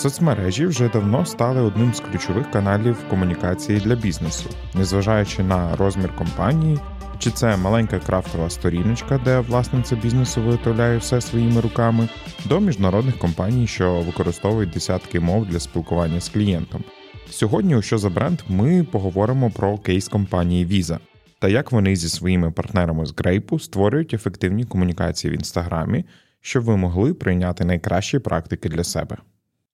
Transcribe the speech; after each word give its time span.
Соцмережі 0.00 0.66
вже 0.66 0.88
давно 0.88 1.26
стали 1.26 1.60
одним 1.60 1.94
з 1.94 2.00
ключових 2.00 2.50
каналів 2.50 2.96
комунікації 3.10 3.80
для 3.80 3.94
бізнесу, 3.94 4.50
незважаючи 4.74 5.42
на 5.42 5.76
розмір 5.76 6.16
компанії, 6.16 6.78
чи 7.18 7.30
це 7.30 7.56
маленька 7.56 7.98
крафтова 7.98 8.50
сторіночка, 8.50 9.20
де 9.24 9.40
власниця 9.40 9.96
бізнесу 9.96 10.42
виготовляє 10.42 10.98
все 10.98 11.20
своїми 11.20 11.60
руками, 11.60 12.08
до 12.44 12.60
міжнародних 12.60 13.18
компаній, 13.18 13.66
що 13.66 14.00
використовують 14.00 14.70
десятки 14.70 15.20
мов 15.20 15.46
для 15.46 15.60
спілкування 15.60 16.20
з 16.20 16.28
клієнтом. 16.28 16.84
Сьогодні, 17.30 17.76
у 17.76 17.82
що 17.82 17.98
за 17.98 18.10
бренд, 18.10 18.40
ми 18.48 18.84
поговоримо 18.84 19.50
про 19.50 19.78
кейс 19.78 20.08
компанії 20.08 20.66
Visa 20.66 20.98
та 21.38 21.48
як 21.48 21.72
вони 21.72 21.96
зі 21.96 22.08
своїми 22.08 22.50
партнерами 22.50 23.06
з 23.06 23.14
Грейпу 23.18 23.58
створюють 23.58 24.14
ефективні 24.14 24.64
комунікації 24.64 25.30
в 25.30 25.34
інстаграмі, 25.34 26.04
щоб 26.40 26.64
ви 26.64 26.76
могли 26.76 27.14
прийняти 27.14 27.64
найкращі 27.64 28.18
практики 28.18 28.68
для 28.68 28.84
себе. 28.84 29.16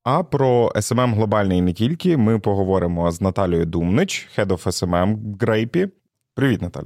А 0.07 0.23
про 0.23 0.73
SMM 0.75 1.15
глобальний 1.15 1.63
не 1.63 1.73
тільки 1.73 2.17
ми 2.17 2.39
поговоримо 2.39 3.11
з 3.11 3.21
Наталією 3.21 3.67
Думнич, 3.67 4.29
Head 4.39 4.47
of 4.47 4.67
SMM 4.67 5.37
Грейпі. 5.41 5.89
Привіт, 6.35 6.63
Наталь. 6.63 6.85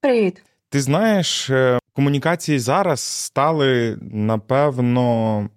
Привіт. 0.00 0.42
Ти 0.68 0.80
знаєш, 0.80 1.50
е, 1.50 1.78
комунікації 1.92 2.58
зараз 2.58 3.00
стали 3.00 3.98
напевно 4.00 5.48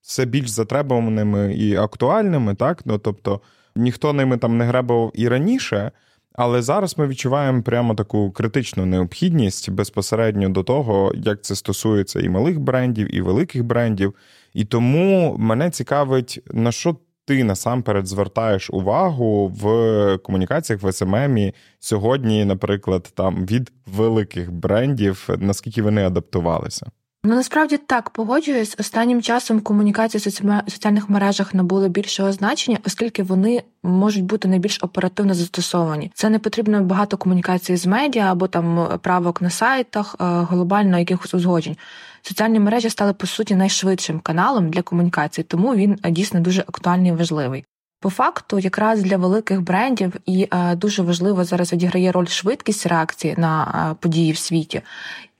все 0.00 0.24
більш 0.24 0.48
затребуваними 0.48 1.54
і 1.54 1.76
актуальними, 1.76 2.54
так? 2.54 2.86
Ну 2.86 2.98
тобто 2.98 3.40
ніхто 3.76 4.12
ними 4.12 4.36
там 4.36 4.58
не 4.58 4.64
гребав 4.64 5.12
і 5.14 5.28
раніше. 5.28 5.90
Але 6.34 6.62
зараз 6.62 6.98
ми 6.98 7.06
відчуваємо 7.06 7.62
прямо 7.62 7.94
таку 7.94 8.30
критичну 8.30 8.86
необхідність 8.86 9.70
безпосередньо 9.70 10.48
до 10.48 10.62
того, 10.62 11.12
як 11.14 11.42
це 11.42 11.54
стосується 11.54 12.20
і 12.20 12.28
малих 12.28 12.60
брендів, 12.60 13.14
і 13.14 13.20
великих 13.20 13.64
брендів. 13.64 14.14
І 14.52 14.64
тому 14.64 15.36
мене 15.38 15.70
цікавить, 15.70 16.40
на 16.52 16.72
що 16.72 16.96
ти 17.24 17.44
насамперед 17.44 18.06
звертаєш 18.06 18.70
увагу 18.70 19.48
в 19.48 20.18
комунікаціях 20.18 20.82
в 20.82 20.92
СММі 20.92 21.54
сьогодні, 21.78 22.44
наприклад, 22.44 23.12
там 23.14 23.46
від 23.46 23.72
великих 23.86 24.52
брендів, 24.52 25.28
наскільки 25.38 25.82
вони 25.82 26.06
адаптувалися. 26.06 26.86
Ну 27.24 27.34
насправді 27.34 27.76
так 27.76 28.10
погоджуюсь. 28.10 28.76
Останнім 28.78 29.22
часом 29.22 29.60
комунікації 29.60 30.20
в 30.20 30.70
соціальних 30.70 31.10
мережах 31.10 31.54
набули 31.54 31.88
більшого 31.88 32.32
значення, 32.32 32.78
оскільки 32.86 33.22
вони 33.22 33.62
можуть 33.82 34.24
бути 34.24 34.48
найбільш 34.48 34.78
оперативно 34.82 35.34
застосовані. 35.34 36.10
Це 36.14 36.30
не 36.30 36.38
потрібно 36.38 36.82
багато 36.82 37.16
комунікації 37.16 37.76
з 37.76 37.86
медіа 37.86 38.32
або 38.32 38.48
там 38.48 38.88
правок 39.02 39.42
на 39.42 39.50
сайтах, 39.50 40.16
е, 40.20 40.24
глобально 40.24 40.98
якихось 40.98 41.34
узгоджень. 41.34 41.76
Соціальні 42.22 42.60
мережі 42.60 42.90
стали 42.90 43.12
по 43.12 43.26
суті 43.26 43.54
найшвидшим 43.54 44.20
каналом 44.20 44.70
для 44.70 44.82
комунікації, 44.82 45.44
тому 45.44 45.74
він 45.74 45.98
е, 46.02 46.10
дійсно 46.10 46.40
дуже 46.40 46.60
актуальний 46.60 47.10
і 47.10 47.14
важливий. 47.14 47.64
По 48.02 48.10
факту, 48.10 48.58
якраз 48.58 49.02
для 49.02 49.16
великих 49.16 49.60
брендів 49.60 50.12
і 50.26 50.48
е, 50.52 50.76
дуже 50.76 51.02
важливо 51.02 51.44
зараз 51.44 51.72
відіграє 51.72 52.12
роль 52.12 52.26
швидкість 52.26 52.86
реакції 52.86 53.34
на 53.38 53.90
е, 53.92 53.96
події 54.00 54.32
в 54.32 54.38
світі, 54.38 54.82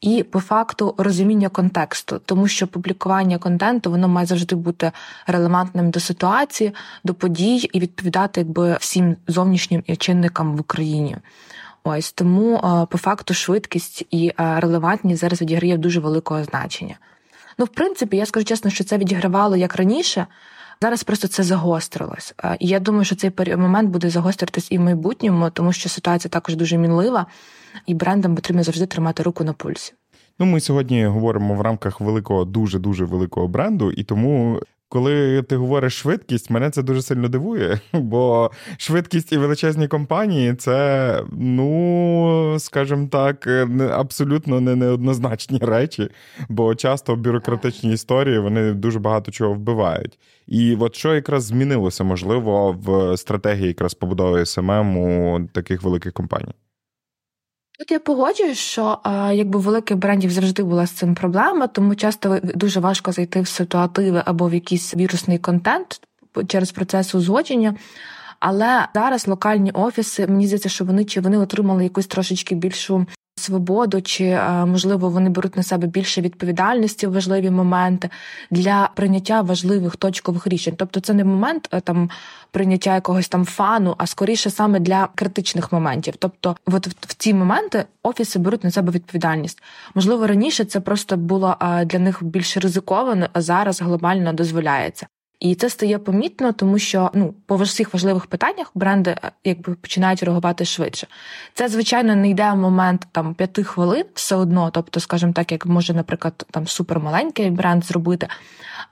і 0.02 0.22
по 0.22 0.40
факту 0.40 0.94
розуміння 0.98 1.48
контексту, 1.48 2.20
тому 2.24 2.48
що 2.48 2.66
публікування 2.66 3.38
контенту 3.38 3.90
воно 3.90 4.08
має 4.08 4.26
завжди 4.26 4.56
бути 4.56 4.92
релевантним 5.26 5.90
до 5.90 6.00
ситуації, 6.00 6.74
до 7.04 7.14
подій 7.14 7.70
і 7.72 7.80
відповідати 7.80 8.40
якби 8.40 8.76
всім 8.80 9.16
зовнішнім 9.28 9.82
чинникам 9.98 10.56
в 10.56 10.60
Україні. 10.60 11.16
Ось 11.84 12.12
тому 12.12 12.56
е, 12.56 12.86
по 12.90 12.98
факту 12.98 13.34
швидкість 13.34 14.06
і 14.10 14.32
релевантність 14.38 15.20
зараз 15.20 15.42
відіграє 15.42 15.76
дуже 15.76 16.00
великого 16.00 16.44
значення. 16.44 16.96
Ну, 17.58 17.64
в 17.64 17.68
принципі, 17.68 18.16
я 18.16 18.26
скажу 18.26 18.44
чесно, 18.44 18.70
що 18.70 18.84
це 18.84 18.98
відігравало 18.98 19.56
як 19.56 19.76
раніше. 19.76 20.26
Зараз 20.82 21.04
просто 21.04 21.28
це 21.28 21.42
загострилось. 21.42 22.34
І 22.58 22.68
я 22.68 22.80
думаю, 22.80 23.04
що 23.04 23.16
цей 23.16 23.32
момент 23.56 23.90
буде 23.90 24.10
загостритись 24.10 24.66
і 24.70 24.78
в 24.78 24.80
майбутньому, 24.80 25.50
тому 25.50 25.72
що 25.72 25.88
ситуація 25.88 26.30
також 26.30 26.56
дуже 26.56 26.78
мінлива, 26.78 27.26
і 27.86 27.94
брендам 27.94 28.34
потрібно 28.34 28.62
завжди 28.62 28.86
тримати 28.86 29.22
руку 29.22 29.44
на 29.44 29.52
пульсі. 29.52 29.92
Ну, 30.42 30.46
ми 30.46 30.60
сьогодні 30.60 31.04
говоримо 31.04 31.54
в 31.54 31.60
рамках 31.60 32.00
великого, 32.00 32.44
дуже 32.44 32.78
дуже 32.78 33.04
великого 33.04 33.48
бренду, 33.48 33.92
і 33.92 34.04
тому 34.04 34.60
коли 34.88 35.42
ти 35.42 35.56
говориш 35.56 35.92
швидкість, 35.92 36.50
мене 36.50 36.70
це 36.70 36.82
дуже 36.82 37.02
сильно 37.02 37.28
дивує, 37.28 37.80
бо 37.92 38.50
швидкість 38.76 39.32
і 39.32 39.36
величезні 39.36 39.88
компанії 39.88 40.54
це, 40.54 41.24
ну, 41.32 42.56
скажімо 42.58 43.08
так, 43.12 43.46
абсолютно 43.90 44.60
не 44.60 44.76
неоднозначні 44.76 45.58
речі, 45.62 46.08
бо 46.48 46.74
часто 46.74 47.16
бюрократичні 47.16 47.92
історії 47.92 48.38
вони 48.38 48.72
дуже 48.72 48.98
багато 48.98 49.32
чого 49.32 49.54
вбивають. 49.54 50.18
І 50.46 50.76
от 50.80 50.94
що 50.94 51.14
якраз 51.14 51.44
змінилося, 51.44 52.04
можливо, 52.04 52.72
в 52.72 53.16
стратегії 53.16 53.68
якраз 53.68 53.94
побудови 53.94 54.46
SMM 54.46 54.96
у 54.96 55.40
таких 55.52 55.82
великих 55.82 56.12
компаній? 56.12 56.54
Тут 57.78 57.90
я 57.90 58.00
погоджуюсь, 58.00 58.58
що 58.58 58.98
якби 59.32 59.58
великих 59.58 59.96
брендів 59.96 60.30
завжди 60.30 60.62
була 60.62 60.86
з 60.86 60.90
цим 60.90 61.14
проблема, 61.14 61.66
тому 61.66 61.94
часто 61.94 62.40
дуже 62.42 62.80
важко 62.80 63.12
зайти 63.12 63.40
в 63.40 63.48
ситуативи 63.48 64.22
або 64.26 64.48
в 64.48 64.54
якийсь 64.54 64.96
вірусний 64.96 65.38
контент 65.38 66.00
через 66.48 66.72
процес 66.72 67.14
узгодження. 67.14 67.74
Але 68.40 68.88
зараз 68.94 69.28
локальні 69.28 69.70
офіси, 69.70 70.26
мені 70.26 70.46
здається, 70.46 70.68
що 70.68 70.84
вони 70.84 71.04
чи 71.04 71.20
вони 71.20 71.38
отримали 71.38 71.84
якусь 71.84 72.06
трошечки 72.06 72.54
більшу 72.54 73.06
свободу, 73.42 74.02
чи 74.02 74.24
е, 74.24 74.66
можливо 74.66 75.08
вони 75.08 75.30
беруть 75.30 75.56
на 75.56 75.62
себе 75.62 75.86
більше 75.86 76.20
відповідальності 76.20 77.06
в 77.06 77.12
важливі 77.12 77.50
моменти 77.50 78.10
для 78.50 78.90
прийняття 78.94 79.40
важливих 79.40 79.96
точкових 79.96 80.46
рішень. 80.46 80.74
Тобто, 80.76 81.00
це 81.00 81.14
не 81.14 81.24
момент 81.24 81.68
е, 81.72 81.80
там 81.80 82.10
прийняття 82.50 82.94
якогось 82.94 83.28
там 83.28 83.44
фану, 83.44 83.94
а 83.98 84.06
скоріше 84.06 84.50
саме 84.50 84.80
для 84.80 85.08
критичних 85.14 85.72
моментів. 85.72 86.14
Тобто, 86.18 86.56
от 86.66 86.86
в 86.86 87.14
ці 87.14 87.34
моменти 87.34 87.84
офіси 88.02 88.38
беруть 88.38 88.64
на 88.64 88.70
себе 88.70 88.92
відповідальність. 88.92 89.62
Можливо, 89.94 90.26
раніше 90.26 90.64
це 90.64 90.80
просто 90.80 91.16
було 91.16 91.56
е, 91.60 91.84
для 91.84 91.98
них 91.98 92.24
більш 92.24 92.56
ризиковано, 92.56 93.28
а 93.32 93.40
зараз 93.40 93.82
глобально 93.82 94.32
дозволяється. 94.32 95.06
І 95.42 95.54
це 95.54 95.70
стає 95.70 95.98
помітно, 95.98 96.52
тому 96.52 96.78
що 96.78 97.10
ну 97.14 97.34
по 97.46 97.56
всіх 97.56 97.94
важливих 97.94 98.26
питаннях 98.26 98.70
бренди 98.74 99.10
е, 99.10 99.30
якби 99.44 99.74
починають 99.74 100.22
реагувати 100.22 100.64
швидше. 100.64 101.06
Це 101.54 101.68
звичайно 101.68 102.16
не 102.16 102.28
йде 102.28 102.52
в 102.52 102.56
момент 102.56 103.06
там 103.12 103.34
п'яти 103.34 103.64
хвилин, 103.64 104.04
все 104.14 104.36
одно, 104.36 104.70
тобто, 104.70 105.00
скажімо 105.00 105.32
так, 105.32 105.52
як 105.52 105.66
може, 105.66 105.94
наприклад, 105.94 106.46
там 106.50 106.66
супермаленький 106.66 107.50
бренд 107.50 107.84
зробити, 107.84 108.28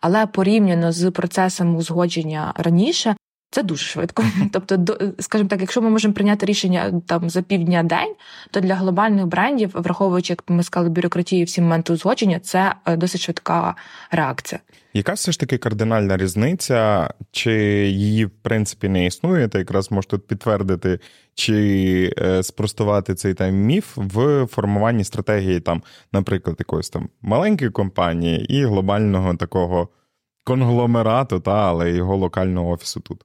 але 0.00 0.27
порівняно 0.27 0.93
з 0.93 1.10
процесом 1.10 1.77
узгодження 1.77 2.53
раніше. 2.56 3.16
Це 3.50 3.62
дуже 3.62 3.84
швидко. 3.84 4.25
Тобто, 4.53 4.77
до 4.77 4.99
скажімо 5.19 5.49
так, 5.49 5.60
якщо 5.60 5.83
ми 5.83 5.91
можемо 5.91 6.15
прийняти 6.15 6.47
рішення 6.47 7.00
там 7.06 7.31
за 7.31 7.43
півдня 7.43 7.83
день, 7.83 8.15
то 8.50 8.60
для 8.60 8.75
глобальних 8.75 9.27
брендів, 9.27 9.71
враховуючи, 9.75 10.33
як 10.33 10.44
ми 10.49 10.62
сказали, 10.62 10.91
бюрократію 10.91 11.44
всі 11.44 11.60
моменти 11.60 11.93
узгодження, 11.93 12.41
це 12.41 12.75
е, 12.87 12.97
досить 12.97 13.21
швидка 13.21 13.75
реакція. 14.10 14.60
Яка 14.93 15.12
все 15.12 15.33
ж 15.33 15.41
таки 15.41 15.59
кардинальна 15.59 16.17
різниця, 16.17 17.11
чи 17.31 17.53
її 17.89 18.25
в 18.25 18.31
принципі 18.31 18.89
не 18.89 19.06
існує? 19.06 19.49
Ти 19.49 19.59
якраз 19.59 19.91
можеш 19.91 20.06
тут 20.06 20.27
підтвердити 20.27 20.99
чи 21.34 22.15
е, 22.19 22.43
спростувати 22.43 23.15
цей 23.15 23.34
там 23.34 23.55
міф 23.55 23.93
в 23.97 24.47
формуванні 24.47 25.05
стратегії, 25.05 25.61
там, 25.61 25.83
наприклад, 26.12 26.56
якоїсь 26.59 26.91
там 26.91 27.09
маленької 27.23 27.71
компанії 27.71 28.55
і 28.55 28.65
глобального 28.65 29.34
такого 29.34 29.89
конгломерату, 30.45 31.41
та 31.41 31.69
але 31.69 31.91
його 31.91 32.17
локального 32.17 32.71
офісу 32.71 33.01
тут. 33.01 33.25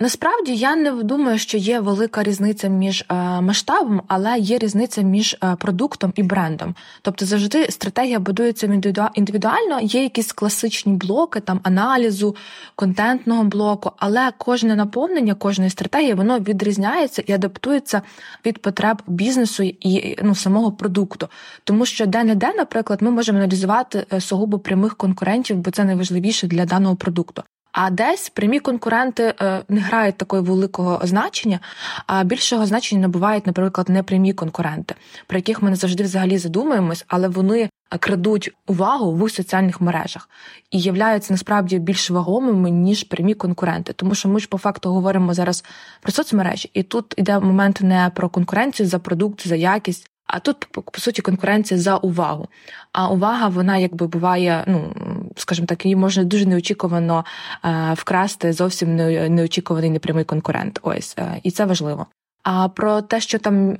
Насправді 0.00 0.54
я 0.54 0.76
не 0.76 0.92
думаю, 0.92 1.38
що 1.38 1.58
є 1.58 1.80
велика 1.80 2.22
різниця 2.22 2.68
між 2.68 3.04
е, 3.08 3.14
масштабом, 3.40 4.02
але 4.08 4.38
є 4.38 4.58
різниця 4.58 5.02
між 5.02 5.36
е, 5.44 5.56
продуктом 5.56 6.12
і 6.16 6.22
брендом. 6.22 6.74
Тобто 7.02 7.26
завжди 7.26 7.70
стратегія 7.70 8.18
будується 8.18 8.66
індивідуально, 9.14 9.80
є 9.80 10.02
якісь 10.02 10.32
класичні 10.32 10.92
блоки 10.92 11.40
там 11.40 11.60
аналізу, 11.62 12.36
контентного 12.74 13.44
блоку, 13.44 13.92
але 13.96 14.32
кожне 14.38 14.76
наповнення 14.76 15.34
кожної 15.34 15.70
стратегії 15.70 16.14
воно 16.14 16.38
відрізняється 16.38 17.22
і 17.26 17.32
адаптується 17.32 18.02
від 18.46 18.62
потреб 18.62 19.02
бізнесу 19.06 19.62
і 19.62 20.16
ну 20.22 20.34
самого 20.34 20.72
продукту. 20.72 21.28
Тому 21.64 21.86
що 21.86 22.06
де 22.06 22.24
не 22.24 22.34
де, 22.34 22.52
наприклад, 22.54 23.02
ми 23.02 23.10
можемо 23.10 23.38
аналізувати 23.38 24.06
е, 24.12 24.20
сугубо 24.20 24.58
прямих 24.58 24.96
конкурентів, 24.96 25.56
бо 25.56 25.70
це 25.70 25.84
найважливіше 25.84 26.46
для 26.46 26.64
даного 26.64 26.96
продукту. 26.96 27.42
А 27.72 27.90
десь 27.90 28.28
прямі 28.28 28.60
конкуренти 28.60 29.34
е, 29.40 29.62
не 29.68 29.80
грають 29.80 30.16
такого 30.16 30.42
великого 30.42 31.00
значення, 31.02 31.60
а 32.06 32.24
більшого 32.24 32.66
значення 32.66 33.00
набувають, 33.00 33.46
наприклад, 33.46 33.88
непрямі 33.88 34.32
конкуренти, 34.32 34.94
про 35.26 35.38
яких 35.38 35.62
ми 35.62 35.70
не 35.70 35.76
завжди 35.76 36.02
взагалі 36.02 36.38
задумуємось, 36.38 37.04
але 37.08 37.28
вони 37.28 37.68
крадуть 38.00 38.50
увагу 38.66 39.14
в 39.14 39.30
соціальних 39.30 39.80
мережах 39.80 40.28
і 40.70 40.80
являються 40.80 41.32
насправді 41.32 41.78
більш 41.78 42.10
вагомими 42.10 42.70
ніж 42.70 43.04
прямі 43.04 43.34
конкуренти. 43.34 43.92
Тому 43.92 44.14
що 44.14 44.28
ми 44.28 44.40
ж 44.40 44.48
по 44.48 44.58
факту 44.58 44.92
говоримо 44.92 45.34
зараз 45.34 45.64
про 46.02 46.12
соцмережі, 46.12 46.70
і 46.74 46.82
тут 46.82 47.14
йде 47.16 47.38
момент 47.38 47.80
не 47.80 48.10
про 48.14 48.28
конкуренцію 48.28 48.88
за 48.88 48.98
продукт, 48.98 49.46
за 49.46 49.56
якість. 49.56 50.10
А 50.26 50.38
тут 50.38 50.68
по 50.92 51.00
суті 51.00 51.22
конкуренція 51.22 51.80
за 51.80 51.96
увагу. 51.96 52.48
А 52.92 53.08
увага, 53.08 53.48
вона 53.48 53.76
якби 53.76 54.06
буває 54.06 54.64
ну 54.66 54.94
скажімо 55.40 55.66
так, 55.66 55.84
її 55.84 55.96
можна 55.96 56.24
дуже 56.24 56.46
неочікувано 56.46 57.24
е, 57.64 57.92
вкрасти 57.94 58.52
зовсім 58.52 58.96
неочікуваний 59.34 59.90
непрямий 59.90 60.24
конкурент. 60.24 60.78
Ось 60.82 61.14
е, 61.18 61.40
і 61.42 61.50
це 61.50 61.64
важливо. 61.64 62.06
А 62.42 62.68
про 62.68 63.02
те, 63.02 63.20
що 63.20 63.38
там 63.38 63.76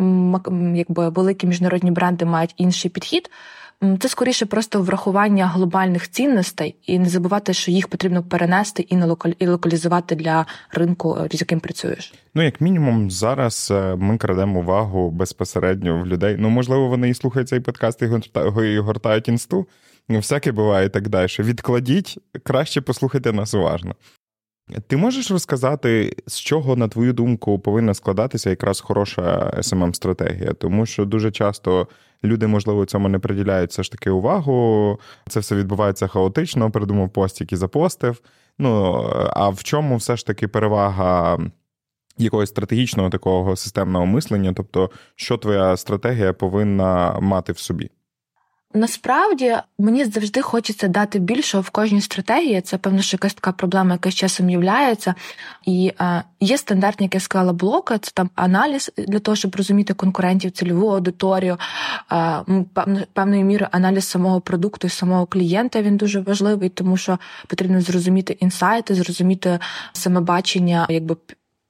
якби 0.77 1.09
великі 1.09 1.47
міжнародні 1.47 1.91
бренди 1.91 2.25
мають 2.25 2.55
інший 2.57 2.91
підхід. 2.91 3.31
Це 4.01 4.09
скоріше 4.09 4.47
просто 4.47 4.83
врахування 4.83 5.47
глобальних 5.47 6.11
цінностей 6.11 6.75
і 6.87 6.99
не 6.99 7.09
забувати, 7.09 7.53
що 7.53 7.71
їх 7.71 7.89
потрібно 7.89 8.23
перенести 8.23 8.87
і 9.39 9.47
локалізувати 9.47 10.15
для 10.15 10.47
ринку, 10.71 11.19
з 11.31 11.41
яким 11.41 11.61
працюєш. 11.61 12.15
Ну, 12.35 12.43
як 12.43 12.61
мінімум, 12.61 13.11
зараз 13.11 13.69
е, 13.71 13.97
ми 13.97 14.19
крадемо 14.19 14.61
увагу 14.61 15.11
безпосередньо 15.11 16.03
в 16.03 16.07
людей. 16.07 16.37
Ну, 16.39 16.51
можливо, 16.51 16.89
вони 16.89 17.09
і 17.09 17.15
слухають 17.15 17.49
цей 17.49 17.61
подкаст 17.61 18.03
і 18.03 18.79
гортають 18.79 19.29
інсту. 19.29 19.67
Ну, 20.09 20.17
всяке 20.17 20.53
буває 20.53 20.87
і 20.87 20.89
так 20.89 21.09
далі. 21.09 21.29
Відкладіть, 21.39 22.19
краще 22.45 22.81
послухайте 22.81 23.33
нас 23.33 23.55
уважно. 23.55 23.95
Ти 24.87 24.97
можеш 24.97 25.31
розказати, 25.31 26.17
з 26.27 26.39
чого, 26.39 26.77
на 26.77 26.89
твою 26.89 27.13
думку, 27.13 27.59
повинна 27.59 27.95
складатися 27.95 28.51
якраз 28.51 28.81
хороша 28.81 29.53
smm 29.57 29.95
стратегія 29.95 30.53
тому 30.53 30.87
що 30.87 31.05
дуже 31.05 31.31
часто 31.31 31.89
люди, 32.25 32.47
можливо, 32.47 32.87
цьому 32.87 33.09
не 33.09 33.19
приділяють 33.19 33.71
все 33.71 33.83
ж 33.83 33.93
таки 33.93 34.11
увагу. 34.11 34.99
Це 35.29 35.41
все 35.41 35.55
відбувається 35.55 36.07
хаотично, 36.07 36.71
придумав 36.71 37.11
пост, 37.11 37.41
який 37.41 37.59
запостив. 37.59 38.21
Ну 38.59 38.95
а 39.31 39.49
в 39.49 39.63
чому 39.63 39.97
все 39.97 40.17
ж 40.17 40.27
таки 40.27 40.49
перевага? 40.49 41.39
Якогось 42.21 42.49
стратегічного 42.49 43.11
такого 43.11 43.57
системного 43.57 44.07
мислення, 44.07 44.53
тобто, 44.57 44.91
що 45.17 45.37
твоя 45.37 45.77
стратегія 45.77 46.33
повинна 46.33 47.19
мати 47.21 47.53
в 47.53 47.59
собі? 47.59 47.91
Насправді 48.75 49.57
мені 49.79 50.05
завжди 50.05 50.43
хочеться 50.43 50.89
дати 50.89 51.19
більше 51.19 51.59
в 51.59 51.71
кожній 51.71 52.01
стратегії. 52.01 52.61
Це 52.61 52.79
певно, 52.79 53.03
що 53.03 53.15
якась 53.15 53.35
така 53.35 53.53
проблема, 53.53 53.93
яка 53.93 54.11
з 54.11 54.15
часом 54.15 54.51
являється. 54.51 55.15
І 55.67 55.93
е, 56.01 56.23
є 56.41 56.59
стандартні, 56.59 57.05
як 57.07 57.15
я 57.15 57.21
сказала, 57.21 57.53
блоки, 57.53 57.99
це 57.99 58.11
там 58.15 58.31
аналіз 58.35 58.91
для 58.97 59.19
того, 59.19 59.37
щоб 59.37 59.57
розуміти 59.57 59.95
конкурентів, 59.95 60.51
цільову 60.51 60.89
аудиторію, 60.89 61.59
е, 62.13 62.45
певною 63.13 63.45
мірою 63.45 63.69
аналіз 63.73 64.05
самого 64.05 64.41
продукту 64.41 64.87
і 64.87 64.91
самого 64.91 65.27
клієнта 65.27 65.83
він 65.83 65.97
дуже 65.97 66.21
важливий, 66.21 66.69
тому 66.69 66.97
що 66.97 67.19
потрібно 67.47 67.81
зрозуміти 67.81 68.37
інсайти, 68.41 68.95
зрозуміти 68.95 69.59
саме 69.93 70.21
бачення, 70.21 70.87
якби 70.91 71.17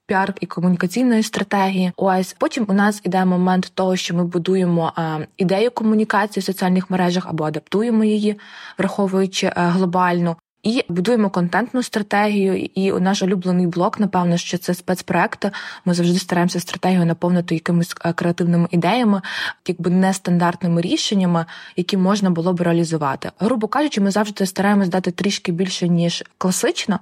піар 0.08 0.34
і 0.40 0.46
комунікаційної 0.46 1.22
стратегії. 1.22 1.92
Ось 1.96 2.36
потім 2.38 2.66
у 2.68 2.72
нас 2.72 3.00
іде 3.04 3.24
момент 3.24 3.70
того, 3.74 3.96
що 3.96 4.14
ми 4.14 4.24
будуємо 4.24 4.92
ідею 5.36 5.70
комунікації 5.70 6.40
в 6.40 6.44
соціальних 6.44 6.90
мережах 6.90 7.26
або 7.26 7.44
адаптуємо 7.44 8.04
її, 8.04 8.38
враховуючи 8.78 9.46
е, 9.46 9.52
глобальну. 9.56 10.36
І 10.62 10.84
будуємо 10.88 11.30
контентну 11.30 11.82
стратегію. 11.82 12.68
І 12.74 12.92
наш 12.92 13.22
улюблений 13.22 13.66
блок, 13.66 14.00
напевно, 14.00 14.36
що 14.36 14.58
це 14.58 14.74
спецпроекти. 14.74 15.50
Ми 15.84 15.94
завжди 15.94 16.18
стараємося 16.18 16.60
стратегію 16.60 17.06
наповнити 17.06 17.54
якимись 17.54 17.94
е, 18.04 18.12
креативними 18.12 18.68
ідеями, 18.70 19.22
якби 19.66 19.90
нестандартними 19.90 20.80
рішеннями, 20.80 21.44
які 21.76 21.96
можна 21.96 22.30
було 22.30 22.52
б 22.52 22.60
реалізувати. 22.60 23.30
Грубо 23.38 23.68
кажучи, 23.68 24.00
ми 24.00 24.10
завжди 24.10 24.46
стараємось 24.46 24.88
дати 24.88 25.10
трішки 25.10 25.52
більше 25.52 25.88
ніж 25.88 26.24
класично, 26.38 27.00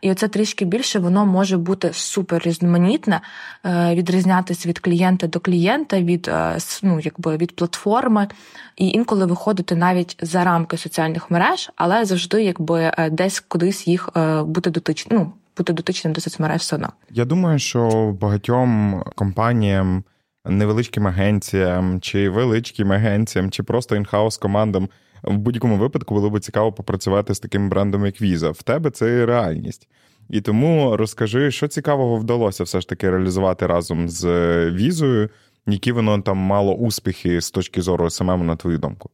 і 0.00 0.10
оце 0.10 0.28
трішки 0.28 0.64
більше 0.64 0.98
воно 0.98 1.26
може 1.26 1.56
бути 1.56 1.90
супер 1.92 2.42
різноманітне, 2.44 3.20
е, 3.64 3.94
відрізнятися 3.94 4.68
від 4.68 4.78
клієнта 4.78 5.26
до 5.26 5.40
клієнта, 5.40 6.00
від 6.00 6.28
е, 6.28 6.58
ну, 6.82 7.00
якби 7.00 7.36
від 7.36 7.56
платформи, 7.56 8.28
і 8.76 8.88
інколи 8.88 9.26
виходити 9.26 9.76
навіть 9.76 10.16
за 10.22 10.44
рамки 10.44 10.76
соціальних 10.76 11.30
мереж, 11.30 11.70
але 11.76 12.04
завжди 12.04 12.42
якби 12.42 12.92
десь 13.10 13.40
кудись 13.40 13.88
їх 13.88 14.10
бути 14.44 14.70
дотичним. 14.70 15.18
Ну, 15.18 15.32
бути 15.56 15.72
дотичним 15.72 16.12
до 16.12 16.20
соцмереж 16.20 16.60
все 16.60 16.76
одно. 16.76 16.92
Я 17.10 17.24
думаю, 17.24 17.58
що 17.58 18.12
багатьом 18.20 19.02
компаніям, 19.14 20.04
невеличким 20.44 21.06
агенціям 21.06 22.00
чи 22.00 22.28
величким 22.28 22.92
агенціям, 22.92 23.50
чи 23.50 23.62
просто 23.62 23.96
інхаус 23.96 24.36
командам 24.36 24.88
в 25.22 25.36
будь-якому 25.36 25.76
випадку 25.76 26.14
було 26.14 26.30
б 26.30 26.40
цікаво 26.40 26.72
попрацювати 26.72 27.34
з 27.34 27.40
таким 27.40 27.68
брендом, 27.68 28.06
як 28.06 28.20
Visa. 28.20 28.50
В 28.50 28.62
тебе 28.62 28.90
це 28.90 29.26
реальність. 29.26 29.88
І 30.30 30.40
тому 30.40 30.96
розкажи, 30.96 31.50
що 31.50 31.68
цікавого 31.68 32.16
вдалося 32.16 32.64
все 32.64 32.80
ж 32.80 32.88
таки 32.88 33.10
реалізувати 33.10 33.66
разом 33.66 34.08
з 34.08 34.26
візою, 34.70 35.30
які 35.66 35.92
воно 35.92 36.22
там 36.22 36.36
мало 36.36 36.74
успіхи 36.74 37.40
з 37.40 37.50
точки 37.50 37.82
зору 37.82 38.10
SMM, 38.10 38.46
на 38.46 38.56
твою 38.56 38.78
думку. 38.78 39.10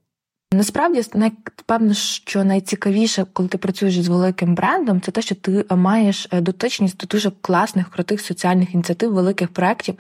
Насправді, 0.55 1.03
певно, 1.67 1.95
що 1.95 2.45
найцікавіше, 2.45 3.27
коли 3.33 3.49
ти 3.49 3.59
працюєш 3.59 4.01
з 4.01 4.09
великим 4.09 4.55
брендом, 4.55 5.01
це 5.01 5.11
те, 5.11 5.23
що 5.23 5.35
ти 5.35 5.65
маєш 5.71 6.29
е, 6.31 6.41
дотичність 6.41 6.97
до 6.97 7.07
дуже 7.07 7.33
класних, 7.41 7.91
крутих 7.91 8.21
соціальних 8.21 8.75
ініціатив, 8.75 9.13
великих 9.15 9.49
проєктів, 9.49 9.95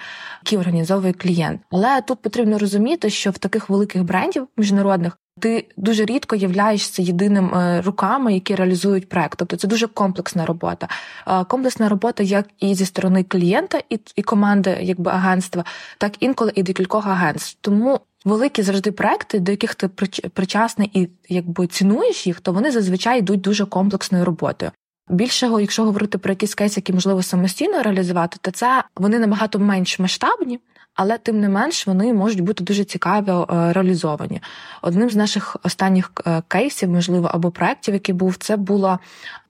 які 0.44 0.58
організовує 0.58 1.12
клієнт. 1.12 1.60
Але 1.70 2.00
тут 2.00 2.22
потрібно 2.22 2.58
розуміти, 2.58 3.10
що 3.10 3.30
в 3.30 3.38
таких 3.38 3.70
великих 3.70 4.04
брендів 4.04 4.48
міжнародних 4.56 5.18
ти 5.40 5.66
дуже 5.76 6.04
рідко 6.04 6.36
являєшся 6.36 7.02
єдиним 7.02 7.54
е, 7.54 7.80
руками, 7.80 8.34
які 8.34 8.54
реалізують 8.54 9.08
проект. 9.08 9.38
Тобто 9.38 9.56
це 9.56 9.68
дуже 9.68 9.86
комплексна 9.86 10.46
робота. 10.46 10.88
Е, 11.26 11.44
комплексна 11.44 11.88
робота 11.88 12.22
як 12.22 12.46
і 12.60 12.74
зі 12.74 12.86
сторони 12.86 13.24
клієнта, 13.24 13.80
і 14.16 14.22
команди, 14.22 14.78
якби 14.82 15.10
агентства, 15.10 15.64
так 15.98 16.12
інколи 16.20 16.52
і 16.54 16.62
декількох 16.62 17.06
агентств. 17.06 17.58
Тому 17.60 18.00
великі 18.24 18.62
завжди 18.62 18.92
проекти, 18.92 19.40
до 19.40 19.50
яких 19.50 19.74
ти 19.74 19.88
причасний 20.34 20.90
і 20.94 21.08
якби 21.28 21.66
цінуєш 21.66 22.26
їх, 22.26 22.40
то 22.40 22.52
вони 22.52 22.70
зазвичай 22.70 23.18
йдуть 23.18 23.40
дуже 23.40 23.66
комплексною 23.66 24.24
роботою. 24.24 24.70
Більшого, 25.08 25.60
якщо 25.60 25.84
говорити 25.84 26.18
про 26.18 26.32
якісь 26.32 26.54
кейси, 26.54 26.78
які 26.78 26.92
можливо 26.92 27.22
самостійно 27.22 27.82
реалізувати, 27.82 28.36
то 28.40 28.50
це 28.50 28.84
вони 28.96 29.18
набагато 29.18 29.58
менш 29.58 29.98
масштабні 29.98 30.60
але 30.94 31.18
тим 31.18 31.40
не 31.40 31.48
менш 31.48 31.86
вони 31.86 32.14
можуть 32.14 32.40
бути 32.40 32.64
дуже 32.64 32.84
цікаво 32.84 33.48
е, 33.50 33.72
реалізовані. 33.72 34.42
Одним 34.82 35.10
з 35.10 35.16
наших 35.16 35.56
останніх 35.62 36.12
е, 36.26 36.42
кейсів, 36.48 36.88
можливо, 36.88 37.30
або 37.32 37.50
проєктів, 37.50 37.94
який 37.94 38.14
був, 38.14 38.36
це 38.36 38.56
було 38.56 38.98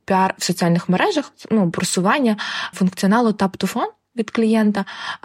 піар 0.04 0.34
в 0.38 0.44
соціальних 0.44 0.88
мережах, 0.88 1.32
ну 1.50 1.70
просування 1.70 2.36
функціоналу 2.72 3.30
Tap 3.30 3.64
to 3.64 3.74
Phone 3.74 3.90
від 4.16 4.30
клієнта, 4.30 4.84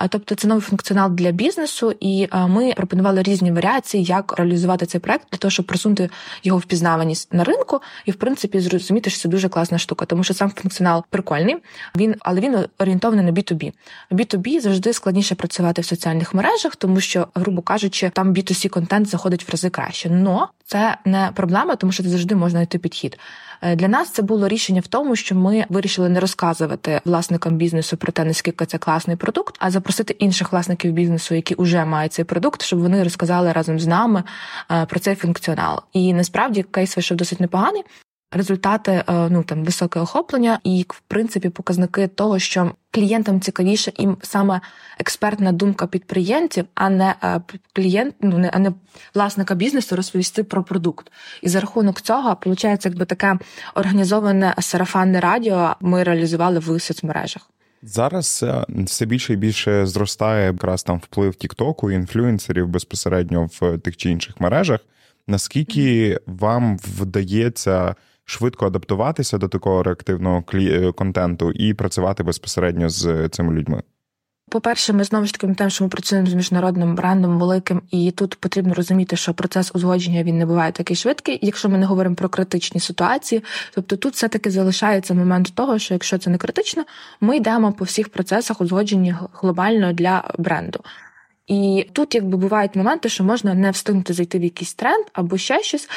тобто 0.10 0.36
це 0.36 0.48
новий 0.48 0.62
функціонал 0.62 1.12
для 1.12 1.32
бізнесу, 1.32 1.94
і 2.00 2.28
ми 2.48 2.74
пропонували 2.74 3.24
різні 3.24 3.52
варіації, 3.52 4.04
як 4.04 4.38
реалізувати 4.38 4.86
цей 4.86 5.02
проект 5.02 5.28
для 5.32 5.38
того, 5.38 5.52
щоб 5.52 5.66
просунути 5.66 6.10
його 6.44 6.60
впізнаваність 6.60 7.34
на 7.34 7.44
ринку, 7.44 7.82
і 8.06 8.12
в 8.12 8.16
принципі 8.16 8.60
зрозуміти, 8.60 9.10
що 9.10 9.20
це 9.20 9.30
дуже 9.30 9.50
класна 9.50 9.78
штука, 9.78 10.06
тому 10.06 10.24
що 10.24 10.34
сам 10.34 10.52
функціонал 10.52 11.04
прикольний, 11.10 11.58
він 11.98 12.16
але 12.20 12.42
він 12.42 12.58
орієнтований 12.80 13.26
на 13.26 13.32
B2B. 13.32 13.74
B2B 14.12 14.60
завжди 14.60 14.94
складніше 14.94 15.36
працювати 15.36 15.82
в 15.82 15.86
соціальних 15.86 16.34
мережах, 16.34 16.76
тому 16.76 17.00
що, 17.00 17.28
грубо 17.36 17.62
кажучи, 17.62 18.12
там 18.14 18.34
B2C 18.34 18.70
контент 18.70 19.08
заходить 19.08 19.48
в 19.48 19.52
рази 19.52 19.70
краще. 19.70 20.10
Но 20.10 20.50
це 20.66 20.98
не 21.06 21.32
проблема, 21.36 21.76
тому 21.76 21.92
що 21.92 22.04
завжди 22.04 22.36
можна 22.36 22.50
знайти 22.50 22.78
підхід. 22.78 23.18
Е, 23.62 23.76
для 23.76 23.88
нас 23.88 24.10
це 24.10 24.22
було 24.22 24.48
рішення 24.48 24.82
в 24.82 24.88
тому, 24.88 25.16
що 25.16 25.36
ми 25.36 25.66
вирішили 25.70 26.10
не 26.10 26.20
розказувати 26.20 27.02
власникам 27.06 27.56
бізнесу 27.56 27.98
про 27.98 28.12
те, 28.12 28.24
наскільки 28.24 28.66
це 28.66 28.78
класний 28.78 29.16
продукт, 29.16 29.56
а 29.60 29.72
запросити 29.72 30.16
інших 30.20 30.52
власників 30.52 30.92
бізнесу, 30.92 31.36
які 31.36 31.56
вже 31.58 31.86
мають 31.86 32.14
цей 32.14 32.26
продукт, 32.26 32.62
щоб 32.62 32.80
вони 32.80 33.04
розказали 33.04 33.52
разом 33.52 33.80
з 33.80 33.88
нами 33.88 34.24
е, 34.72 34.86
про 34.86 35.00
цей 35.00 35.16
функціонал. 35.16 35.82
І 35.94 36.14
насправді 36.14 36.64
кейс 36.64 36.98
вийшов 36.98 37.18
досить 37.18 37.40
непоганий. 37.40 37.84
Результати 38.32 38.92
е, 38.92 39.04
ну 39.30 39.44
там 39.44 39.64
високе 39.64 40.00
охоплення, 40.00 40.60
і 40.64 40.86
в 40.90 41.02
принципі 41.08 41.50
показники 41.50 42.08
того, 42.08 42.40
що 42.40 42.72
клієнтам 42.92 43.42
цікавіше 43.42 43.92
їм 43.98 44.18
саме 44.22 44.62
експертна 45.00 45.52
думка 45.52 45.88
підприємців, 45.88 46.66
а 46.76 46.90
не 46.90 47.16
е, 47.24 47.42
клієнт, 47.74 48.16
ну 48.22 48.38
не 48.38 48.50
а 48.54 48.60
не 48.60 48.74
власника 49.16 49.56
бізнесу 49.56 49.96
розповісти 49.96 50.44
про 50.44 50.64
продукт. 50.64 51.12
І 51.42 51.50
за 51.50 51.60
рахунок 51.60 52.02
цього 52.02 52.38
виходить, 52.46 52.86
якби 52.86 53.06
таке 53.06 53.40
організоване 53.76 54.56
сарафанне 54.60 55.20
радіо 55.20 55.76
ми 55.82 56.04
реалізували 56.04 56.60
в 56.60 56.82
соцмережах. 56.82 57.50
Зараз 57.84 58.44
е, 58.44 58.66
все 58.70 59.06
більше 59.06 59.34
і 59.34 59.36
більше 59.36 59.86
зростає 59.86 60.46
якраз 60.46 60.84
там 60.84 60.98
вплив 60.98 61.36
Тіктоку, 61.36 61.92
інфлюенсерів 61.92 62.68
безпосередньо 62.68 63.50
в 63.60 63.78
тих 63.78 63.98
чи 63.98 64.10
інших 64.10 64.42
мережах. 64.42 64.80
Наскільки 65.28 66.20
вам 66.26 66.78
вдається 66.78 67.96
швидко 68.30 68.68
адаптуватися 68.68 69.38
до 69.38 69.48
такого 69.48 69.84
реактивного 69.84 70.44
е, 70.54 70.92
контенту 70.92 71.52
і 71.52 71.74
працювати 71.74 72.24
безпосередньо 72.24 72.90
з 72.90 73.30
цими 73.30 73.54
людьми? 73.54 73.82
По-перше, 74.50 74.94
ми 74.94 75.04
знову 75.04 75.26
ж 75.26 75.34
таки 75.34 75.42
пам'ятаємо, 75.42 75.70
що 75.70 75.84
ми 75.84 75.90
працюємо 75.90 76.28
з 76.28 76.34
міжнародним 76.34 76.96
брендом 76.96 77.40
великим, 77.40 77.82
і 77.92 78.12
тут 78.12 78.36
потрібно 78.36 78.74
розуміти, 78.74 79.16
що 79.16 79.34
процес 79.34 79.72
узгодження 79.76 80.24
він 80.24 80.38
не 80.38 80.46
буває 80.46 80.72
такий 80.72 80.96
швидкий, 80.96 81.40
якщо 81.42 81.70
ми 81.70 81.78
не 81.78 81.86
говоримо 81.86 82.16
про 82.16 82.30
критичні 82.30 82.80
ситуації. 82.80 83.44
Тобто 83.76 83.96
тут 83.96 84.14
все-таки 84.14 84.52
залишається 84.52 85.14
момент 85.14 85.56
того, 85.56 85.80
що 85.80 85.94
якщо 85.94 86.18
це 86.18 86.30
не 86.30 86.38
критично, 86.38 86.86
ми 87.22 87.38
йдемо 87.38 87.72
по 87.72 87.86
всіх 87.86 88.10
процесах 88.10 88.62
узгодження 88.62 89.20
глобально 89.34 89.94
для 89.94 90.24
бренду. 90.38 90.80
І 91.50 91.88
тут, 91.94 92.16
якби 92.16 92.38
бувають 92.38 92.76
моменти, 92.76 93.10
що 93.10 93.24
можна 93.24 93.54
не 93.54 93.72
встигнути 93.72 94.14
зайти 94.14 94.40
в 94.40 94.44
якийсь 94.44 94.74
тренд 94.74 95.06
або 95.14 95.38
ще 95.38 95.64
щось. 95.64 95.90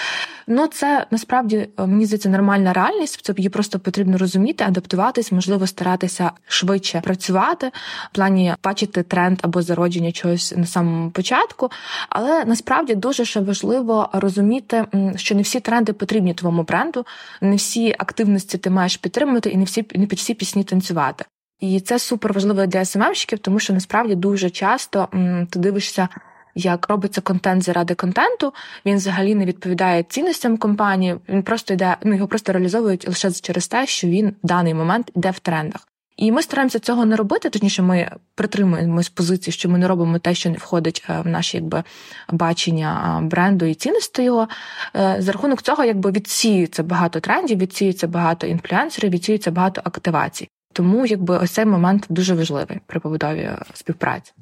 Ну 0.47 0.67
це 0.67 1.07
насправді 1.11 1.57
е, 1.57 1.87
мені 1.87 2.07
здається 2.07 2.29
нормальна 2.29 2.73
реальність. 2.73 3.21
Це 3.23 3.35
її 3.37 3.49
просто 3.49 3.79
потрібно 3.79 4.19
розуміти, 4.19 4.65
адаптуватись, 4.65 5.33
можливо, 5.33 5.67
старатися 5.67 6.31
швидше 6.47 7.01
працювати 7.01 7.71
в 8.11 8.15
плані 8.15 8.55
бачити 8.65 9.03
тренд 9.03 9.39
або 9.43 9.63
зародження 9.63 10.13
чогось 10.13 10.55
на 10.57 10.67
самому 10.67 11.11
початку. 11.11 11.71
Але 12.09 12.45
насправді 12.45 12.95
дуже 12.95 13.25
ще 13.25 13.41
важливо 13.41 14.09
розуміти, 14.13 14.85
що 15.17 15.35
не 15.35 15.43
всі 15.43 15.61
тренди 15.61 15.93
потрібні 15.93 16.35
твоєму 16.35 16.63
бренду, 16.63 17.07
не 17.41 17.57
всі 17.57 17.95
активності 17.99 18.59
ти 18.59 18.71
маєш 18.71 18.97
підтримувати, 18.97 19.51
і 19.51 19.57
не 19.57 19.65
всі 19.65 19.87
не 19.95 20.07
під 20.07 20.19
всі 20.19 20.35
пісні 20.35 20.65
танцювати. 20.65 21.25
І 21.63 21.81
це 21.81 21.99
супер 21.99 22.33
важливо 22.33 22.67
для 22.67 22.85
СММщиків, 22.85 23.39
тому 23.39 23.59
що 23.59 23.73
насправді 23.73 24.15
дуже 24.15 24.51
часто 24.51 25.09
м, 25.15 25.47
ти 25.51 25.59
дивишся. 25.59 26.09
Як 26.55 26.89
робиться 26.89 27.21
контент 27.21 27.63
заради 27.63 27.95
контенту, 27.95 28.53
він 28.87 28.97
взагалі 28.97 29.35
не 29.35 29.45
відповідає 29.45 30.03
цінностям 30.03 30.57
компанії. 30.57 31.17
Він 31.29 31.43
просто 31.43 31.75
йде, 31.75 31.97
ну 32.03 32.15
його 32.15 32.27
просто 32.29 32.53
реалізовують 32.53 33.09
лише 33.09 33.33
через 33.33 33.69
те, 33.69 33.87
що 33.87 34.09
він 34.09 34.29
в 34.29 34.47
даний 34.47 34.75
момент 34.75 35.11
йде 35.17 35.31
в 35.31 35.39
трендах. 35.39 35.89
І 36.17 36.33
ми 36.33 36.43
стараємося 36.43 36.79
цього 36.79 37.05
не 37.05 37.17
робити. 37.17 37.51
Точніше, 37.51 37.83
ми 37.83 38.11
притримуємось 38.35 39.09
позиції, 39.09 39.53
що 39.55 39.69
ми 39.69 39.79
не 39.79 39.89
робимо 39.89 40.19
те, 40.19 40.35
що 40.35 40.51
не 40.51 40.57
входить 40.57 41.05
е, 41.11 41.21
в 41.21 41.27
наші 41.27 41.57
якби 41.57 41.83
бачення 42.31 43.21
бренду 43.23 43.65
і 43.65 43.75
цінності 43.75 44.23
його. 44.23 44.49
Е, 44.97 45.17
за 45.19 45.33
рахунок 45.33 45.63
цього, 45.63 45.85
якби 45.85 46.11
відсіюється 46.11 46.83
багато 46.83 47.21
трендів, 47.21 47.59
відсіюється 47.59 48.07
багато 48.07 48.47
інфлюенсерів, 48.47 49.11
відсіюється 49.11 49.51
багато 49.51 49.81
активацій. 49.85 50.49
Тому 50.73 51.07
якби 51.07 51.39
ось 51.39 51.51
цей 51.51 51.65
момент 51.65 52.07
дуже 52.09 52.35
важливий 52.35 52.79
при 52.87 53.01
побудові 53.01 53.51
співпраці. 53.75 54.33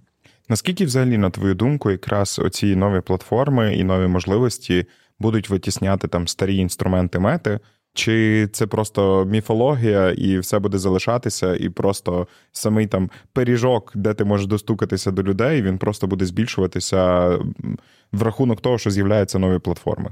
Наскільки 0.48 0.84
взагалі, 0.84 1.18
на 1.18 1.30
твою 1.30 1.54
думку, 1.54 1.90
якраз 1.90 2.38
оці 2.38 2.76
нові 2.76 3.00
платформи 3.00 3.74
і 3.74 3.84
нові 3.84 4.06
можливості 4.06 4.86
будуть 5.18 5.48
витісняти 5.48 6.08
там 6.08 6.28
старі 6.28 6.56
інструменти 6.56 7.18
мети? 7.18 7.60
Чи 7.94 8.48
це 8.52 8.66
просто 8.66 9.24
міфологія, 9.24 10.10
і 10.10 10.38
все 10.38 10.58
буде 10.58 10.78
залишатися, 10.78 11.56
і 11.56 11.68
просто 11.68 12.26
самий 12.52 12.86
там 12.86 13.10
пиріжок, 13.32 13.92
де 13.94 14.14
ти 14.14 14.24
можеш 14.24 14.46
достукатися 14.46 15.10
до 15.10 15.22
людей, 15.22 15.62
він 15.62 15.78
просто 15.78 16.06
буде 16.06 16.24
збільшуватися 16.24 17.28
в 18.12 18.22
рахунок 18.22 18.60
того, 18.60 18.78
що 18.78 18.90
з'являються 18.90 19.38
нові 19.38 19.58
платформи? 19.58 20.10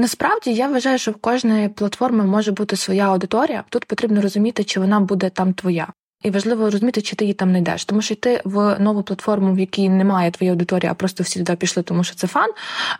Насправді 0.00 0.52
я 0.52 0.68
вважаю, 0.68 0.98
що 0.98 1.10
в 1.10 1.14
кожної 1.14 1.68
платформи 1.68 2.24
може 2.24 2.52
бути 2.52 2.76
своя 2.76 3.08
аудиторія. 3.08 3.64
Тут 3.68 3.84
потрібно 3.84 4.20
розуміти, 4.22 4.64
чи 4.64 4.80
вона 4.80 5.00
буде 5.00 5.30
там 5.30 5.52
твоя. 5.52 5.88
І 6.22 6.30
важливо 6.30 6.70
розуміти, 6.70 7.02
чи 7.02 7.16
ти 7.16 7.24
її 7.24 7.34
там 7.34 7.52
не 7.52 7.58
йдеш. 7.58 7.84
Тому 7.84 8.02
що 8.02 8.14
йти 8.14 8.40
в 8.44 8.78
нову 8.78 9.02
платформу, 9.02 9.54
в 9.54 9.58
якій 9.58 9.88
немає 9.88 10.30
твоєї 10.30 10.52
аудиторії, 10.52 10.90
а 10.90 10.94
просто 10.94 11.22
всі 11.22 11.38
туди 11.38 11.56
пішли, 11.56 11.82
тому 11.82 12.04
що 12.04 12.16
це 12.16 12.26
фан, 12.26 12.50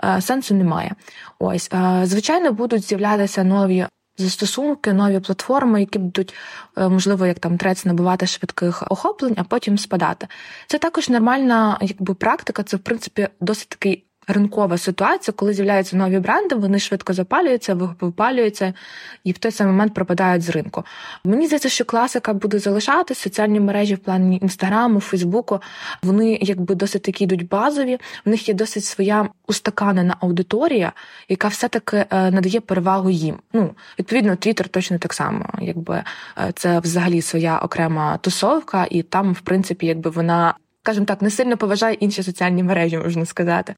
е, 0.04 0.20
сенсу 0.20 0.54
немає. 0.54 0.92
Ось 1.38 1.70
е, 1.72 2.02
звичайно, 2.04 2.52
будуть 2.52 2.82
з'являтися 2.82 3.44
нові. 3.44 3.86
Застосунки, 4.18 4.92
нові 4.92 5.20
платформи, 5.20 5.80
які 5.80 5.98
будуть, 5.98 6.34
е, 6.78 6.88
можливо, 6.88 7.26
як 7.26 7.38
там 7.38 7.58
трец 7.58 7.84
набувати 7.84 8.26
швидких 8.26 8.84
охоплень, 8.90 9.34
а 9.38 9.44
потім 9.44 9.78
спадати. 9.78 10.26
Це 10.66 10.78
також 10.78 11.08
нормальна 11.08 11.78
якби 11.80 12.14
практика. 12.14 12.62
Це 12.62 12.76
в 12.76 12.80
принципі 12.80 13.28
досить 13.40 13.68
такий 13.68 14.09
ринкова 14.32 14.78
ситуація, 14.78 15.34
коли 15.36 15.52
з'являються 15.52 15.96
нові 15.96 16.18
бренди, 16.18 16.54
вони 16.54 16.78
швидко 16.78 17.12
запалюються, 17.12 17.74
випалюються 17.74 18.74
і 19.24 19.32
в 19.32 19.38
той 19.38 19.52
самий 19.52 19.72
момент 19.72 19.94
пропадають 19.94 20.42
з 20.42 20.50
ринку. 20.50 20.84
Мені 21.24 21.46
здається, 21.46 21.68
що 21.68 21.84
класика 21.84 22.32
буде 22.32 22.58
залишати 22.58 23.14
соціальні 23.14 23.60
мережі 23.60 23.94
в 23.94 23.98
плані 23.98 24.38
інстаграму, 24.42 25.00
Фейсбуку. 25.00 25.60
Вони 26.02 26.38
якби 26.42 26.74
досить 26.74 27.02
такі 27.02 27.24
йдуть 27.24 27.48
базові. 27.48 27.98
В 28.24 28.28
них 28.28 28.48
є 28.48 28.54
досить 28.54 28.84
своя 28.84 29.28
устаканена 29.46 30.16
аудиторія, 30.20 30.92
яка 31.28 31.48
все-таки 31.48 31.96
е, 31.96 32.30
надає 32.30 32.60
перевагу 32.60 33.10
їм. 33.10 33.36
Ну, 33.52 33.70
відповідно, 33.98 34.36
Твіттер 34.36 34.68
точно 34.68 34.98
так 34.98 35.12
само, 35.12 35.46
якби 35.60 36.02
е, 36.38 36.52
це 36.54 36.78
взагалі 36.78 37.22
своя 37.22 37.58
окрема 37.58 38.18
тусовка, 38.18 38.86
і 38.90 39.02
там, 39.02 39.32
в 39.32 39.40
принципі, 39.40 39.86
якби 39.86 40.10
вона. 40.10 40.54
Скажімо 40.82 41.06
так, 41.06 41.22
не 41.22 41.30
сильно 41.30 41.56
поважає 41.56 41.94
інші 41.94 42.22
соціальні 42.22 42.62
мережі, 42.62 42.98
можна 42.98 43.26
сказати. 43.26 43.74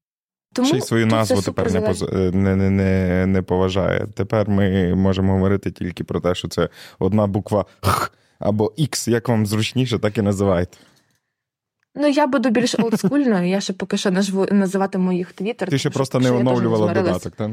Тому 0.52 0.68
Ще 0.68 0.76
й 0.76 0.80
свою 0.80 1.06
назву 1.06 1.42
тепер 1.42 1.72
не, 1.72 1.80
поз... 1.80 2.02
Е, 2.02 2.06
не, 2.34 2.56
не, 2.56 2.70
не, 2.70 3.26
не 3.26 3.42
поважає. 3.42 4.06
Тепер 4.14 4.48
ми 4.48 4.94
можемо 4.94 5.32
говорити 5.32 5.70
тільки 5.70 6.04
про 6.04 6.20
те, 6.20 6.34
що 6.34 6.48
це 6.48 6.68
одна 6.98 7.26
буква 7.26 7.64
Х 7.80 8.10
або 8.38 8.72
Х, 8.90 9.08
як 9.08 9.28
вам 9.28 9.46
зручніше, 9.46 9.98
так 9.98 10.18
і 10.18 10.22
називайте. 10.22 10.78
Ну, 11.94 12.08
я 12.08 12.26
буду 12.26 12.50
більш 12.50 12.74
олдскульною, 12.74 13.48
я 13.48 13.60
ще 13.60 13.72
поки 13.72 13.96
що 13.96 14.10
нажву 14.10 14.46
називатиму 14.50 15.12
їх 15.12 15.32
твіттер. 15.32 15.68
Ти 15.68 15.78
ще 15.78 15.90
просто 15.90 16.20
не 16.20 16.30
оновлювала 16.30 16.94
додаток, 16.94 17.36
так? 17.36 17.50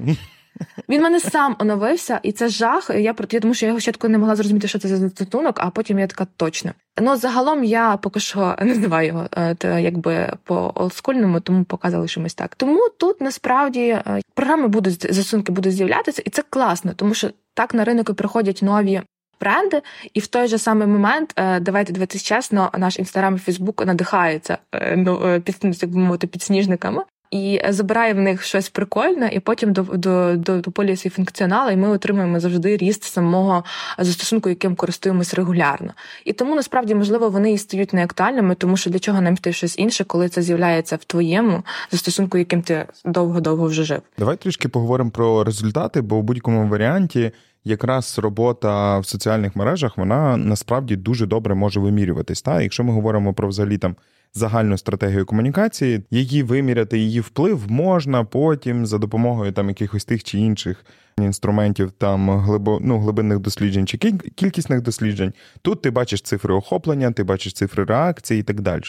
Він 0.90 1.02
мене 1.02 1.20
сам 1.20 1.56
оновився, 1.60 2.20
і 2.24 2.32
це 2.32 2.50
жах. 2.50 2.90
Я 2.90 3.16
я 3.32 3.40
тому 3.40 3.54
що 3.54 3.66
я 3.66 3.68
його 3.68 3.80
спочатку 3.80 4.10
не 4.10 4.18
могла 4.18 4.36
зрозуміти, 4.36 4.68
що 4.68 4.80
це 4.80 4.88
за 4.88 4.98
застосунок, 4.98 5.60
а 5.60 5.70
потім 5.70 6.00
я 6.00 6.08
така 6.08 6.28
точно. 6.38 6.72
Ну 7.02 7.16
загалом 7.16 7.64
я 7.64 7.98
поки 7.98 8.20
що 8.20 8.56
не 8.60 8.66
називаю 8.66 9.08
його 9.08 9.28
е, 9.38 9.82
якби 9.82 10.34
по 10.44 10.72
олдскульному, 10.76 11.40
тому 11.40 11.64
поки 11.64 11.90
залишимось 11.90 12.34
так. 12.34 12.56
Тому 12.56 12.90
тут 12.98 13.22
насправді 13.22 13.82
е, 13.82 14.22
програми 14.34 14.68
будуть 14.68 15.14
застосунки 15.14 15.52
будуть 15.52 15.74
з'являтися, 15.74 16.22
і 16.26 16.30
це 16.30 16.44
класно, 16.50 16.94
тому 16.96 17.14
що 17.14 17.30
так 17.54 17.74
на 17.74 17.84
ринок 17.84 18.14
приходять 18.14 18.60
нові. 18.62 19.02
Бренди, 19.42 19.82
і 20.14 20.20
в 20.20 20.28
той 20.28 20.48
же 20.48 20.58
самий 20.58 20.88
момент, 20.88 21.34
е, 21.36 21.60
давайте 21.60 21.94
дивитися 21.94 22.26
чесно, 22.26 22.72
наш 22.78 23.00
інстаграм 23.00 23.36
і 23.36 23.40
Фейсбук 23.40 23.86
надихається 23.86 24.58
ну, 24.96 25.42
під, 25.46 25.58
як 25.82 25.92
би 25.92 26.00
мовити, 26.00 26.28
підсніжниками 26.28 27.04
і 27.32 27.62
забирає 27.70 28.14
в 28.14 28.20
них 28.20 28.44
щось 28.44 28.70
прикольне, 28.70 29.30
і 29.34 29.40
потім 29.40 29.74
до 29.74 29.82
до, 29.84 30.36
до, 30.36 30.58
до 30.62 30.96
свій 30.96 31.10
функціонал, 31.10 31.72
і 31.72 31.76
ми 31.76 31.90
отримуємо 31.90 32.40
завжди 32.40 32.78
ріст 32.78 33.04
самого 33.04 33.64
застосунку, 33.98 34.50
яким 34.50 34.76
користуємось 34.76 35.34
регулярно. 35.34 35.94
І 36.26 36.34
тому 36.34 36.56
насправді 36.56 36.96
можливо 36.96 37.30
вони 37.30 37.54
і 37.54 37.58
стають 37.58 37.94
неактуальними, 37.94 38.56
тому 38.56 38.78
що 38.78 38.90
для 38.90 39.00
чого 39.00 39.22
нам 39.22 39.34
йти 39.34 39.54
щось 39.54 39.80
інше, 39.80 40.04
коли 40.04 40.30
це 40.30 40.42
з'являється 40.42 40.96
в 40.96 41.04
твоєму 41.04 41.64
застосунку, 41.92 42.38
яким 42.38 42.62
ти 42.62 42.86
довго-довго 43.06 43.68
вже 43.68 43.84
жив. 43.84 44.02
Давай 44.18 44.38
трішки 44.38 44.70
поговоримо 44.70 45.12
про 45.12 45.44
результати, 45.44 46.02
бо 46.02 46.20
в 46.20 46.24
будь-якому 46.24 46.70
варіанті. 46.70 47.32
Якраз 47.64 48.20
робота 48.20 49.00
в 49.00 49.06
соціальних 49.06 49.56
мережах 49.56 49.98
вона 49.98 50.38
насправді 50.38 50.96
дуже 50.96 51.26
добре 51.26 51.56
може 51.56 51.80
вимірюватись. 51.80 52.42
Та 52.42 52.62
якщо 52.62 52.84
ми 52.84 52.94
говоримо 52.94 53.34
про 53.34 53.48
взагалі 53.48 53.78
там 53.78 53.96
загальну 54.34 54.78
стратегію 54.78 55.26
комунікації, 55.26 56.04
її 56.12 56.44
виміряти, 56.44 56.98
її 57.00 57.20
вплив 57.20 57.72
можна 57.72 58.24
потім 58.24 58.86
за 58.86 58.98
допомогою 58.98 59.52
там 59.52 59.70
якихось 59.70 60.06
тих 60.06 60.24
чи 60.24 60.40
інших 60.40 60.86
інструментів, 61.18 61.92
там 61.92 62.30
глибо, 62.40 62.80
ну, 62.82 63.00
глибинних 63.00 63.40
досліджень 63.40 63.88
чи 63.88 63.98
кількісних 64.36 64.82
досліджень. 64.82 65.34
Тут 65.62 65.82
ти 65.82 65.92
бачиш 65.92 66.22
цифри 66.22 66.54
охоплення, 66.54 67.12
ти 67.12 67.24
бачиш 67.24 67.54
цифри 67.54 67.84
реакції 67.84 68.40
і 68.40 68.44
так 68.44 68.62
далі. 68.62 68.84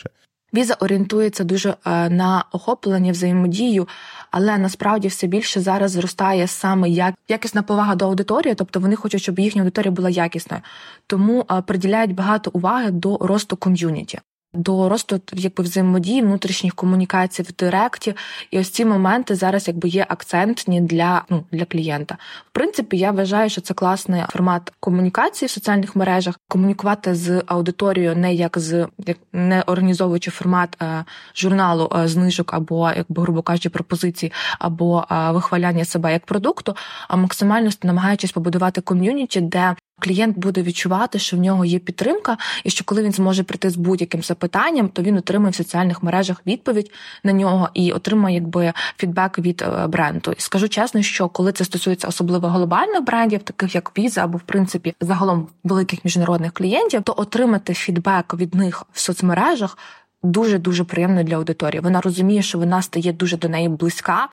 Віза 0.55 0.75
орієнтується 0.81 1.45
дуже 1.45 1.75
е, 1.87 2.11
на 2.11 2.45
охоплення, 2.53 3.13
взаємодію, 3.13 3.89
але 4.31 4.59
насправді 4.59 5.09
все 5.09 5.27
більше 5.27 5.61
зараз 5.61 5.91
зростає 5.91 6.47
саме 6.47 6.89
як 6.89 7.15
якісна 7.29 7.63
повага 7.63 7.95
до 7.95 8.05
аудиторії, 8.05 8.55
тобто 8.55 8.81
вони 8.81 8.97
хочуть, 8.97 9.23
щоб 9.23 9.39
їхня 9.39 9.63
аудиторія 9.63 9.91
була 9.91 10.11
якісною, 10.11 10.63
тому 11.07 11.47
е, 11.51 11.63
приділяють 11.63 12.15
багато 12.15 12.51
уваги 12.55 12.91
до 12.91 13.19
росту 13.21 13.57
ком'юніті 13.57 14.19
до 14.55 14.89
росту 14.89 15.21
якби 15.33 15.65
взаємодії 15.65 16.23
внутрішніх 16.23 16.75
комунікацій 16.75 17.43
в 17.43 17.53
директі, 17.59 18.15
і 18.51 18.59
ось 18.59 18.71
ці 18.71 18.85
моменти 18.85 19.35
зараз 19.35 19.69
якби 19.69 19.89
є 19.89 20.07
акцентні 20.09 20.81
для 20.81 21.23
ну 21.31 21.45
для 21.53 21.65
клієнта. 21.65 22.17
В 22.47 22.53
принципі, 22.53 22.97
я 22.97 23.11
вважаю, 23.11 23.51
що 23.51 23.61
це 23.61 23.75
класний 23.75 24.23
формат 24.29 24.73
комунікації 24.81 25.47
в 25.47 25.51
соціальних 25.51 25.97
мережах. 25.97 26.39
Комунікувати 26.49 27.15
з 27.15 27.43
аудиторією 27.47 28.17
не 28.17 28.35
як 28.35 28.59
з 28.59 28.89
як 29.07 29.17
не 29.33 29.63
організовуючи 29.63 30.31
формат 30.31 30.77
е, 30.83 31.05
журналу 31.37 31.93
е, 31.97 32.09
знижок 32.09 32.55
або 32.55 32.91
якби 32.97 33.23
грубо 33.23 33.43
кажучи, 33.43 33.69
пропозицій, 33.69 34.33
або 34.59 35.05
е, 35.11 35.31
вихваляння 35.31 35.85
себе 35.85 36.13
як 36.13 36.27
продукту, 36.27 36.77
а 37.09 37.17
максимально 37.17 37.71
намагаючись 37.83 38.33
побудувати 38.33 38.81
ком'юніті, 38.81 39.41
де 39.41 39.75
клієнт 40.01 40.39
буде 40.39 40.63
відчувати, 40.63 41.19
що 41.19 41.37
в 41.37 41.41
нього 41.41 41.65
є 41.65 41.79
підтримка, 41.79 42.37
і 42.65 42.71
що 42.71 42.85
коли 42.85 43.03
він 43.03 43.13
зможе 43.13 43.43
прийти 43.43 43.71
з 43.71 43.77
будь-яким 43.77 44.23
запитанням, 44.23 44.89
то 44.89 45.03
він 45.03 45.17
отримає 45.17 45.51
в 45.51 45.55
соціальних 45.55 46.03
мережах 46.03 46.43
відповідь 46.47 46.91
на 47.25 47.33
нього 47.33 47.69
і 47.75 47.93
отримає 47.93 48.35
якби 48.35 48.73
фідбек 48.97 49.39
від 49.39 49.63
е, 49.63 49.87
бренду. 49.87 50.33
І 50.39 50.41
скажу 50.41 50.69
чесно, 50.69 51.03
що 51.03 51.29
коли 51.29 51.53
це 51.53 51.65
стосується 51.65 52.09
особливо 52.09 52.49
глобальних 52.49 53.05
брендів, 53.05 53.43
таких 53.43 53.75
як 53.75 53.99
Visa 53.99 54.21
або 54.21 54.39
в 54.39 54.43
принципі 54.43 54.95
загалом 55.01 55.49
великих 55.65 56.05
міжнародних 56.05 56.53
клієнтів, 56.53 57.03
то 57.03 57.15
отримати 57.17 57.75
фідбек 57.75 58.35
від 58.35 58.55
них 58.55 58.85
в 58.93 59.01
соцмережах. 59.01 59.79
Дуже 60.23 60.59
дуже 60.59 60.85
приємно 60.85 61.23
для 61.23 61.37
аудиторії. 61.37 61.81
Вона 61.81 62.01
розуміє, 62.01 62.43
що 62.43 62.59
вона 62.59 62.83
стає 62.83 63.13
дуже 63.13 63.37
до 63.37 63.49
неї 63.49 63.69
близька, 63.69 64.29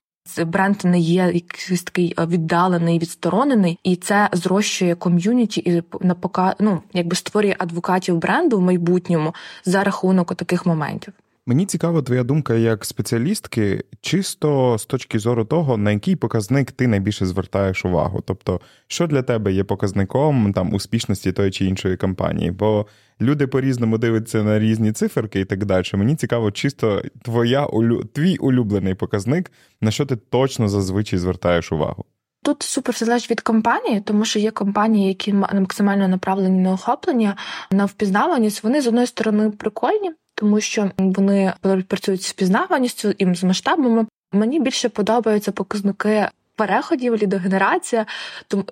бренд 0.46 0.86
не 0.86 1.00
є 1.00 1.32
якийсь 1.34 1.84
такий 1.84 2.14
е, 2.20 2.26
віддалений, 2.26 3.00
відсторонений, 3.00 3.80
і 3.84 3.96
це 3.96 4.30
зрощує 4.34 4.96
ком'юніті 4.96 5.62
і 5.66 5.84
напока... 6.02 6.56
ну 6.60 6.82
якби 6.94 7.16
створює 7.16 7.56
адвокатів 7.60 8.18
бренду 8.18 8.58
в 8.58 8.62
майбутньому 8.62 9.36
за 9.66 9.84
рахунок 9.84 10.36
таких 10.36 10.66
моментів. 10.66 11.14
Мені 11.50 11.66
цікава 11.66 12.02
твоя 12.02 12.24
думка 12.24 12.54
як 12.54 12.86
спеціалістки, 12.86 13.84
чисто 14.02 14.78
з 14.78 14.86
точки 14.86 15.20
зору 15.20 15.46
того, 15.46 15.78
на 15.78 15.92
який 15.92 16.16
показник 16.16 16.72
ти 16.72 16.88
найбільше 16.88 17.26
звертаєш 17.26 17.86
увагу. 17.86 18.24
Тобто, 18.26 18.62
що 18.88 19.08
для 19.08 19.22
тебе 19.22 19.54
є 19.54 19.64
показником 19.64 20.54
там 20.54 20.74
успішності 20.74 21.32
тої 21.32 21.52
чи 21.52 21.66
іншої 21.66 21.98
компанії? 21.98 22.52
Бо 22.52 22.88
люди 23.22 23.48
по-різному 23.48 23.98
дивляться 23.98 24.44
на 24.44 24.60
різні 24.60 24.92
циферки 24.92 25.40
і 25.40 25.46
так 25.46 25.66
далі. 25.66 25.86
Мені 25.94 26.16
цікаво, 26.16 26.52
чисто 26.52 27.02
твоя 27.22 27.68
твій 28.14 28.38
улюблений 28.38 28.94
показник, 28.94 29.52
на 29.82 29.92
що 29.92 30.06
ти 30.06 30.16
точно 30.16 30.70
зазвичай 30.70 31.20
звертаєш 31.20 31.72
увагу. 31.72 32.06
Тут 32.44 32.64
супер 32.64 32.96
залежить 32.96 33.32
від 33.32 33.42
компанії, 33.42 34.02
тому 34.02 34.26
що 34.26 34.40
є 34.40 34.52
компанії, 34.52 35.08
які 35.08 35.34
максимально 35.34 36.08
направлені 36.08 36.60
на 36.60 36.72
охоплення, 36.72 37.36
на 37.72 37.86
впізнаваність. 37.86 38.64
Вони 38.64 38.82
з 38.82 38.88
одної 38.88 39.08
сторони 39.08 39.50
прикольні, 39.50 40.12
тому 40.40 40.62
що 40.62 40.92
вони 40.98 41.54
працюють 41.88 42.24
з 42.24 42.30
впізнаваністю 42.30 43.10
і 43.18 43.36
з 43.36 43.44
масштабами. 43.44 44.06
Мені 44.32 44.60
більше 44.60 44.90
подобаються 44.90 45.52
показники 45.52 46.28
переходів, 46.56 47.18
лідогенерація, 47.18 48.06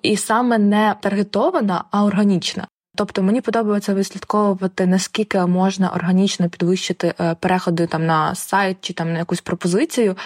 і 0.02 0.16
саме 0.16 0.58
не 0.58 0.94
таргетована, 1.00 1.84
а 1.90 2.04
органічна. 2.04 2.66
Тобто 2.96 3.22
мені 3.22 3.40
подобається 3.40 3.94
вислідковувати, 3.94 4.86
наскільки 4.86 5.38
можна 5.38 5.90
органічно 5.90 6.48
підвищити 6.48 7.14
е, 7.20 7.34
переходи 7.40 7.86
там 7.86 8.06
на 8.06 8.34
сайт 8.34 8.76
чи 8.80 8.92
там 8.92 9.12
на 9.12 9.18
якусь 9.18 9.40
пропозицію, 9.40 10.16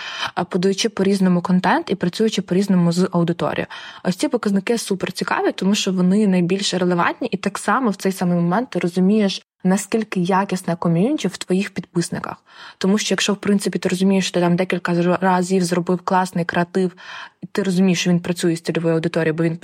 подаючи 0.49 0.89
по 0.89 1.05
різному 1.05 1.43
контент 1.43 1.91
і 1.91 1.95
працюючи 1.95 2.43
по 2.43 2.55
різному 2.55 2.93
з 2.93 3.09
аудиторією. 3.13 3.67
Ось 4.05 4.17
ці 4.17 4.29
показники 4.29 4.79
супер 4.79 5.13
цікаві, 5.13 5.53
тому 5.53 5.75
що 5.75 5.93
вони 5.93 6.27
найбільш 6.27 6.75
релевантні, 6.75 7.29
і 7.29 7.37
так 7.37 7.59
само 7.59 7.91
в 7.91 7.97
цей 7.97 8.13
самий 8.13 8.37
момент 8.37 8.71
ти 8.71 8.79
розумієш, 8.79 9.43
наскільки 9.65 10.21
якісне 10.21 10.77
ком'юніті 10.77 11.29
в 11.29 11.37
твоїх 11.37 11.71
підписниках. 11.71 12.37
Тому 12.79 12.99
що, 12.99 13.13
якщо 13.13 13.33
в 13.33 13.37
принципі 13.37 13.79
ти 13.79 13.89
розумієш, 13.89 14.25
що 14.25 14.35
ти 14.35 14.41
там 14.41 14.57
декілька 14.57 15.19
разів 15.21 15.65
зробив 15.65 16.01
класний 16.05 16.45
креатив, 16.45 16.93
і 17.43 17.47
ти 17.47 17.63
розумієш, 17.63 18.01
що 18.01 18.11
він 18.11 18.21
працює 18.21 18.57
з 18.57 18.61
цільовою 18.61 18.95
аудиторією, 18.95 19.35
бо 19.35 19.45
він 19.45 19.59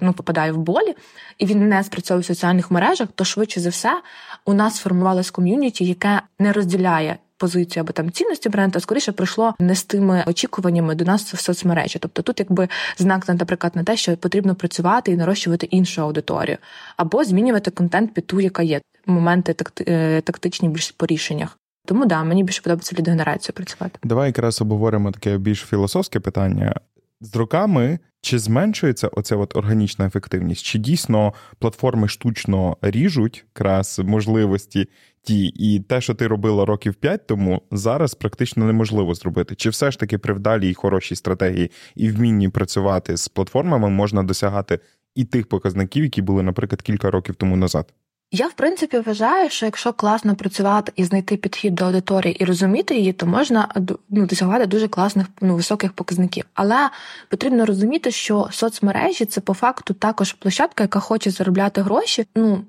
ну, 0.00 0.12
попадає 0.12 0.52
в 0.52 0.56
болі, 0.56 0.94
і 1.38 1.46
він 1.46 1.68
не 1.68 1.84
спрацьовує 1.84 2.22
в 2.22 2.26
соціальних 2.26 2.70
мережах, 2.70 3.08
то 3.14 3.24
швидше 3.24 3.60
за 3.60 3.68
все 3.68 4.00
у 4.44 4.54
нас 4.54 4.76
сформувалось 4.76 5.30
ком'юніті, 5.30 5.84
яке 5.84 6.20
не 6.38 6.52
розділяє. 6.52 7.18
Позицію 7.38 7.80
або 7.80 7.92
там 7.92 8.10
цінності 8.10 8.48
бренду, 8.48 8.76
а 8.76 8.80
скоріше 8.80 9.12
прийшло 9.12 9.54
не 9.58 9.74
з 9.74 9.84
тими 9.84 10.24
очікуваннями 10.26 10.94
до 10.94 11.04
нас 11.04 11.34
в 11.34 11.40
соцмережі. 11.40 11.98
Тобто 11.98 12.22
тут, 12.22 12.40
якби 12.40 12.68
знак, 12.98 13.28
наприклад, 13.28 13.76
на 13.76 13.84
те, 13.84 13.96
що 13.96 14.16
потрібно 14.16 14.54
працювати 14.54 15.12
і 15.12 15.16
нарощувати 15.16 15.66
іншу 15.66 16.02
аудиторію, 16.02 16.58
або 16.96 17.24
змінювати 17.24 17.70
контент 17.70 18.14
під 18.14 18.26
ту, 18.26 18.40
яка 18.40 18.62
є 18.62 18.80
моменти 19.06 19.54
е, 19.88 20.20
тактичні 20.20 20.68
більш 20.68 20.90
по 20.90 21.06
рішеннях. 21.06 21.58
Тому 21.84 22.06
да, 22.06 22.24
мені 22.24 22.44
більше 22.44 22.62
подобається 22.62 22.96
лідогенерацію 22.98 23.54
працювати. 23.54 23.98
Давай 24.02 24.26
якраз 24.26 24.60
обговоримо 24.60 25.12
таке 25.12 25.38
більш 25.38 25.60
філософське 25.60 26.20
питання. 26.20 26.74
З 27.20 27.36
роками 27.36 27.98
чи 28.20 28.38
зменшується 28.38 29.08
оця 29.08 29.36
от 29.36 29.56
органічна 29.56 30.06
ефективність? 30.06 30.64
Чи 30.64 30.78
дійсно 30.78 31.34
платформи 31.58 32.08
штучно 32.08 32.76
ріжуть 32.82 33.46
якраз 33.54 33.98
можливості 34.04 34.88
ті, 35.22 35.46
і 35.46 35.80
те, 35.80 36.00
що 36.00 36.14
ти 36.14 36.26
робила 36.26 36.64
років 36.64 36.94
п'ять 36.94 37.26
тому, 37.26 37.62
зараз 37.70 38.14
практично 38.14 38.64
неможливо 38.64 39.14
зробити? 39.14 39.54
Чи 39.54 39.70
все 39.70 39.90
ж 39.90 39.98
таки 39.98 40.18
при 40.18 40.34
вдалій 40.34 40.74
хорошій 40.74 41.16
стратегії 41.16 41.70
і 41.94 42.10
вмінні 42.10 42.48
працювати 42.48 43.16
з 43.16 43.28
платформами 43.28 43.90
можна 43.90 44.22
досягати 44.22 44.80
і 45.14 45.24
тих 45.24 45.48
показників, 45.48 46.04
які 46.04 46.22
були, 46.22 46.42
наприклад, 46.42 46.82
кілька 46.82 47.10
років 47.10 47.34
тому 47.34 47.56
назад? 47.56 47.92
Я 48.30 48.46
в 48.46 48.52
принципі 48.52 48.98
вважаю, 48.98 49.50
що 49.50 49.66
якщо 49.66 49.92
класно 49.92 50.36
працювати 50.36 50.92
і 50.96 51.04
знайти 51.04 51.36
підхід 51.36 51.74
до 51.74 51.84
аудиторії 51.84 52.34
і 52.34 52.44
розуміти 52.44 52.94
її, 52.94 53.12
то 53.12 53.26
можна 53.26 53.68
ну, 54.08 54.26
досягати 54.26 54.66
дуже 54.66 54.88
класних 54.88 55.26
ну, 55.40 55.56
високих 55.56 55.92
показників. 55.92 56.44
Але 56.54 56.90
потрібно 57.28 57.66
розуміти, 57.66 58.10
що 58.10 58.48
соцмережі 58.52 59.24
це 59.24 59.40
по 59.40 59.54
факту 59.54 59.94
також 59.94 60.32
площадка, 60.32 60.84
яка 60.84 61.00
хоче 61.00 61.30
заробляти 61.30 61.82
гроші. 61.82 62.26
Ну 62.34 62.64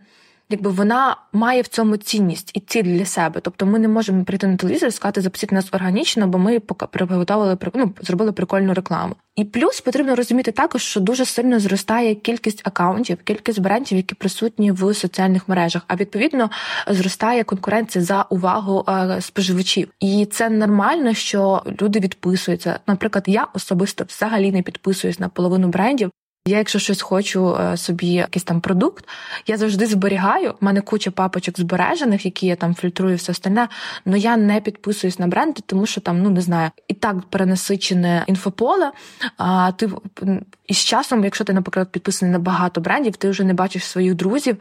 якби 0.50 0.70
вона 0.70 1.17
має 1.34 1.62
в 1.62 1.67
цьому 1.67 1.98
цінність 1.98 2.52
і 2.54 2.60
ціль 2.60 2.84
для 2.84 3.06
себе. 3.06 3.39
Тобто 3.43 3.65
ми 3.65 3.80
не 3.80 3.88
можемо 3.88 4.24
прийти 4.24 4.48
на 4.48 4.58
телевізор 4.58 4.89
і 4.89 4.91
сказати, 4.91 5.22
запустити 5.22 5.56
нас 5.56 5.69
органічно, 5.72 6.28
бо 6.28 6.38
ми 6.38 6.60
приготували 6.60 7.58
ну, 7.74 7.93
зробили 8.02 8.32
прикольну 8.32 8.74
рекламу. 8.74 9.15
І 9.36 9.43
плюс 9.43 9.82
потрібно 9.82 10.15
розуміти 10.15 10.52
також, 10.52 10.82
що 10.82 11.00
дуже 11.00 11.26
сильно 11.26 11.60
зростає 11.60 12.15
кількість 12.15 12.67
акаунтів, 12.67 13.17
кількість 13.24 13.60
брендів, 13.60 13.98
які 13.98 14.15
присутні 14.15 14.72
в 14.72 14.93
соціальних 14.93 15.50
мережах. 15.50 15.82
А 15.88 15.95
відповідно 15.95 16.50
зростає 16.88 17.43
конкуренція 17.43 18.04
за 18.06 18.22
увагу 18.22 18.86
е, 18.89 19.22
споживачів, 19.22 19.88
і 20.00 20.28
це 20.32 20.50
нормально, 20.50 21.13
що 21.13 21.63
люди 21.82 22.00
відписуються. 22.00 22.80
Наприклад, 22.88 23.24
я 23.28 23.48
особисто 23.54 24.04
взагалі 24.04 24.52
не 24.52 24.62
підписуюсь 24.62 25.19
на 25.19 25.30
половину 25.30 25.67
брендів. 25.67 26.12
Я, 26.48 26.58
якщо 26.58 26.80
щось 26.80 27.02
хочу 27.02 27.56
е, 27.56 27.78
собі, 27.78 28.08
якийсь 28.08 28.44
там 28.44 28.62
продукт, 28.62 29.06
я 29.48 29.58
завжди 29.58 29.86
зберігаю. 29.86 30.52
У 30.62 30.66
мене 30.66 30.82
куча 30.82 31.12
папочок 31.12 31.60
збережених, 31.60 32.26
які 32.26 32.48
я 32.48 32.56
там 32.56 32.76
фільтрую, 32.76 33.16
все 33.16 33.32
остальне. 33.32 33.68
але 34.06 34.20
я 34.20 34.38
не 34.38 34.62
підписуюсь 34.62 35.20
на 35.20 35.28
бренди, 35.28 35.62
тому 35.66 35.86
що 35.86 36.02
там, 36.02 36.22
ну 36.22 36.30
не 36.30 36.42
знаю, 36.42 36.72
і 36.88 36.94
так 36.94 37.22
перенасичене 37.22 38.24
інфополе. 38.28 38.92
А 39.38 39.72
ти 39.72 39.90
і 40.68 40.74
з 40.74 40.78
часом, 40.78 41.24
якщо 41.24 41.44
ти, 41.44 41.54
наприклад, 41.54 41.92
підписаний 41.92 42.32
на 42.32 42.40
багато 42.40 42.82
брендів, 42.82 43.16
ти 43.16 43.30
вже 43.30 43.44
не 43.44 43.54
бачиш 43.54 43.84
своїх 43.84 44.16
друзів 44.16 44.58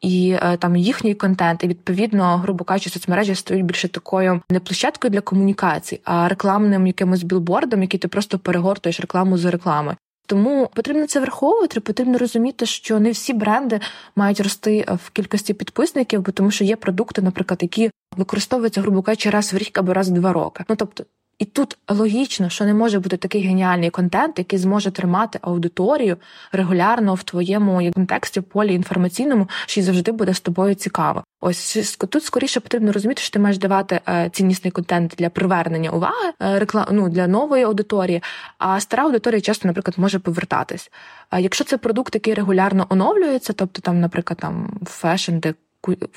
і 0.00 0.36
е, 0.42 0.56
там 0.56 0.76
їхній 0.76 1.14
контент. 1.14 1.64
І 1.64 1.68
відповідно, 1.68 2.36
грубо 2.36 2.64
кажучи, 2.64 2.90
соцмережі 2.90 3.34
стають 3.34 3.64
більше 3.64 3.88
такою 3.88 4.40
не 4.50 4.60
площадкою 4.60 5.10
для 5.10 5.20
комунікацій, 5.20 6.00
а 6.04 6.28
рекламним 6.28 6.86
якимось 6.86 7.22
білбордом, 7.22 7.82
який 7.82 8.00
ти 8.00 8.08
просто 8.08 8.38
перегортуєш 8.38 9.00
рекламу 9.00 9.38
за 9.38 9.50
рекламою. 9.50 9.96
Тому 10.28 10.70
потрібно 10.74 11.06
це 11.06 11.20
враховувати. 11.20 11.80
Потрібно 11.80 12.18
розуміти, 12.18 12.66
що 12.66 13.00
не 13.00 13.10
всі 13.10 13.32
бренди 13.32 13.80
мають 14.16 14.40
рости 14.40 14.86
в 15.04 15.10
кількості 15.10 15.54
підписників, 15.54 16.22
бо 16.22 16.32
тому 16.32 16.50
що 16.50 16.64
є 16.64 16.76
продукти, 16.76 17.22
наприклад, 17.22 17.58
які 17.62 17.90
використовуються, 18.16 18.80
грубо 18.80 19.02
кажучи, 19.02 19.30
раз 19.30 19.52
в 19.52 19.56
рік 19.56 19.78
або 19.78 19.94
раз 19.94 20.10
в 20.10 20.12
два 20.12 20.32
роки. 20.32 20.64
Ну 20.68 20.76
тобто 20.76 21.04
і 21.38 21.44
тут 21.44 21.78
логічно, 21.88 22.48
що 22.48 22.64
не 22.64 22.74
може 22.74 23.00
бути 23.00 23.16
такий 23.16 23.42
геніальний 23.42 23.90
контент, 23.90 24.38
який 24.38 24.58
зможе 24.58 24.90
тримати 24.90 25.38
аудиторію 25.42 26.16
регулярно 26.52 27.14
в 27.14 27.22
твоєму 27.22 27.92
контексті, 27.92 28.40
полі 28.40 28.74
інформаційному, 28.74 29.48
що 29.66 29.80
й 29.80 29.82
завжди 29.82 30.12
буде 30.12 30.34
з 30.34 30.40
тобою 30.40 30.74
цікаво. 30.74 31.24
Ось 31.40 31.96
тут 32.10 32.24
скоріше 32.24 32.60
потрібно 32.60 32.92
розуміти, 32.92 33.22
що 33.22 33.32
ти 33.32 33.38
маєш 33.38 33.58
давати 33.58 34.00
е, 34.08 34.30
ціннісний 34.32 34.70
контент 34.70 35.14
для 35.18 35.30
привернення 35.30 35.90
уваги, 35.90 36.32
е, 36.42 36.58
реклам, 36.58 36.86
ну, 36.90 37.08
для 37.08 37.26
нової 37.26 37.64
аудиторії. 37.64 38.22
А 38.58 38.80
стара 38.80 39.04
аудиторія 39.04 39.40
часто, 39.40 39.68
наприклад, 39.68 39.94
може 39.98 40.18
повертатись. 40.18 40.90
Якщо 41.38 41.64
це 41.64 41.78
продукт, 41.78 42.14
який 42.14 42.34
регулярно 42.34 42.86
оновлюється, 42.88 43.52
тобто 43.52 43.80
там, 43.80 44.00
наприклад, 44.00 44.38
там 44.40 44.80
fashion, 44.86 45.38
де 45.38 45.54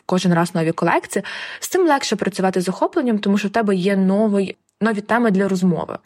кожен 0.06 0.34
раз 0.34 0.56
нові 0.56 0.72
колекції, 0.72 1.26
з 1.60 1.68
цим 1.68 1.88
легше 1.88 2.16
працювати 2.16 2.62
з 2.62 2.70
охопленням, 2.70 3.20
тому 3.20 3.38
що 3.38 3.48
в 3.48 3.52
тебе 3.52 3.76
є 3.76 3.96
новий 3.96 4.58
нові 4.82 5.02
теми 5.02 5.32
для 5.32 5.48
розмови. 5.48 5.98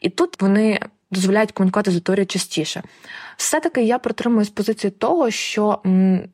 І 0.00 0.08
тут 0.08 0.42
вони 0.42 0.80
дозволяють 1.10 1.52
комунікувати 1.52 1.90
з 1.90 1.94
аудиторією 1.94 2.26
частіше. 2.26 2.82
Все-таки 3.36 3.82
я 3.82 3.98
протримуюсь 3.98 4.50
позиції 4.50 4.90
того, 4.90 5.30
що 5.30 5.80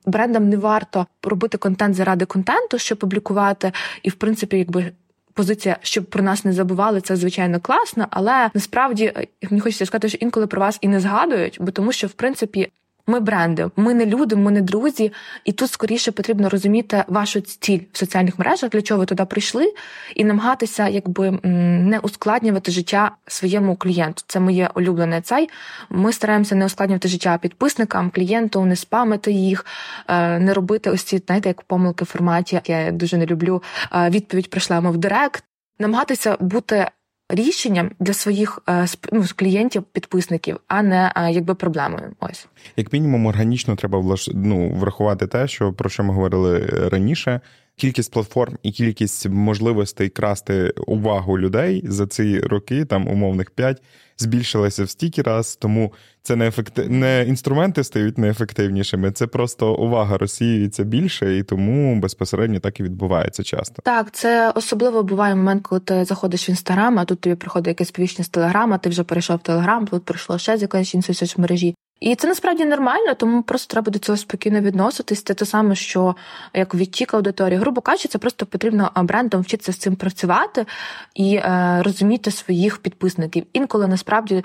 брендам 0.06 0.48
не 0.48 0.56
варто 0.56 1.06
робити 1.22 1.58
контент 1.58 1.94
заради 1.94 2.24
контенту, 2.24 2.78
щоб 2.78 2.98
публікувати, 2.98 3.72
і 4.02 4.08
в 4.10 4.14
принципі, 4.14 4.58
якби. 4.58 4.92
Позиція, 5.34 5.76
щоб 5.82 6.04
про 6.04 6.22
нас 6.22 6.44
не 6.44 6.52
забували, 6.52 7.00
це 7.00 7.16
звичайно 7.16 7.60
класно, 7.60 8.06
але 8.10 8.50
насправді 8.54 9.12
мені 9.50 9.60
хочеться 9.60 9.86
сказати, 9.86 10.08
що 10.08 10.18
інколи 10.20 10.46
про 10.46 10.60
вас 10.60 10.78
і 10.80 10.88
не 10.88 11.00
згадують, 11.00 11.58
бо 11.60 11.70
тому, 11.70 11.92
що 11.92 12.06
в 12.06 12.12
принципі 12.12 12.68
ми 13.08 13.20
бренди, 13.20 13.70
ми 13.76 13.94
не 13.94 14.06
люди, 14.06 14.36
ми 14.36 14.50
не 14.50 14.62
друзі, 14.62 15.12
і 15.44 15.52
тут 15.52 15.70
скоріше 15.70 16.12
потрібно 16.12 16.48
розуміти 16.48 17.04
вашу 17.08 17.40
ціль 17.40 17.80
в 17.92 17.98
соціальних 17.98 18.38
мережах, 18.38 18.70
для 18.70 18.82
чого 18.82 19.00
ви 19.00 19.06
туди 19.06 19.24
прийшли, 19.24 19.72
і 20.14 20.24
намагатися 20.24 20.88
якби 20.88 21.30
не 21.42 21.98
ускладнювати 21.98 22.72
життя 22.72 23.10
своєму 23.26 23.76
клієнту. 23.76 24.22
Це 24.26 24.40
моє 24.40 24.70
улюблене 24.74 25.20
цей. 25.20 25.48
Ми 25.90 26.12
стараємося 26.12 26.54
не 26.54 26.66
ускладнювати 26.66 27.08
життя 27.08 27.38
підписникам, 27.42 28.10
клієнту, 28.10 28.64
не 28.64 28.76
спамити 28.76 29.32
їх, 29.32 29.66
е, 30.08 30.38
не 30.38 30.54
робити 30.54 30.90
ось 30.90 31.02
ці, 31.02 31.22
знаєте, 31.26 31.48
як 31.48 31.62
помилки 31.62 32.04
в 32.04 32.08
форматі. 32.08 32.60
Я 32.66 32.90
дуже 32.90 33.16
не 33.16 33.26
люблю. 33.26 33.62
Е, 33.94 34.10
відповідь 34.10 34.50
прийшла 34.50 34.80
в 34.80 34.96
директ. 34.96 35.44
Намагатися 35.78 36.36
бути 36.40 36.86
рішенням 37.28 37.90
для 38.00 38.12
своїх 38.12 38.58
е, 38.68 38.86
ну, 39.12 39.24
клієнтів, 39.36 39.82
підписників, 39.82 40.60
а 40.68 40.82
не 40.82 41.12
е, 41.16 41.30
якби 41.32 41.54
проблемою. 41.54 42.12
Ось 42.20 42.46
як 42.76 42.92
мінімум, 42.92 43.26
органічно 43.26 43.76
треба 43.76 44.16
ну, 44.34 44.70
врахувати 44.70 45.26
те, 45.26 45.48
що 45.48 45.72
про 45.72 45.90
що 45.90 46.04
ми 46.04 46.14
говорили 46.14 46.58
раніше. 46.66 47.40
Кількість 47.78 48.12
платформ 48.12 48.56
і 48.62 48.72
кількість 48.72 49.28
можливостей 49.28 50.08
красти 50.08 50.72
увагу 50.86 51.38
людей 51.38 51.84
за 51.88 52.06
ці 52.06 52.40
роки, 52.40 52.84
там 52.84 53.08
умовних 53.08 53.50
5, 53.50 53.82
збільшилася 54.18 54.84
в 54.84 54.90
стільки 54.90 55.22
раз, 55.22 55.56
тому 55.56 55.92
це 56.22 56.36
не 56.36 56.48
ефекти... 56.48 56.88
не 56.88 57.24
інструменти 57.28 57.84
стають 57.84 58.18
неефективнішими, 58.18 59.12
це 59.12 59.26
просто 59.26 59.74
увага 59.74 60.18
розсіюється 60.18 60.84
більше, 60.84 61.38
і 61.38 61.42
тому 61.42 62.00
безпосередньо 62.00 62.60
так 62.60 62.80
і 62.80 62.82
відбувається 62.82 63.42
часто. 63.42 63.82
Так, 63.82 64.10
це 64.12 64.50
особливо 64.50 65.02
буває 65.02 65.34
момент, 65.34 65.62
коли 65.62 65.80
ти 65.80 66.04
заходиш 66.04 66.48
в 66.48 66.50
інстаграм, 66.50 66.98
а 66.98 67.04
тут 67.04 67.20
тобі 67.20 67.36
приходить 67.36 67.68
якесь 67.68 67.90
повіщення 67.90 68.24
з 68.24 68.28
телеграма, 68.28 68.78
ти 68.78 68.88
вже 68.88 69.04
перейшов 69.04 69.36
в 69.36 69.42
телеграм, 69.42 69.86
тут 69.86 70.04
прийшло 70.04 70.38
ще 70.38 70.56
з 70.56 70.62
якоїсь 70.62 70.94
іншої 70.94 71.16
соцмережі. 71.16 71.74
І 72.00 72.14
це 72.14 72.28
насправді 72.28 72.64
нормально, 72.64 73.14
тому 73.14 73.42
просто 73.42 73.72
треба 73.72 73.92
до 73.92 73.98
цього 73.98 74.18
спокійно 74.18 74.60
відноситись. 74.60 75.22
Це 75.22 75.34
те 75.34 75.44
саме, 75.44 75.74
що 75.74 76.16
як 76.54 76.74
відтік 76.74 77.14
аудиторії. 77.14 77.58
Грубо 77.58 77.80
кажучи, 77.80 78.08
це 78.08 78.18
просто 78.18 78.46
потрібно 78.46 78.90
брендам 78.96 79.40
вчитися 79.40 79.72
з 79.72 79.76
цим 79.76 79.96
працювати 79.96 80.66
і 81.14 81.34
е, 81.34 81.82
розуміти 81.84 82.30
своїх 82.30 82.78
підписників. 82.78 83.46
Інколи 83.52 83.86
насправді. 83.86 84.44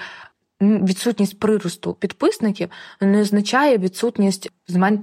Відсутність 0.62 1.40
приросту 1.40 1.94
підписників 1.94 2.70
не 3.02 3.22
означає 3.22 3.78
відсутність 3.78 4.52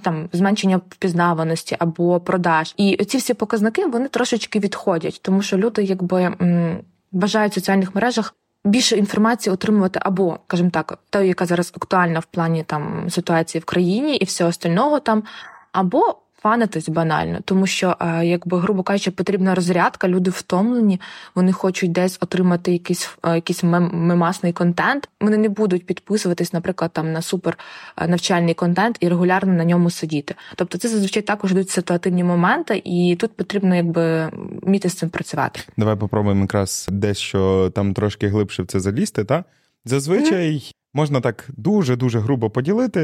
там, 0.02 0.28
зменшення 0.32 0.76
впізнаваності 0.76 1.76
або 1.78 2.20
продаж. 2.20 2.74
І 2.76 3.04
ці 3.04 3.18
всі 3.18 3.34
показники 3.34 3.86
вони 3.86 4.08
трошечки 4.08 4.58
відходять, 4.58 5.20
тому 5.22 5.42
що 5.42 5.56
люди 5.56 5.82
якби 5.82 6.36
бажають 7.12 7.52
в 7.52 7.54
соціальних 7.54 7.94
мережах 7.94 8.34
більше 8.64 8.96
інформації 8.96 9.54
отримувати 9.54 10.00
або, 10.02 10.38
скажімо 10.46 10.70
так, 10.70 10.98
та, 11.10 11.22
яка 11.22 11.46
зараз 11.46 11.72
актуальна 11.76 12.18
в 12.18 12.24
плані 12.24 12.64
там 12.64 13.10
ситуації 13.10 13.62
в 13.62 13.64
країні 13.64 14.16
і 14.16 14.24
всього 14.24 14.50
остального 14.50 15.00
там, 15.00 15.22
або 15.72 16.16
фанитись 16.42 16.88
банально, 16.88 17.38
тому 17.44 17.66
що, 17.66 17.96
е, 18.00 18.26
якби, 18.26 18.58
грубо 18.58 18.82
кажучи, 18.82 19.10
потрібна 19.10 19.54
розрядка, 19.54 20.08
люди 20.08 20.30
втомлені, 20.30 21.00
вони 21.34 21.52
хочуть 21.52 21.92
десь 21.92 22.18
отримати 22.20 22.72
якийсь 22.72 23.10
е, 23.24 23.34
якийсь 23.34 23.62
мемасний 23.62 24.52
контент. 24.52 25.08
Вони 25.20 25.36
не 25.36 25.48
будуть 25.48 25.86
підписуватись, 25.86 26.52
наприклад, 26.52 26.90
там 26.92 27.12
на 27.12 27.22
супер 27.22 27.58
е, 27.96 28.08
навчальний 28.08 28.54
контент 28.54 28.96
і 29.00 29.08
регулярно 29.08 29.52
на 29.52 29.64
ньому 29.64 29.90
сидіти. 29.90 30.34
Тобто, 30.56 30.78
це 30.78 30.88
зазвичай 30.88 31.22
також 31.22 31.52
йдуть 31.52 31.70
ситуативні 31.70 32.24
моменти, 32.24 32.82
і 32.84 33.16
тут 33.20 33.36
потрібно 33.36 33.76
якби 33.76 34.30
вміти 34.62 34.88
з 34.88 34.94
цим 34.94 35.08
працювати. 35.08 35.60
Давай 35.76 35.96
попробуємо 35.96 36.40
якраз 36.40 36.86
дещо 36.90 37.72
там 37.74 37.94
трошки 37.94 38.28
глибше 38.28 38.62
в 38.62 38.66
це 38.66 38.80
залізти. 38.80 39.24
Та 39.24 39.44
зазвичай. 39.84 40.72
Можна 40.94 41.20
так 41.20 41.48
дуже-дуже 41.56 42.20
грубо 42.20 42.50
поділити 42.50 43.00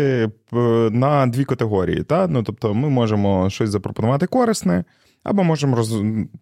е, 0.52 0.56
на 0.90 1.26
дві 1.26 1.44
категорії. 1.44 2.02
Та? 2.02 2.26
Ну, 2.26 2.42
Тобто 2.42 2.74
ми 2.74 2.88
можемо 2.88 3.50
щось 3.50 3.70
запропонувати 3.70 4.26
корисне, 4.26 4.84
або 5.26 5.44
можемо 5.44 5.76
роз... 5.76 5.94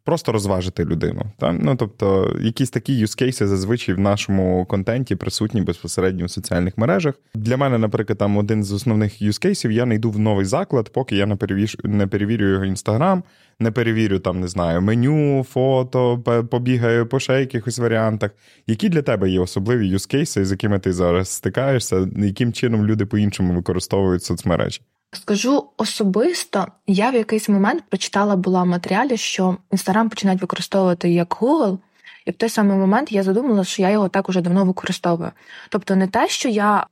просто 0.04 0.32
розважити 0.32 0.84
людину. 0.84 1.22
Та? 1.38 1.52
Ну, 1.52 1.76
Тобто, 1.76 2.36
якісь 2.40 2.70
такі 2.70 2.94
юзкейси 2.98 3.46
зазвичай 3.46 3.94
в 3.94 3.98
нашому 3.98 4.66
контенті 4.66 5.16
присутні 5.16 5.60
безпосередньо 5.60 6.26
в 6.26 6.30
соціальних 6.30 6.78
мережах. 6.78 7.14
Для 7.34 7.56
мене, 7.56 7.78
наприклад, 7.78 8.18
там 8.18 8.36
один 8.36 8.64
з 8.64 8.72
основних 8.72 9.22
юзкейсів, 9.22 9.72
я 9.72 9.86
не 9.86 9.94
йду 9.94 10.10
в 10.10 10.18
новий 10.18 10.44
заклад, 10.44 10.92
поки 10.92 11.16
я 11.16 11.26
не 11.26 11.36
перевір... 11.36 11.74
не 11.84 12.06
перевірю 12.06 12.48
його 12.48 12.64
інстаграм 12.64 13.22
не 13.58 13.70
перевірю 13.70 14.18
там, 14.18 14.40
не 14.40 14.48
знаю, 14.48 14.82
меню, 14.82 15.46
фото, 15.50 16.18
побігаю 16.50 17.06
по 17.06 17.20
ще 17.20 17.40
якихось 17.40 17.78
варіантах. 17.78 18.30
Які 18.66 18.88
для 18.88 19.02
тебе 19.02 19.30
є 19.30 19.40
особливі 19.40 19.88
юзкейси, 19.88 20.44
з 20.44 20.50
якими 20.50 20.78
ти 20.78 20.92
зараз 20.92 21.28
стикаєшся, 21.28 22.08
яким 22.16 22.52
чином 22.52 22.86
люди 22.86 23.06
по-іншому 23.06 23.54
використовують 23.54 24.24
соцмережі? 24.24 24.80
Скажу 25.16 25.70
особисто, 25.76 26.66
я 26.86 27.10
в 27.10 27.14
якийсь 27.14 27.48
момент 27.48 27.84
прочитала 27.88 28.36
була 28.36 28.62
в 28.62 28.66
матеріалі, 28.66 29.16
що 29.16 29.56
Інстаграм 29.72 30.08
починають 30.08 30.40
використовувати 30.40 31.10
як 31.10 31.28
Google, 31.28 31.78
і 32.26 32.30
в 32.30 32.34
той 32.34 32.48
самий 32.48 32.76
момент 32.76 33.12
я 33.12 33.22
задумала, 33.22 33.64
що 33.64 33.82
я 33.82 33.90
його 33.90 34.08
так 34.08 34.28
уже 34.28 34.40
давно 34.40 34.64
використовую. 34.64 35.30
Тобто 35.68 35.96
не 35.96 36.06
те, 36.06 36.28
що 36.28 36.48
я 36.48 36.86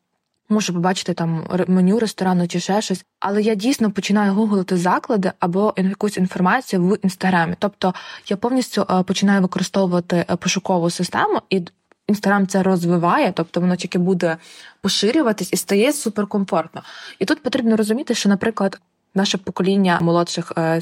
можу 0.48 0.72
побачити 0.72 1.14
там 1.14 1.46
меню 1.68 1.98
ресторану 1.98 2.48
чи 2.48 2.60
ще 2.60 2.82
щось, 2.82 3.04
але 3.20 3.42
я 3.42 3.54
дійсно 3.54 3.90
починаю 3.90 4.34
гуглити 4.34 4.76
заклади 4.76 5.32
або 5.38 5.74
якусь 5.76 6.16
інформацію 6.16 6.82
в 6.82 6.98
інстаграмі. 7.02 7.54
Тобто 7.58 7.94
я 8.28 8.36
повністю 8.36 8.86
е, 8.90 9.02
починаю 9.02 9.42
використовувати 9.42 10.24
е, 10.30 10.36
пошукову 10.36 10.90
систему 10.90 11.40
і. 11.50 11.62
Інстаграм 12.08 12.46
це 12.46 12.62
розвиває, 12.62 13.32
тобто 13.36 13.60
воно 13.60 13.76
тільки 13.76 13.98
буде 13.98 14.36
поширюватись 14.80 15.52
і 15.52 15.56
стає 15.56 15.92
суперкомфортно. 15.92 16.82
І 17.18 17.24
тут 17.24 17.42
потрібно 17.42 17.76
розуміти, 17.76 18.14
що, 18.14 18.28
наприклад, 18.28 18.80
наше 19.14 19.38
покоління 19.38 19.98
молодших 20.02 20.52
е, 20.58 20.80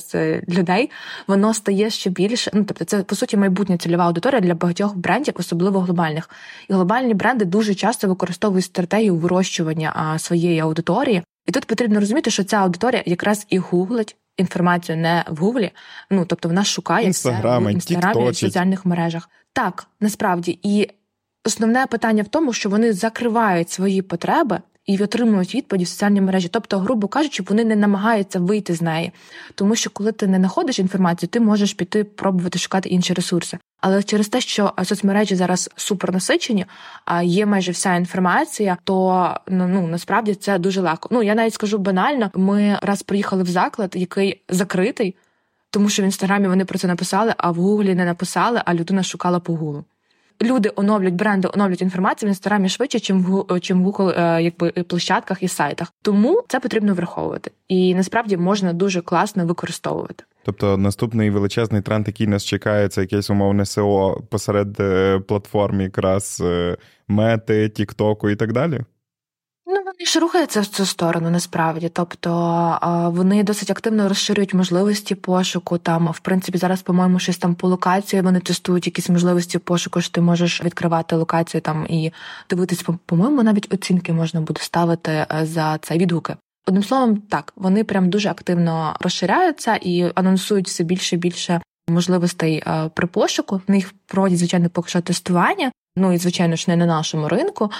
людей 0.48 0.90
воно 1.26 1.54
стає 1.54 1.90
ще 1.90 2.10
більше. 2.10 2.50
Ну 2.54 2.64
тобто, 2.64 2.84
це 2.84 3.02
по 3.02 3.14
суті 3.14 3.36
майбутня 3.36 3.76
цільова 3.76 4.06
аудиторія 4.06 4.40
для 4.40 4.54
багатьох 4.54 4.96
брендів, 4.96 5.34
особливо 5.36 5.80
глобальних. 5.80 6.30
І 6.68 6.72
глобальні 6.72 7.14
бренди 7.14 7.44
дуже 7.44 7.74
часто 7.74 8.08
використовують 8.08 8.64
стратегію 8.64 9.16
вирощування 9.16 10.18
своєї 10.18 10.60
аудиторії. 10.60 11.22
І 11.46 11.52
тут 11.52 11.64
потрібно 11.64 12.00
розуміти, 12.00 12.30
що 12.30 12.44
ця 12.44 12.56
аудиторія 12.56 13.02
якраз 13.06 13.46
і 13.48 13.58
гуглить 13.58 14.16
інформацію 14.36 14.98
не 14.98 15.24
в 15.28 15.36
гуглі. 15.36 15.70
Ну 16.10 16.24
тобто 16.24 16.48
вона 16.48 16.64
шукає 16.64 17.04
в 17.04 17.74
інстаграмі 17.74 18.30
в 18.30 18.36
соціальних 18.36 18.86
мережах. 18.86 19.28
Так 19.52 19.86
насправді 20.00 20.58
і 20.62 20.88
основне 21.44 21.86
питання 21.86 22.22
в 22.22 22.28
тому, 22.28 22.52
що 22.52 22.68
вони 22.68 22.92
закривають 22.92 23.70
свої 23.70 24.02
потреби 24.02 24.60
і 24.86 25.02
отримують 25.02 25.54
відповіді 25.54 25.84
в 25.84 25.88
соціальній 25.88 26.20
мережі. 26.20 26.48
Тобто, 26.48 26.78
грубо 26.78 27.08
кажучи, 27.08 27.42
вони 27.48 27.64
не 27.64 27.76
намагаються 27.76 28.40
вийти 28.40 28.74
з 28.74 28.82
неї. 28.82 29.12
Тому 29.54 29.74
що, 29.74 29.90
коли 29.90 30.12
ти 30.12 30.26
не 30.26 30.38
знаходиш 30.38 30.78
інформацію, 30.78 31.28
ти 31.28 31.40
можеш 31.40 31.74
піти 31.74 32.04
пробувати 32.04 32.58
шукати 32.58 32.88
інші 32.88 33.14
ресурси. 33.14 33.58
Але 33.80 34.02
через 34.02 34.28
те, 34.28 34.40
що 34.40 34.72
соцмережі 34.84 35.36
зараз 35.36 35.70
супернасичені, 35.76 36.66
а 37.04 37.22
є 37.22 37.46
майже 37.46 37.72
вся 37.72 37.94
інформація, 37.94 38.76
то 38.84 39.34
ну, 39.48 39.68
ну 39.68 39.86
насправді 39.86 40.34
це 40.34 40.58
дуже 40.58 40.80
легко. 40.80 41.08
Ну 41.12 41.22
я 41.22 41.34
навіть 41.34 41.54
скажу 41.54 41.78
банально. 41.78 42.30
Ми 42.34 42.78
раз 42.82 43.02
приїхали 43.02 43.42
в 43.42 43.46
заклад, 43.46 43.92
який 43.96 44.42
закритий, 44.48 45.14
тому 45.70 45.88
що 45.88 46.02
в 46.02 46.04
інстаграмі 46.04 46.48
вони 46.48 46.64
про 46.64 46.78
це 46.78 46.88
написали, 46.88 47.34
а 47.36 47.50
в 47.50 47.54
гуглі 47.54 47.94
не 47.94 48.04
написали, 48.04 48.62
а 48.64 48.74
людина 48.74 49.02
шукала 49.02 49.40
по 49.40 49.54
гуглу 49.54 49.84
люди 50.42 50.72
оновлюють 50.76 51.14
бренди, 51.14 51.48
оновлюють 51.54 51.82
інформацію 51.82 52.26
в 52.26 52.30
інстаграмі 52.30 52.68
швидше, 52.68 53.00
чим 53.00 53.22
в 53.22 53.60
чим 53.60 53.84
в 53.84 53.88
Google, 53.88 54.20
е, 54.20 54.42
якби 54.42 54.70
площадках 54.70 55.42
і 55.42 55.48
сайтах. 55.48 55.92
Тому 56.02 56.42
це 56.48 56.60
потрібно 56.60 56.94
враховувати, 56.94 57.50
і 57.68 57.94
насправді 57.94 58.36
можна 58.36 58.72
дуже 58.72 59.00
класно 59.00 59.46
використовувати. 59.46 60.24
Тобто 60.44 60.76
наступний 60.76 61.30
величезний 61.30 61.82
тренд, 61.82 62.06
який 62.06 62.26
нас 62.26 62.44
чекає, 62.44 62.88
це 62.88 63.00
якесь 63.00 63.30
умовне 63.30 63.66
СО 63.66 64.22
посеред 64.30 64.80
е, 64.80 65.18
платформ, 65.18 65.80
якраз 65.80 66.42
мети, 67.08 67.68
Тіктоку 67.68 68.30
і 68.30 68.36
так 68.36 68.52
далі. 68.52 68.80
Вони 70.00 70.06
ж 70.06 70.20
рухаються 70.20 70.60
в 70.60 70.66
цю 70.66 70.86
сторону 70.86 71.30
насправді. 71.30 71.88
Тобто 71.88 72.30
вони 73.14 73.42
досить 73.42 73.70
активно 73.70 74.08
розширюють 74.08 74.54
можливості 74.54 75.14
пошуку. 75.14 75.78
Там, 75.78 76.08
в 76.08 76.18
принципі, 76.18 76.58
зараз, 76.58 76.82
по-моєму, 76.82 77.18
щось 77.18 77.38
там 77.38 77.54
по 77.54 77.68
локації 77.68 78.22
вони 78.22 78.40
тестують 78.40 78.86
якісь 78.86 79.08
можливості 79.08 79.58
пошуку, 79.58 80.00
що 80.00 80.12
ти 80.12 80.20
можеш 80.20 80.64
відкривати 80.64 81.16
локацію 81.16 81.60
там 81.60 81.86
і 81.88 82.12
дивитись, 82.50 82.84
по-моєму, 83.06 83.42
навіть 83.42 83.74
оцінки 83.74 84.12
можна 84.12 84.40
буде 84.40 84.60
ставити 84.62 85.10
е, 85.12 85.26
за 85.42 85.78
це 85.78 85.98
відгуки. 85.98 86.36
Одним 86.66 86.82
словом, 86.82 87.16
так 87.16 87.52
вони 87.56 87.84
прям 87.84 88.10
дуже 88.10 88.28
активно 88.28 88.96
розширяються 89.00 89.76
і 89.76 90.12
анонсують 90.14 90.66
все 90.66 90.84
більше 90.84 91.16
і 91.16 91.18
більше 91.18 91.60
можливостей 91.90 92.62
е, 92.66 92.90
при 92.94 93.06
пошуку. 93.06 93.60
В 93.68 93.70
них 93.70 93.94
проводять 94.06 94.38
звичайно 94.38 94.70
поки 94.70 94.88
що 94.88 95.00
тестування. 95.00 95.70
Ну 95.96 96.12
і 96.12 96.18
звичайно 96.18 96.56
ж 96.56 96.64
не 96.68 96.76
на 96.76 96.86
нашому 96.86 97.28
ринку. 97.28 97.70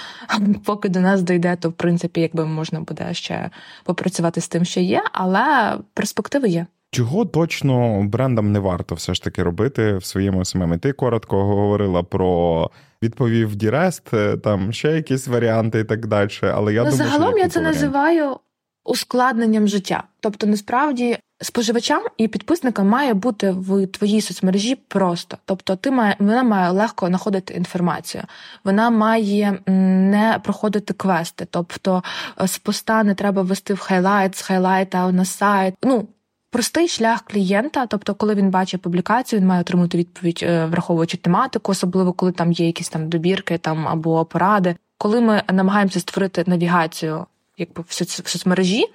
Поки 0.65 0.89
до 0.89 0.99
нас 0.99 1.21
дійде, 1.21 1.55
то 1.55 1.69
в 1.69 1.73
принципі, 1.73 2.21
якби 2.21 2.45
можна 2.45 2.79
буде 2.79 3.13
ще 3.13 3.49
попрацювати 3.83 4.41
з 4.41 4.47
тим, 4.47 4.65
що 4.65 4.79
є, 4.79 5.03
але 5.11 5.77
перспективи 5.93 6.49
є. 6.49 6.65
Чого 6.91 7.25
точно 7.25 8.03
брендам 8.03 8.51
не 8.51 8.59
варто 8.59 8.95
все 8.95 9.13
ж 9.13 9.23
таки 9.23 9.43
робити 9.43 9.97
в 9.97 10.05
своєму 10.05 10.45
SMM? 10.45 10.79
Ти 10.79 10.91
коротко 10.91 11.43
говорила 11.43 12.03
про 12.03 12.69
відповів 13.03 13.55
Direct, 13.55 14.11
там 14.43 14.73
ще 14.73 14.91
якісь 14.91 15.27
варіанти 15.27 15.79
і 15.79 15.83
так 15.83 16.07
далі. 16.07 16.29
Але 16.41 16.73
я 16.73 16.83
ну, 16.83 16.91
думаю, 16.91 17.09
загалом 17.09 17.31
що 17.31 17.39
я 17.39 17.49
це 17.49 17.59
варіант. 17.59 17.75
називаю 17.75 18.37
ускладненням 18.85 19.67
життя. 19.67 20.03
Тобто, 20.19 20.47
насправді 20.47 21.17
споживачам 21.41 22.03
і 22.17 22.27
підписникам 22.27 22.87
має 22.87 23.13
бути 23.13 23.51
в 23.51 23.87
твоїй 23.87 24.21
соцмережі 24.21 24.75
просто. 24.75 25.37
Тобто, 25.45 25.75
ти 25.75 25.91
має 25.91 26.15
вона 26.19 26.43
має 26.43 26.71
легко 26.71 27.07
знаходити 27.07 27.53
інформацію, 27.53 28.23
вона 28.63 28.89
має 28.89 29.59
не 29.65 30.39
проходити 30.43 30.93
квести. 30.93 31.47
Тобто 31.49 32.03
е, 32.41 32.47
з 32.47 32.57
поста 32.57 33.03
не 33.03 33.15
треба 33.15 33.41
вести 33.41 33.73
в 33.73 33.79
highlight, 33.79 34.35
з 34.35 34.41
highlight 34.41 35.04
а 35.04 35.11
на 35.11 35.25
сайт. 35.25 35.75
Ну 35.83 36.07
Простий 36.51 36.87
шлях 36.87 37.21
клієнта, 37.21 37.85
тобто, 37.85 38.15
коли 38.15 38.35
він 38.35 38.49
бачить 38.49 38.81
публікацію, 38.81 39.39
він 39.39 39.47
має 39.47 39.61
отримати 39.61 39.97
відповідь, 39.97 40.39
е, 40.43 40.65
враховуючи 40.65 41.17
тематику, 41.17 41.71
особливо 41.71 42.13
коли 42.13 42.31
там 42.31 42.51
є 42.51 42.65
якісь 42.65 42.89
там 42.89 43.09
добірки 43.09 43.57
там 43.57 43.87
або 43.87 44.25
поради. 44.25 44.75
Коли 44.97 45.21
ми 45.21 45.43
намагаємося 45.53 45.99
створити 45.99 46.43
навігацію 46.47 47.25
якби 47.61 47.83
в 47.87 47.93
соцмережі, 48.29 48.85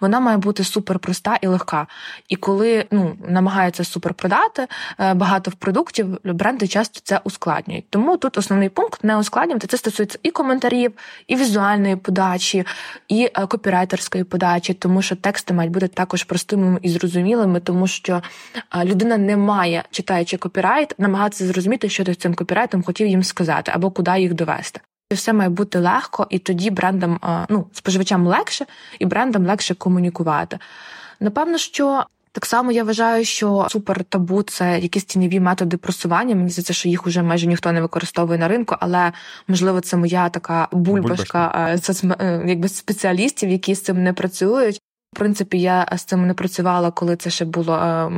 вона 0.00 0.20
має 0.20 0.36
бути 0.36 0.64
супер 0.64 0.98
проста 0.98 1.38
і 1.42 1.46
легка. 1.46 1.86
І 2.28 2.36
коли 2.36 2.86
ну 2.90 3.16
намагаються 3.28 3.84
супер 3.84 4.14
продати 4.14 4.66
е, 5.00 5.14
багато 5.14 5.50
в 5.50 5.54
продуктів, 5.54 6.18
бренди 6.24 6.68
часто 6.68 7.00
це 7.04 7.20
ускладнюють. 7.24 7.84
Тому 7.90 8.16
тут 8.16 8.38
основний 8.38 8.68
пункт 8.68 9.04
не 9.04 9.18
ускладнювати. 9.18 9.66
Це 9.66 9.76
стосується 9.76 10.18
і 10.22 10.30
коментарів, 10.30 10.92
і 11.26 11.36
візуальної 11.36 11.96
подачі, 11.96 12.64
і 13.08 13.30
е, 13.34 13.46
копірайтерської 13.46 14.24
подачі, 14.24 14.74
тому 14.74 15.02
що 15.02 15.16
тексти 15.16 15.54
мають 15.54 15.72
бути 15.72 15.88
також 15.88 16.24
простими 16.24 16.78
і 16.82 16.88
зрозумілими, 16.88 17.60
тому 17.60 17.86
що 17.86 18.22
е, 18.74 18.84
людина 18.84 19.16
не 19.16 19.36
має, 19.36 19.84
читаючи 19.90 20.36
копірайт, 20.36 20.94
намагатися 20.98 21.46
зрозуміти, 21.46 21.88
що 21.88 22.04
ти 22.04 22.14
цим 22.14 22.34
копірайтом 22.34 22.82
хотів 22.82 23.06
їм 23.06 23.22
сказати 23.22 23.72
або 23.74 23.90
куди 23.90 24.20
їх 24.20 24.34
довести. 24.34 24.80
Все 25.14 25.32
має 25.32 25.50
бути 25.50 25.78
легко, 25.78 26.26
і 26.30 26.38
тоді 26.38 26.70
брендам, 26.70 27.20
ну 27.48 27.66
споживачам 27.72 28.26
легше, 28.26 28.66
і 28.98 29.06
брендам 29.06 29.46
легше 29.46 29.74
комунікувати. 29.74 30.58
Напевно, 31.20 31.58
що 31.58 32.04
так 32.32 32.46
само 32.46 32.72
я 32.72 32.84
вважаю, 32.84 33.24
що 33.24 33.66
супер 33.70 34.04
табу 34.04 34.42
це 34.42 34.78
якісь 34.78 35.04
тіньові 35.04 35.40
методи 35.40 35.76
просування. 35.76 36.34
Мені 36.34 36.50
здається, 36.50 36.72
що 36.72 36.88
їх 36.88 37.06
уже 37.06 37.22
майже 37.22 37.46
ніхто 37.46 37.72
не 37.72 37.80
використовує 37.80 38.38
на 38.38 38.48
ринку, 38.48 38.76
але 38.80 39.12
можливо 39.48 39.80
це 39.80 39.96
моя 39.96 40.28
така 40.28 40.68
бульбашка 40.72 41.76
соцме 41.82 42.42
якби 42.46 42.68
спеціалістів, 42.68 43.50
які 43.50 43.74
з 43.74 43.82
цим 43.82 44.02
не 44.02 44.12
працюють. 44.12 44.80
В 45.12 45.18
принципі, 45.18 45.60
я 45.60 45.88
з 45.96 46.04
цим 46.04 46.26
не 46.26 46.34
працювала, 46.34 46.90
коли 46.90 47.16
це 47.16 47.30
ще 47.30 47.44
було 47.44 47.74
е, 47.74 48.08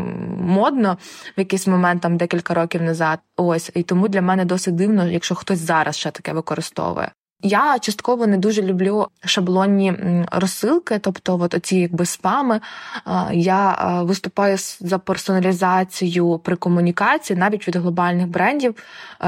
модно 0.40 0.98
в 1.36 1.40
якийсь 1.40 1.66
момент, 1.66 2.02
там 2.02 2.16
декілька 2.16 2.54
років 2.54 2.82
назад. 2.82 3.18
Ось 3.36 3.70
і 3.74 3.82
тому 3.82 4.08
для 4.08 4.22
мене 4.22 4.44
досить 4.44 4.74
дивно, 4.74 5.06
якщо 5.06 5.34
хтось 5.34 5.58
зараз 5.58 5.96
ще 5.96 6.10
таке 6.10 6.32
використовує. 6.32 7.10
Я 7.46 7.78
частково 7.78 8.26
не 8.26 8.38
дуже 8.38 8.62
люблю 8.62 9.06
шаблонні 9.24 9.94
розсилки, 10.32 10.98
тобто 10.98 11.40
от 11.40 11.54
оці 11.54 11.76
якби 11.76 12.06
спами. 12.06 12.60
Я 13.32 13.76
виступаю 14.02 14.56
за 14.80 14.98
персоналізацію 14.98 16.40
при 16.44 16.56
комунікації 16.56 17.38
навіть 17.38 17.68
від 17.68 17.76
глобальних 17.76 18.28
брендів. 18.28 18.74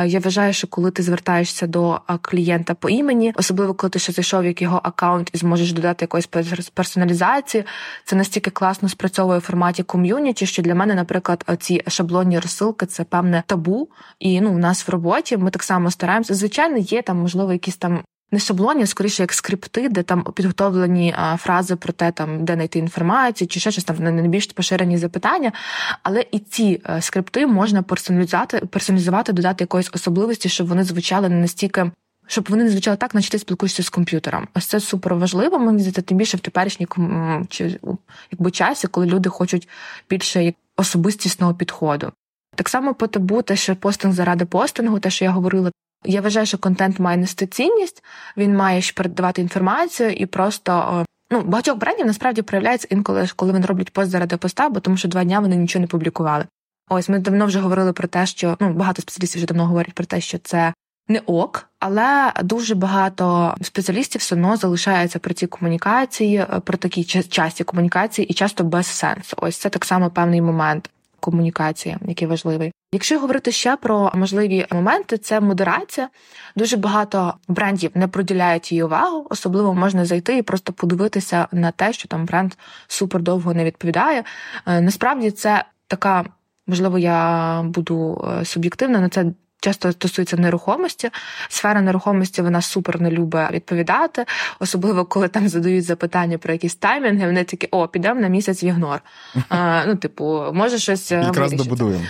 Я 0.06 0.20
вважаю, 0.20 0.52
що 0.52 0.66
коли 0.66 0.90
ти 0.90 1.02
звертаєшся 1.02 1.66
до 1.66 2.00
клієнта 2.22 2.74
по 2.74 2.88
імені, 2.88 3.32
особливо 3.36 3.74
коли 3.74 3.90
ти 3.90 3.98
ще 3.98 4.12
зайшов 4.12 4.42
в 4.42 4.62
його 4.62 4.80
аккаунт 4.82 5.30
і 5.32 5.36
зможеш 5.36 5.72
додати 5.72 6.04
якоїсь 6.04 6.26
персоналізації, 6.74 7.64
це 8.04 8.16
настільки 8.16 8.50
класно 8.50 8.88
спрацьовує 8.88 9.38
в 9.38 9.42
форматі 9.42 9.82
ком'юніті, 9.82 10.46
що 10.46 10.62
для 10.62 10.74
мене, 10.74 10.94
наприклад, 10.94 11.44
ці 11.58 11.82
шаблонні 11.88 12.38
розсилки 12.38 12.86
це 12.86 13.04
певне 13.04 13.42
табу. 13.46 13.88
І 14.18 14.40
ну, 14.40 14.54
у 14.54 14.58
нас 14.58 14.88
в 14.88 14.90
роботі 14.90 15.36
ми 15.36 15.50
так 15.50 15.62
само 15.62 15.90
стараємося. 15.90 16.34
Звичайно, 16.34 16.76
є 16.76 17.02
там, 17.02 17.18
можливо, 17.18 17.52
якісь 17.52 17.76
там 17.76 18.00
не 18.32 18.38
шаблоні, 18.38 18.82
а 18.82 18.86
скоріше 18.86 19.22
як 19.22 19.32
скрипти, 19.32 19.88
де 19.88 20.02
там 20.02 20.22
підготовлені 20.22 21.14
фрази 21.38 21.76
про 21.76 21.92
те, 21.92 22.12
там 22.12 22.44
де 22.44 22.54
знайти 22.54 22.78
інформацію, 22.78 23.48
чи 23.48 23.60
ще 23.60 23.70
щось 23.70 23.84
там 23.84 23.96
на 23.98 24.10
найбільш 24.10 24.46
поширені 24.46 24.98
запитання. 24.98 25.52
Але 26.02 26.24
і 26.32 26.38
ці 26.38 26.82
е, 26.88 27.02
скрипти 27.02 27.46
можна 27.46 27.82
персоналізувати, 27.82 28.58
персоналізувати, 28.58 29.32
додати 29.32 29.64
якоїсь 29.64 29.90
особливості, 29.92 30.48
щоб 30.48 30.66
вони 30.66 30.84
звучали 30.84 31.28
не 31.28 31.36
настільки. 31.36 31.90
Щоб 32.28 32.46
вони 32.48 32.64
не 32.64 32.70
звучали 32.70 32.96
так, 32.96 33.14
наче 33.14 33.30
ти 33.30 33.38
спілкуєшся 33.38 33.82
з 33.82 33.88
комп'ютером. 33.88 34.48
Ось 34.54 34.66
це 34.66 34.80
супер 34.80 35.14
важливо, 35.14 35.58
мені 35.58 35.78
здається, 35.78 36.02
тим 36.02 36.18
більше 36.18 36.36
в 36.36 36.40
теперішній 36.40 36.86
чи, 37.48 37.80
якби 38.32 38.50
часі, 38.50 38.86
коли 38.86 39.06
люди 39.06 39.28
хочуть 39.28 39.68
більше 40.10 40.52
особистісного 40.76 41.54
підходу. 41.54 42.12
Так 42.54 42.68
само 42.68 42.94
по 42.94 43.06
табу, 43.06 43.42
те, 43.42 43.56
що 43.56 43.76
постинг 43.76 44.14
заради 44.14 44.44
постингу, 44.44 44.98
те, 44.98 45.10
що 45.10 45.24
я 45.24 45.30
говорила, 45.30 45.70
я 46.06 46.20
вважаю, 46.20 46.46
що 46.46 46.58
контент 46.58 46.98
має 46.98 47.16
нести 47.16 47.46
цінність, 47.46 48.04
він 48.36 48.56
має 48.56 48.82
передавати 48.94 49.42
інформацію 49.42 50.10
і 50.10 50.26
просто. 50.26 51.04
Ну, 51.30 51.42
багатьох 51.42 51.78
брендів 51.78 52.06
насправді 52.06 52.42
проявляється 52.42 52.88
інколи, 52.90 53.28
коли 53.36 53.52
вони 53.52 53.66
роблять 53.66 53.92
пост 53.92 54.10
заради 54.10 54.36
поста, 54.36 54.68
бо 54.68 54.80
тому 54.80 54.96
що 54.96 55.08
два 55.08 55.24
дня 55.24 55.40
вони 55.40 55.56
нічого 55.56 55.80
не 55.80 55.86
публікували. 55.86 56.44
Ось 56.88 57.08
ми 57.08 57.18
давно 57.18 57.46
вже 57.46 57.60
говорили 57.60 57.92
про 57.92 58.08
те, 58.08 58.26
що 58.26 58.56
ну 58.60 58.72
багато 58.72 59.02
спеціалістів 59.02 59.38
вже 59.38 59.46
давно 59.46 59.66
говорять 59.66 59.92
про 59.92 60.06
те, 60.06 60.20
що 60.20 60.38
це 60.38 60.72
не 61.08 61.20
ок, 61.26 61.70
але 61.80 62.32
дуже 62.42 62.74
багато 62.74 63.54
спеціалістів 63.62 64.20
все 64.20 64.34
одно 64.34 64.56
залишаються 64.56 65.18
при 65.18 65.34
цій 65.34 65.46
комунікації, 65.46 66.46
про 66.64 66.78
такій 66.78 67.04
часті 67.04 67.64
комунікації, 67.64 68.28
і 68.28 68.34
часто 68.34 68.64
без 68.64 68.86
сенсу. 68.86 69.36
Ось 69.36 69.56
це 69.56 69.68
так 69.68 69.84
само 69.84 70.10
певний 70.10 70.42
момент 70.42 70.90
комунікації, 71.30 71.96
який 72.08 72.28
важливий. 72.28 72.72
Якщо 72.92 73.18
говорити 73.20 73.52
ще 73.52 73.76
про 73.76 74.12
можливі 74.14 74.66
моменти, 74.72 75.18
це 75.18 75.40
модерація. 75.40 76.08
Дуже 76.56 76.76
багато 76.76 77.34
брендів 77.48 77.90
не 77.94 78.08
приділяють 78.08 78.72
її 78.72 78.82
увагу, 78.82 79.26
особливо 79.30 79.74
можна 79.74 80.04
зайти 80.04 80.38
і 80.38 80.42
просто 80.42 80.72
подивитися 80.72 81.48
на 81.52 81.70
те, 81.70 81.92
що 81.92 82.08
там 82.08 82.26
бренд 82.26 82.52
супер 82.86 83.22
довго 83.22 83.54
не 83.54 83.64
відповідає. 83.64 84.24
Е, 84.66 84.80
насправді 84.80 85.30
це 85.30 85.64
така, 85.88 86.24
можливо, 86.66 86.98
я 86.98 87.62
буду 87.62 88.24
е, 88.40 88.44
суб'єктивна, 88.44 88.98
але 88.98 89.08
це 89.08 89.24
часто 89.60 89.92
стосується 89.92 90.36
нерухомості. 90.36 91.10
Сфера 91.48 91.80
нерухомості 91.80 92.42
вона 92.42 92.62
супер 92.62 93.00
не 93.00 93.10
любить 93.10 93.50
відповідати, 93.50 94.24
особливо 94.60 95.04
коли 95.04 95.28
там 95.28 95.48
задають 95.48 95.84
запитання 95.84 96.38
про 96.38 96.52
якісь 96.52 96.74
таймінги. 96.74 97.26
Вони 97.26 97.44
такі, 97.44 97.68
о, 97.70 97.88
підемо 97.88 98.20
на 98.20 98.28
місяць 98.28 98.62
в 98.62 98.64
ігнор. 98.64 99.00
А, 99.48 99.84
Ну, 99.86 99.96
типу, 99.96 100.44
може 100.52 100.78
щось 100.78 101.12
е, 101.12 101.22
якраз 101.26 101.52
добудуємо. 101.52 102.04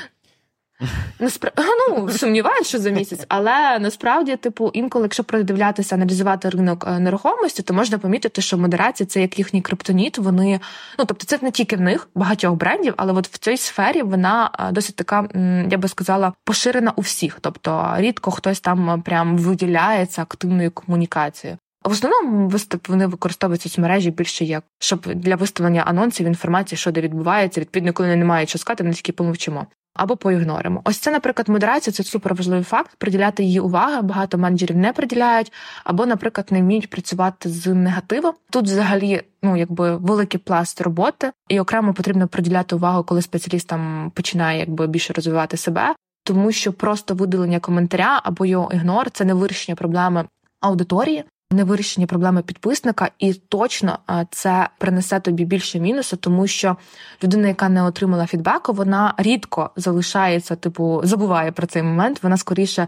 Наспра... 1.19 1.53
Ну, 1.89 2.09
сумніваюся, 2.11 2.69
що 2.69 2.79
за 2.79 2.91
місяць, 2.91 3.25
але 3.29 3.79
насправді, 3.79 4.37
типу, 4.37 4.71
інколи, 4.75 5.05
якщо 5.05 5.25
продивлятися, 5.25 5.95
аналізувати 5.95 6.49
ринок 6.49 6.85
е, 6.89 6.99
нерухомості, 6.99 7.62
то 7.62 7.75
можна 7.75 7.99
помітити, 7.99 8.43
що 8.43 8.59
модерація 8.59 9.07
це 9.07 9.21
як 9.21 9.39
їхній 9.39 9.62
криптоніт. 9.62 10.19
Вони 10.19 10.61
ну 10.99 11.05
тобто, 11.05 11.27
це 11.27 11.39
не 11.43 11.51
тільки 11.51 11.77
в 11.77 11.81
них 11.81 12.09
багатьох 12.15 12.55
брендів, 12.55 12.95
але 12.97 13.12
от 13.12 13.29
в 13.29 13.39
цій 13.39 13.57
сфері 13.57 14.03
вона 14.03 14.51
е, 14.61 14.73
досить 14.73 14.97
така, 14.97 15.29
я 15.71 15.79
би 15.79 15.89
сказала, 15.89 16.33
поширена 16.45 16.93
у 16.97 17.01
всіх. 17.01 17.39
Тобто 17.41 17.95
рідко 17.97 18.31
хтось 18.31 18.61
там 18.61 19.03
прям 19.03 19.39
виділяється 19.39 20.23
активною 20.23 20.71
комунікацією. 20.71 21.59
В 21.85 21.93
основному 21.93 22.49
виступ 22.49 22.89
вони 22.89 23.07
використовують 23.07 23.62
соцмережі 23.62 24.11
більше 24.11 24.45
як 24.45 24.65
щоб 24.79 25.15
для 25.15 25.37
виставлення 25.37 25.83
анонсів 25.83 26.27
інформації, 26.27 26.79
що 26.79 26.91
де 26.91 27.01
відбувається. 27.01 27.61
Відповідно, 27.61 27.93
коли 27.93 28.17
не 28.17 28.25
мають 28.25 28.49
що 28.49 28.59
сказати, 28.59 28.85
вони 28.85 28.95
тільки 28.95 29.12
помовчимо 29.12 29.67
або 29.97 30.17
поігноримо. 30.17 30.81
Ось 30.85 30.99
це, 30.99 31.11
наприклад, 31.11 31.49
модерація 31.49 31.95
це 31.95 32.03
супер 32.03 32.35
важливий 32.35 32.65
факт. 32.65 32.91
Приділяти 32.99 33.45
її 33.45 33.61
увагу. 33.61 34.03
Багато 34.03 34.39
менеджерів 34.39 34.77
не 34.77 34.93
приділяють, 34.93 35.53
або, 35.85 36.07
наприклад, 36.07 36.47
не 36.51 36.61
вміють 36.61 36.91
працювати 36.91 37.49
з 37.49 37.75
негативом. 37.75 38.35
Тут 38.51 38.65
взагалі 38.65 39.23
ну 39.43 39.57
якби 39.57 39.97
великий 39.97 40.41
пласт 40.41 40.81
роботи, 40.81 41.33
і 41.49 41.61
окремо 41.61 41.95
потрібно 41.95 42.29
приділяти 42.29 42.77
увагу, 42.77 43.05
коли 43.05 43.23
спеціаліст 43.23 43.69
там 43.69 44.13
починає 44.15 44.59
якби 44.59 44.87
більше 44.87 45.13
розвивати 45.13 45.57
себе. 45.57 45.95
Тому 46.25 46.53
що 46.53 46.73
просто 46.73 47.15
видалення 47.15 47.61
коментаря 47.61 48.21
або 48.25 48.47
його 48.47 48.71
ігнор 48.75 49.11
це 49.11 49.25
не 49.25 49.35
вирішення 49.35 49.77
проблеми 49.77 50.25
аудиторії, 50.61 51.25
невирішення 51.51 52.07
проблеми 52.07 52.43
підписника, 52.43 53.11
і 53.19 53.35
точно 53.35 53.99
це 54.31 54.69
принесе 54.79 55.21
тобі 55.21 55.45
більше 55.45 55.81
мінусу, 55.81 56.17
тому 56.17 56.47
що 56.47 56.77
людина, 57.25 57.49
яка 57.49 57.69
не 57.69 57.83
отримала 57.83 58.27
фідбеку, 58.27 58.73
вона 58.73 59.15
рідко 59.19 59.71
залишається, 59.77 60.57
типу, 60.57 61.01
забуває 61.05 61.53
про 61.53 61.67
цей 61.67 61.83
момент. 61.83 62.23
Вона 62.23 62.37
скоріше 62.37 62.87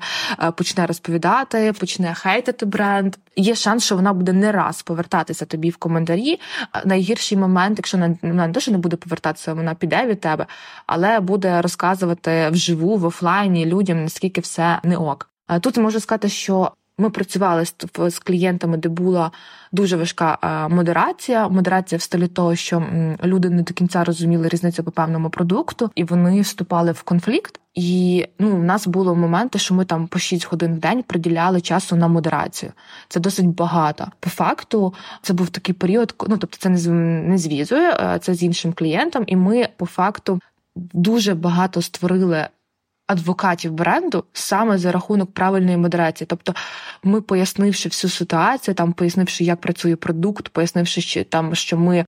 почне 0.56 0.86
розповідати, 0.86 1.72
почне 1.80 2.14
хейтити 2.14 2.66
бренд. 2.66 3.16
Є 3.36 3.54
шанс, 3.54 3.84
що 3.84 3.96
вона 3.96 4.12
буде 4.12 4.32
не 4.32 4.52
раз 4.52 4.82
повертатися 4.82 5.44
тобі 5.44 5.70
в 5.70 5.76
коментарі. 5.76 6.40
Найгірший 6.84 7.38
момент, 7.38 7.78
якщо 7.78 7.98
вона 7.98 8.16
не 8.22 8.52
те, 8.52 8.70
не 8.70 8.78
буде 8.78 8.96
повертатися, 8.96 9.54
вона 9.54 9.74
піде 9.74 10.06
від 10.06 10.20
тебе, 10.20 10.46
але 10.86 11.20
буде 11.20 11.62
розказувати 11.62 12.48
вживу 12.50 12.96
в 12.96 13.04
офлайні 13.04 13.66
людям 13.66 14.02
наскільки 14.02 14.40
все 14.40 14.80
не 14.82 14.96
ок. 14.96 15.30
Тут 15.60 15.76
можу 15.76 16.00
сказати, 16.00 16.28
що 16.28 16.72
ми 16.98 17.10
працювали 17.10 17.64
з, 18.08 18.18
клієнтами, 18.18 18.76
де 18.76 18.88
була 18.88 19.30
дуже 19.72 19.96
важка 19.96 20.38
модерація. 20.70 21.48
Модерація 21.48 21.98
в 21.98 22.02
стилі 22.02 22.28
того, 22.28 22.56
що 22.56 22.86
люди 23.24 23.50
не 23.50 23.62
до 23.62 23.74
кінця 23.74 24.04
розуміли 24.04 24.48
різницю 24.48 24.84
по 24.84 24.90
певному 24.90 25.30
продукту, 25.30 25.90
і 25.94 26.04
вони 26.04 26.40
вступали 26.40 26.92
в 26.92 27.02
конфлікт. 27.02 27.60
І 27.74 28.26
ну, 28.38 28.56
в 28.56 28.64
нас 28.64 28.86
було 28.86 29.14
моменти, 29.14 29.58
що 29.58 29.74
ми 29.74 29.84
там 29.84 30.06
по 30.06 30.18
6 30.18 30.50
годин 30.50 30.74
в 30.74 30.78
день 30.78 31.02
приділяли 31.02 31.60
часу 31.60 31.96
на 31.96 32.08
модерацію. 32.08 32.72
Це 33.08 33.20
досить 33.20 33.46
багато. 33.46 34.06
По 34.20 34.30
факту, 34.30 34.94
це 35.22 35.32
був 35.32 35.50
такий 35.50 35.74
період, 35.74 36.14
ну 36.28 36.36
тобто, 36.36 36.56
це 36.58 36.68
не 36.68 36.78
з 36.78 36.90
не 36.90 37.38
з 37.38 37.46
візою, 37.46 37.92
це 38.20 38.34
з 38.34 38.42
іншим 38.42 38.72
клієнтом, 38.72 39.24
і 39.26 39.36
ми 39.36 39.68
по 39.76 39.86
факту 39.86 40.40
дуже 40.76 41.34
багато 41.34 41.82
створили 41.82 42.48
адвокатів 43.08 43.72
бренду 43.72 44.24
саме 44.32 44.78
за 44.78 44.92
рахунок 44.92 45.34
правильної 45.34 45.76
модерації. 45.76 46.26
Тобто, 46.30 46.54
ми 47.02 47.20
пояснивши 47.20 47.88
всю 47.88 48.10
ситуацію, 48.10 48.74
там 48.74 48.92
пояснивши, 48.92 49.44
як 49.44 49.60
працює 49.60 49.96
продукт, 49.96 50.48
пояснивши, 50.48 51.00
що 51.00 51.24
там 51.24 51.54
що 51.54 51.78
ми. 51.78 52.04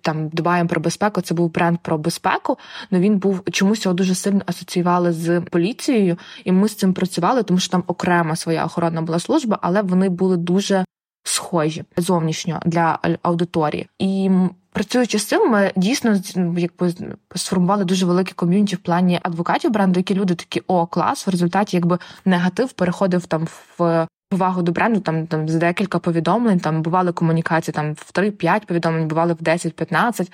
Там 0.00 0.28
дбаємо 0.28 0.68
про 0.68 0.80
безпеку, 0.80 1.20
це 1.20 1.34
був 1.34 1.52
бренд 1.52 1.78
про 1.82 1.98
безпеку. 1.98 2.58
але 2.90 3.00
він 3.00 3.18
був 3.18 3.42
чомусь 3.52 3.84
його 3.84 3.94
дуже 3.94 4.14
сильно 4.14 4.40
асоціювали 4.46 5.12
з 5.12 5.40
поліцією, 5.40 6.18
і 6.44 6.52
ми 6.52 6.68
з 6.68 6.74
цим 6.74 6.94
працювали, 6.94 7.42
тому 7.42 7.60
що 7.60 7.70
там 7.70 7.84
окрема 7.86 8.36
своя 8.36 8.64
охоронна 8.64 9.02
була 9.02 9.18
служба, 9.18 9.58
але 9.62 9.82
вони 9.82 10.08
були 10.08 10.36
дуже 10.36 10.84
схожі 11.28 11.84
зовнішньо 11.96 12.60
для 12.64 12.98
аудиторії. 13.22 13.88
І 13.98 14.30
працюючи 14.72 15.18
з 15.18 15.24
цим, 15.24 15.50
ми 15.50 15.72
дійсно 15.76 16.20
якби 16.56 16.94
сформували 17.34 17.84
дуже 17.84 18.06
велике 18.06 18.32
ком'юніті 18.34 18.76
в 18.76 18.78
плані 18.78 19.20
адвокатів 19.22 19.70
бренду, 19.70 20.00
які 20.00 20.14
люди 20.14 20.34
такі 20.34 20.62
о 20.66 20.86
клас. 20.86 21.26
В 21.26 21.30
результаті 21.30 21.76
якби 21.76 21.98
негатив 22.24 22.72
переходив 22.72 23.26
там 23.26 23.48
в. 23.78 24.06
Повагу 24.28 24.62
до 24.62 24.72
бренду, 24.72 25.00
там 25.00 25.26
там 25.26 25.48
з 25.48 25.54
декілька 25.54 25.98
повідомлень, 25.98 26.60
там 26.60 26.82
бували 26.82 27.12
комунікації 27.12 27.72
там 27.72 27.94
в 27.94 28.10
3-5 28.14 28.66
повідомлень, 28.66 29.08
бували 29.08 29.32
в 29.32 29.36
10-15, 29.36 30.30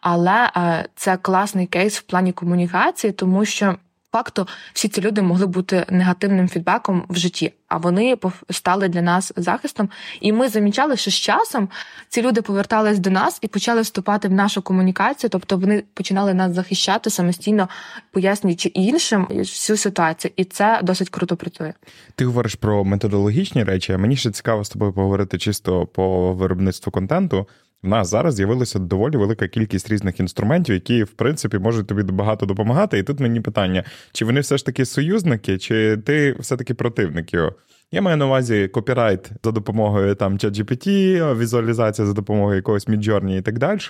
Але 0.00 0.50
е, 0.56 0.88
це 0.96 1.16
класний 1.16 1.66
кейс 1.66 1.98
в 1.98 2.02
плані 2.02 2.32
комунікації, 2.32 3.12
тому 3.12 3.44
що 3.44 3.76
факту 4.12 4.46
всі 4.72 4.88
ці 4.88 5.00
люди 5.00 5.22
могли 5.22 5.46
бути 5.46 5.86
негативним 5.88 6.48
фідбеком 6.48 7.04
в 7.08 7.16
житті, 7.16 7.52
а 7.68 7.76
вони 7.76 8.16
стали 8.50 8.88
для 8.88 9.02
нас 9.02 9.32
захистом. 9.36 9.88
І 10.20 10.32
ми 10.32 10.48
замічали, 10.48 10.96
що 10.96 11.10
з 11.10 11.14
часом 11.14 11.68
ці 12.08 12.22
люди 12.22 12.42
повертались 12.42 12.98
до 12.98 13.10
нас 13.10 13.38
і 13.42 13.48
почали 13.48 13.80
вступати 13.80 14.28
в 14.28 14.32
нашу 14.32 14.62
комунікацію, 14.62 15.30
тобто 15.30 15.56
вони 15.56 15.82
починали 15.94 16.34
нас 16.34 16.52
захищати 16.52 17.10
самостійно, 17.10 17.68
пояснюючи 18.10 18.68
іншим 18.68 19.26
всю 19.30 19.76
ситуацію, 19.76 20.32
і 20.36 20.44
це 20.44 20.80
досить 20.82 21.08
круто 21.08 21.36
працює. 21.36 21.72
Ти 22.14 22.24
говориш 22.24 22.54
про 22.54 22.84
методологічні 22.84 23.64
речі. 23.64 23.96
Мені 23.96 24.16
ще 24.16 24.30
цікаво 24.30 24.64
з 24.64 24.68
тобою 24.68 24.92
поговорити 24.92 25.38
чисто 25.38 25.86
по 25.86 26.32
виробництву 26.32 26.92
контенту. 26.92 27.46
В 27.82 27.88
нас 27.88 28.08
зараз 28.08 28.34
з'явилася 28.34 28.78
доволі 28.78 29.16
велика 29.16 29.48
кількість 29.48 29.90
різних 29.90 30.20
інструментів, 30.20 30.74
які, 30.74 31.02
в 31.02 31.10
принципі, 31.10 31.58
можуть 31.58 31.86
тобі 31.86 32.02
багато 32.02 32.46
допомагати. 32.46 32.98
І 32.98 33.02
тут 33.02 33.20
мені 33.20 33.40
питання: 33.40 33.84
чи 34.12 34.24
вони 34.24 34.40
все 34.40 34.58
ж 34.58 34.66
таки 34.66 34.84
союзники, 34.84 35.58
чи 35.58 35.96
ти 35.96 36.36
все-таки 36.40 36.74
противник 36.74 37.34
його? 37.34 37.52
Я 37.92 38.02
маю 38.02 38.16
на 38.16 38.26
увазі 38.26 38.68
копірайт 38.68 39.30
за 39.44 39.50
допомогою 39.50 40.14
там 40.14 40.38
ChatGPT, 40.38 41.38
візуалізація 41.38 42.06
за 42.06 42.12
допомогою 42.12 42.56
якогось 42.56 42.88
Midjourney 42.88 43.38
і 43.38 43.42
так 43.42 43.58
далі. 43.58 43.80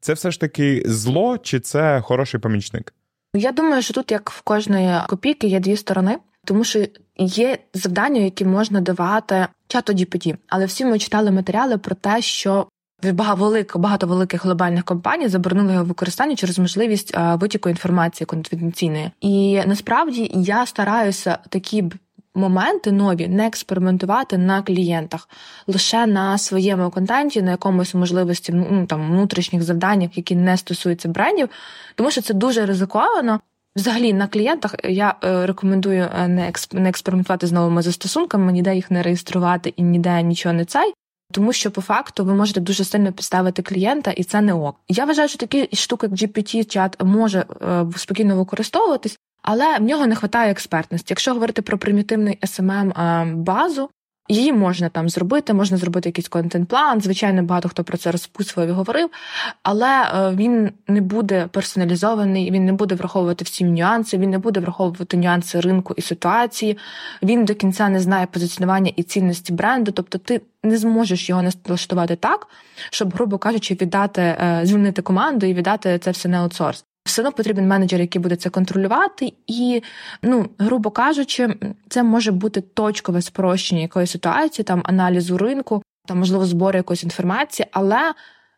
Це 0.00 0.12
все 0.12 0.30
ж 0.30 0.40
таки 0.40 0.82
зло, 0.86 1.38
чи 1.38 1.60
це 1.60 2.00
хороший 2.00 2.40
помічник? 2.40 2.94
Я 3.34 3.52
думаю, 3.52 3.82
що 3.82 3.94
тут, 3.94 4.10
як 4.10 4.30
в 4.30 4.42
кожної 4.42 4.98
копійки, 5.08 5.46
є 5.46 5.60
дві 5.60 5.76
сторони, 5.76 6.18
тому 6.44 6.64
що 6.64 6.86
є 7.18 7.58
завдання, 7.74 8.20
які 8.20 8.44
можна 8.44 8.80
давати 8.80 9.46
чату 9.68 9.92
GPT. 9.92 10.36
Але 10.48 10.64
всі 10.64 10.84
ми 10.84 10.98
читали 10.98 11.30
матеріали 11.30 11.78
про 11.78 11.94
те, 11.94 12.22
що 12.22 12.66
багато 13.02 13.78
багато 13.78 14.06
великих 14.06 14.44
глобальних 14.44 14.84
компаній 14.84 15.28
заборонили 15.28 15.72
його 15.72 15.84
використання 15.84 16.36
через 16.36 16.58
можливість 16.58 17.14
витіку 17.34 17.68
інформації 17.68 18.26
конфіденційної. 18.26 19.10
І 19.20 19.60
насправді 19.66 20.30
я 20.34 20.66
стараюся 20.66 21.38
такі 21.48 21.84
моменти 22.34 22.92
нові 22.92 23.28
не 23.28 23.46
експериментувати 23.46 24.38
на 24.38 24.62
клієнтах 24.62 25.28
лише 25.66 26.06
на 26.06 26.38
своєму 26.38 26.90
контенті, 26.90 27.42
на 27.42 27.50
якомусь 27.50 27.94
можливості 27.94 28.52
ну 28.52 28.86
там 28.86 29.12
внутрішніх 29.12 29.62
завданнях, 29.62 30.16
які 30.16 30.36
не 30.36 30.56
стосуються 30.56 31.08
брендів, 31.08 31.48
тому 31.94 32.10
що 32.10 32.22
це 32.22 32.34
дуже 32.34 32.66
ризиковано. 32.66 33.40
Взагалі 33.76 34.12
на 34.12 34.26
клієнтах 34.26 34.74
я 34.84 35.14
е, 35.24 35.46
рекомендую 35.46 36.08
е, 36.18 36.28
не 36.72 36.88
експериментувати 36.88 37.46
з 37.46 37.52
новими 37.52 37.82
застосунками, 37.82 38.52
ніде 38.52 38.74
їх 38.74 38.90
не 38.90 39.02
реєструвати 39.02 39.72
і 39.76 39.82
ніде 39.82 40.22
нічого 40.22 40.52
не 40.52 40.64
цей. 40.64 40.92
Тому 41.32 41.52
що 41.52 41.70
по 41.70 41.80
факту 41.80 42.24
ви 42.24 42.34
можете 42.34 42.60
дуже 42.60 42.84
сильно 42.84 43.12
підставити 43.12 43.62
клієнта, 43.62 44.10
і 44.10 44.24
це 44.24 44.40
не 44.40 44.54
ок. 44.54 44.76
Я 44.88 45.04
вважаю, 45.04 45.28
що 45.28 45.38
такі 45.38 45.68
штуки, 45.72 46.06
як 46.06 46.12
GPT-чат 46.12 47.04
може 47.04 47.44
е, 47.62 47.86
спокійно 47.96 48.36
використовуватись, 48.36 49.18
але 49.42 49.78
в 49.78 49.82
нього 49.82 50.06
не 50.06 50.14
вистачає 50.14 50.50
експертності. 50.50 51.06
Якщо 51.12 51.32
говорити 51.32 51.62
про 51.62 51.78
примітивний 51.78 52.38
smm 52.42 53.02
е, 53.02 53.34
базу 53.34 53.90
Її 54.28 54.52
можна 54.52 54.88
там 54.88 55.08
зробити, 55.08 55.54
можна 55.54 55.76
зробити 55.76 56.08
якийсь 56.08 56.28
контент-план. 56.28 57.00
Звичайно, 57.00 57.42
багато 57.42 57.68
хто 57.68 57.84
про 57.84 57.98
це 57.98 58.10
розписував 58.10 58.68
і 58.68 58.72
говорив, 58.72 59.10
але 59.62 60.02
е, 60.02 60.34
він 60.34 60.70
не 60.88 61.00
буде 61.00 61.46
персоналізований, 61.46 62.50
він 62.50 62.64
не 62.64 62.72
буде 62.72 62.94
враховувати 62.94 63.44
всі 63.44 63.64
нюанси, 63.64 64.18
він 64.18 64.30
не 64.30 64.38
буде 64.38 64.60
враховувати 64.60 65.16
нюанси 65.16 65.60
ринку 65.60 65.94
і 65.96 66.02
ситуації. 66.02 66.78
Він 67.22 67.44
до 67.44 67.54
кінця 67.54 67.88
не 67.88 68.00
знає 68.00 68.26
позиціонування 68.26 68.92
і 68.96 69.02
цінності 69.02 69.52
бренду. 69.52 69.92
Тобто, 69.92 70.18
ти 70.18 70.40
не 70.62 70.76
зможеш 70.76 71.28
його 71.28 71.42
налаштувати 71.66 72.16
так, 72.16 72.46
щоб, 72.90 73.14
грубо 73.14 73.38
кажучи, 73.38 73.74
віддати 73.74 74.22
е, 74.22 74.60
звільнити 74.64 75.02
команду 75.02 75.46
і 75.46 75.54
віддати 75.54 75.98
це 75.98 76.10
все 76.10 76.28
на 76.28 76.38
аутсорс. 76.38 76.84
Все 77.04 77.22
одно 77.22 77.32
потрібен 77.32 77.68
менеджер, 77.68 78.00
який 78.00 78.22
буде 78.22 78.36
це 78.36 78.50
контролювати, 78.50 79.32
і, 79.46 79.82
ну, 80.22 80.48
грубо 80.58 80.90
кажучи, 80.90 81.56
це 81.88 82.02
може 82.02 82.32
бути 82.32 82.60
точкове 82.60 83.22
спрощення 83.22 83.80
якоїсь 83.80 84.10
ситуації, 84.10 84.64
там 84.64 84.82
аналізу 84.84 85.38
ринку, 85.38 85.82
там, 86.06 86.18
можливо, 86.18 86.46
збору 86.46 86.76
якоїсь 86.76 87.04
інформації, 87.04 87.66
але 87.72 88.14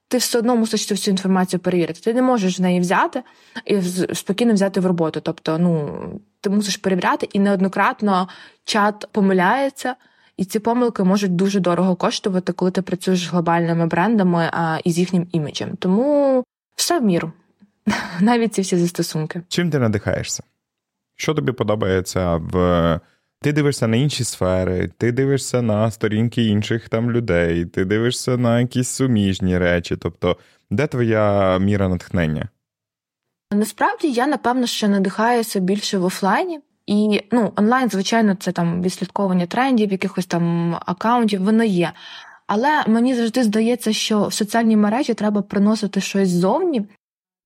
ти 0.08 0.18
все 0.18 0.38
одно 0.38 0.56
мусиш 0.56 0.86
цю 0.86 0.94
всю 0.94 1.12
інформацію 1.12 1.60
перевірити. 1.60 2.00
Ти 2.00 2.14
не 2.14 2.22
можеш 2.22 2.56
з 2.56 2.60
неї 2.60 2.80
взяти 2.80 3.22
і 3.64 3.80
спокійно 4.14 4.54
взяти 4.54 4.80
в 4.80 4.86
роботу. 4.86 5.20
Тобто, 5.20 5.58
ну, 5.58 5.98
ти 6.40 6.50
мусиш 6.50 6.76
перевіряти, 6.76 7.28
і 7.32 7.38
неоднократно 7.38 8.28
чат 8.64 9.08
помиляється. 9.12 9.94
І 10.36 10.44
ці 10.44 10.58
помилки 10.58 11.04
можуть 11.04 11.36
дуже 11.36 11.60
дорого 11.60 11.96
коштувати, 11.96 12.52
коли 12.52 12.70
ти 12.70 12.82
працюєш 12.82 13.20
з 13.20 13.28
глобальними 13.28 13.86
брендами 13.86 14.50
а, 14.52 14.78
і 14.84 14.92
з 14.92 14.98
їхнім 14.98 15.28
іміджем. 15.32 15.76
Тому 15.76 16.44
все 16.76 16.98
в 16.98 17.04
міру. 17.04 17.32
навіть 18.20 18.54
ці 18.54 18.62
всі 18.62 18.76
застосунки. 18.76 19.42
Чим 19.48 19.70
ти 19.70 19.78
надихаєшся? 19.78 20.42
Що 21.16 21.34
тобі 21.34 21.52
подобається 21.52 22.36
в. 22.36 23.00
Ти 23.40 23.52
дивишся 23.52 23.86
на 23.86 23.96
інші 23.96 24.24
сфери, 24.24 24.90
ти 24.98 25.12
дивишся 25.12 25.62
на 25.62 25.90
сторінки 25.90 26.44
інших 26.44 26.88
там 26.88 27.10
людей, 27.10 27.64
ти 27.64 27.84
дивишся 27.84 28.36
на 28.36 28.60
якісь 28.60 28.88
суміжні 28.88 29.58
речі. 29.58 29.96
Тобто, 29.96 30.36
де 30.70 30.86
твоя 30.86 31.58
міра 31.58 31.88
натхнення? 31.88 32.48
Насправді 33.52 34.10
я, 34.10 34.26
напевно, 34.26 34.66
що 34.66 34.88
надихаюся 34.88 35.60
більше 35.60 35.98
в 35.98 36.04
офлайні. 36.04 36.60
І 36.86 37.20
ну, 37.32 37.52
онлайн, 37.56 37.90
звичайно, 37.90 38.34
це 38.34 38.52
там 38.52 38.82
відслідковування 38.82 39.46
трендів, 39.46 39.92
якихось 39.92 40.26
там 40.26 40.74
акаунтів, 40.86 41.44
воно 41.44 41.64
є. 41.64 41.92
Але 42.46 42.84
мені 42.86 43.14
завжди 43.14 43.42
здається, 43.42 43.92
що 43.92 44.26
в 44.26 44.32
соціальній 44.32 44.76
мережі 44.76 45.14
треба 45.14 45.42
приносити 45.42 46.00
щось 46.00 46.28
ззовні, 46.28 46.86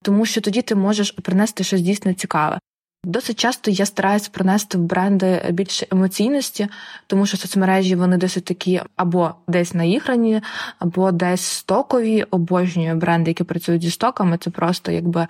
тому 0.01 0.25
що 0.25 0.41
тоді 0.41 0.61
ти 0.61 0.75
можеш 0.75 1.11
принести 1.11 1.63
щось 1.63 1.81
дійсно 1.81 2.13
цікаве. 2.13 2.59
Досить 3.03 3.39
часто 3.39 3.71
я 3.71 3.85
стараюся 3.85 4.29
принести 4.33 4.77
в 4.77 4.81
бренди 4.81 5.41
більше 5.49 5.87
емоційності, 5.91 6.67
тому 7.07 7.25
що 7.25 7.37
соцмережі 7.37 7.95
вони 7.95 8.17
досить 8.17 8.45
такі 8.45 8.81
або 8.95 9.35
десь 9.47 9.73
наіграні, 9.73 10.41
або 10.79 11.11
десь 11.11 11.41
стокові. 11.41 12.23
Обожнюю 12.23 12.95
бренди, 12.95 13.31
які 13.31 13.43
працюють 13.43 13.81
зі 13.81 13.91
стоками. 13.91 14.37
Це 14.37 14.49
просто 14.49 14.91
якби 14.91 15.27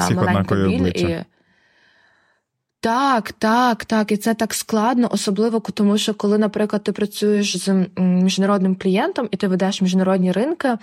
Всіх 0.00 0.16
маленька 0.16 0.54
біль. 0.54 0.86
І... 0.86 1.24
Так, 2.80 3.32
так, 3.32 3.84
так, 3.84 4.12
і 4.12 4.16
це 4.16 4.34
так 4.34 4.54
складно, 4.54 5.08
особливо 5.12 5.60
тому, 5.60 5.98
що 5.98 6.14
коли, 6.14 6.38
наприклад, 6.38 6.82
ти 6.82 6.92
працюєш 6.92 7.56
з 7.56 7.86
міжнародним 7.96 8.76
клієнтом 8.76 9.28
і 9.30 9.36
ти 9.36 9.48
ведеш 9.48 9.82
міжнародні 9.82 10.32
ринки, 10.32 10.78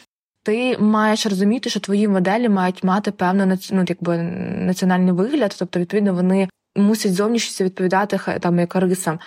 ти 0.48 0.78
маєш 0.80 1.26
розуміти, 1.26 1.70
що 1.70 1.80
твої 1.80 2.08
моделі 2.08 2.50
мають 2.50 2.84
мати 2.84 3.12
певну 3.12 3.58
ну, 3.72 3.86
якби, 3.88 4.18
національний 4.58 5.14
вигляд, 5.14 5.56
тобто, 5.60 5.80
відповідно, 5.80 6.14
вони 6.14 6.50
мусять 6.76 7.14
зовнішністю 7.14 7.64
відповідати 7.64 8.20
там 8.40 8.60
як 8.60 8.76
рисам. 8.76 9.20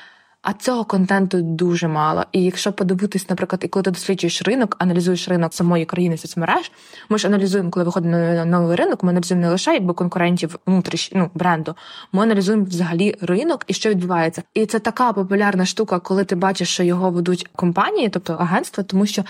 А 0.43 0.53
цього 0.53 0.85
контенту 0.85 1.43
дуже 1.43 1.89
мало. 1.89 2.25
І 2.33 2.45
якщо 2.45 2.73
подивитись, 2.73 3.31
наприклад, 3.31 3.61
і 3.65 3.69
коли 3.69 3.83
ти 3.83 3.91
досліджуєш 3.91 4.43
ринок, 4.43 4.77
аналізуєш 4.79 5.29
ринок 5.29 5.55
самої 5.55 5.85
країни 5.85 6.17
соцмереж, 6.17 6.73
ми 7.09 7.19
ж 7.19 7.27
аналізуємо, 7.27 7.71
коли 7.71 7.85
виходимо 7.85 8.17
на 8.17 8.45
новий 8.45 8.77
ринок, 8.77 9.03
ми 9.03 9.11
аналізуємо 9.11 9.47
не 9.47 9.53
лише 9.53 9.75
якби 9.75 9.95
конкурентів 9.95 10.59
внутріш, 10.67 11.11
ну, 11.15 11.31
бренду, 11.35 11.75
ми 12.13 12.23
аналізуємо 12.23 12.65
взагалі 12.65 13.17
ринок 13.21 13.65
і 13.67 13.75
що 13.75 13.91
відбувається. 13.91 14.43
І 14.55 14.67
це 14.67 14.79
така 14.79 15.13
популярна 15.13 15.67
штука, 15.67 15.99
коли 15.99 16.25
ти 16.25 16.37
бачиш, 16.37 16.69
що 16.69 16.83
його 16.83 17.11
ведуть 17.11 17.49
компанії, 17.57 18.09
тобто 18.09 18.33
агентства, 18.35 18.85
тому 18.85 19.07
що 19.07 19.25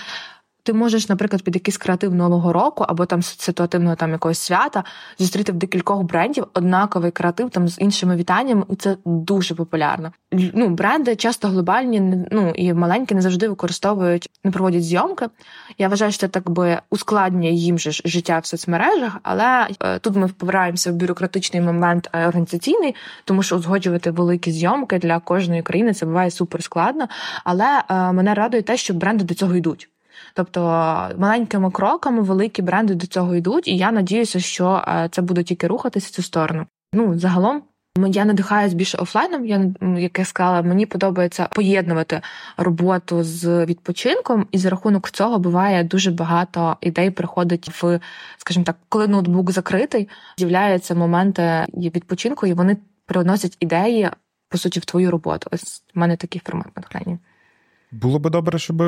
ти 0.63 0.73
можеш, 0.73 1.09
наприклад, 1.09 1.43
під 1.43 1.55
якийсь 1.55 1.77
креатив 1.77 2.15
нового 2.15 2.53
року 2.53 2.85
або 2.89 3.07
там 3.07 3.23
ситуативного 3.23 3.97
там 3.97 4.13
якогось 4.13 4.39
свята 4.39 4.85
зустріти 5.19 5.53
в 5.53 5.55
декількох 5.55 6.03
брендів 6.03 6.47
однаковий 6.55 7.11
креатив 7.11 7.51
там 7.51 7.69
з 7.69 7.79
іншими 7.79 8.17
вітаннями, 8.17 8.65
і 8.71 8.77
це 8.77 8.97
дуже 9.05 9.55
популярно. 9.55 10.13
Ну, 10.33 10.69
бренди 10.69 11.17
часто 11.17 11.49
глобальні, 11.49 12.01
ну 12.31 12.53
і 12.55 12.73
маленькі 12.75 13.15
не 13.15 13.21
завжди 13.21 13.49
використовують, 13.49 14.31
не 14.45 14.51
проводять 14.51 14.85
зйомки. 14.85 15.27
Я 15.79 15.89
вважаю, 15.89 16.13
що 16.13 16.21
це 16.21 16.29
так 16.29 16.51
би 16.51 16.79
ускладнює 16.91 17.51
їм 17.51 17.79
же 17.79 17.91
життя 17.91 18.39
в 18.39 18.47
соцмережах, 18.47 19.19
але 19.23 19.69
е, 19.81 19.99
тут 19.99 20.17
ми 20.17 20.27
впираємося 20.27 20.93
в 20.93 20.95
бюрократичний 20.95 21.63
момент 21.63 22.11
е, 22.13 22.27
організаційний, 22.27 22.95
тому 23.25 23.43
що 23.43 23.57
узгоджувати 23.57 24.11
великі 24.11 24.53
зйомки 24.53 24.99
для 24.99 25.19
кожної 25.19 25.63
країни 25.63 25.95
це 25.95 26.07
буває 26.07 26.31
супер 26.31 26.63
складно. 26.63 27.09
Але 27.45 27.83
е, 27.91 28.13
мене 28.13 28.35
радує 28.35 28.63
те, 28.63 28.77
що 28.77 28.95
бренди 28.95 29.25
до 29.25 29.35
цього 29.35 29.57
йдуть. 29.57 29.90
Тобто 30.35 30.61
маленькими 31.19 31.71
кроками 31.71 32.23
великі 32.23 32.63
бренди 32.63 32.95
до 32.95 33.07
цього 33.07 33.35
йдуть, 33.35 33.69
і 33.69 33.77
я 33.77 33.93
надіюся, 33.93 34.41
що 34.41 34.85
е, 34.89 35.09
це 35.13 35.23
буде 35.23 35.43
тільки 35.43 35.67
рухатися 35.67 36.07
в 36.07 36.11
цю 36.11 36.23
сторону. 36.23 36.67
Ну 36.95 37.19
загалом 37.19 37.63
Я 37.97 38.25
надихаюсь 38.25 38.75
більше 38.75 38.99
офлайном. 38.99 39.47
Я 39.47 39.73
як 39.99 40.19
я 40.19 40.25
сказала, 40.25 40.63
мені 40.63 40.87
подобається 40.87 41.49
поєднувати 41.53 42.21
роботу 42.57 43.23
з 43.23 43.67
відпочинком, 43.67 44.47
і 44.53 44.59
за 44.59 44.71
рахунок 44.71 45.11
цього 45.11 45.39
буває 45.39 45.85
дуже 45.85 46.11
багато 46.11 46.77
ідей 46.81 47.11
приходить 47.11 47.83
в, 47.83 48.01
скажімо 48.37 48.65
так, 48.65 48.77
коли 48.89 49.09
ноутбук 49.09 49.51
закритий, 49.51 50.09
з'являються 50.39 50.95
моменти 50.95 51.67
відпочинку, 51.75 52.47
і 52.47 52.53
вони 52.53 52.77
приносять 53.07 53.57
ідеї 53.61 54.11
по 54.49 54.59
суті 54.59 54.81
в 54.81 54.85
твою 54.85 55.11
роботу. 55.11 55.49
Ось 55.53 55.83
в 55.95 55.99
мене 55.99 56.17
такий 56.17 56.43
формат 56.45 56.77
натхнення. 56.77 57.19
Було 57.93 58.19
би 58.19 58.31
добре, 58.31 58.59
щоб 58.59 58.83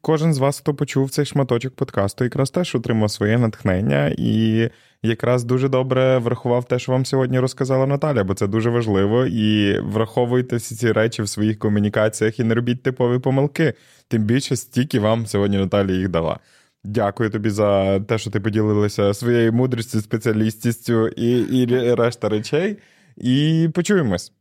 кожен 0.00 0.34
з 0.34 0.38
вас, 0.38 0.58
хто 0.60 0.74
почув 0.74 1.10
цей 1.10 1.24
шматочок 1.24 1.74
подкасту, 1.74 2.24
якраз 2.24 2.50
теж 2.50 2.74
отримав 2.74 3.10
своє 3.10 3.38
натхнення 3.38 4.14
і 4.18 4.68
якраз 5.02 5.44
дуже 5.44 5.68
добре 5.68 6.18
врахував 6.18 6.64
те, 6.64 6.78
що 6.78 6.92
вам 6.92 7.06
сьогодні 7.06 7.38
розказала 7.38 7.86
Наталя, 7.86 8.24
бо 8.24 8.34
це 8.34 8.46
дуже 8.46 8.70
важливо. 8.70 9.26
І 9.26 9.80
враховуйте 9.80 10.56
всі 10.56 10.74
ці 10.74 10.92
речі 10.92 11.22
в 11.22 11.28
своїх 11.28 11.58
комунікаціях 11.58 12.40
і 12.40 12.44
не 12.44 12.54
робіть 12.54 12.82
типові 12.82 13.18
помилки. 13.18 13.74
Тим 14.08 14.22
більше 14.22 14.56
стільки 14.56 15.00
вам 15.00 15.26
сьогодні 15.26 15.58
Наталя 15.58 15.92
їх 15.92 16.08
дала. 16.08 16.38
Дякую 16.84 17.30
тобі 17.30 17.50
за 17.50 18.00
те, 18.00 18.18
що 18.18 18.30
ти 18.30 18.40
поділилася 18.40 19.14
своєю 19.14 19.52
мудрістю, 19.52 20.00
спеціалістістю 20.00 21.08
і, 21.08 21.38
і 21.38 21.94
решта 21.94 22.28
речей. 22.28 22.78
І 23.16 23.68
почуємось. 23.74 24.32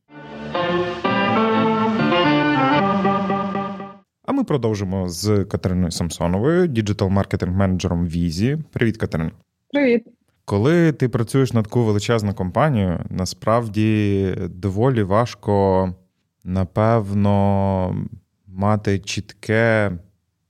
А 4.25 4.31
ми 4.31 4.43
продовжимо 4.43 5.09
з 5.09 5.45
Катериною 5.45 5.91
Самсоновою, 5.91 6.67
діджитал-маркетинг 6.67 7.55
менеджером 7.55 8.07
Візі. 8.07 8.57
Привіт, 8.71 8.97
Катерина. 8.97 9.31
Привіт. 9.71 10.07
Коли 10.45 10.91
ти 10.91 11.09
працюєш 11.09 11.53
над 11.53 11.63
таку 11.63 11.83
величезну 11.83 12.33
компанію, 12.33 12.99
насправді 13.09 14.35
доволі 14.49 15.03
важко, 15.03 15.93
напевно, 16.43 18.05
мати 18.47 18.99
чітке 18.99 19.91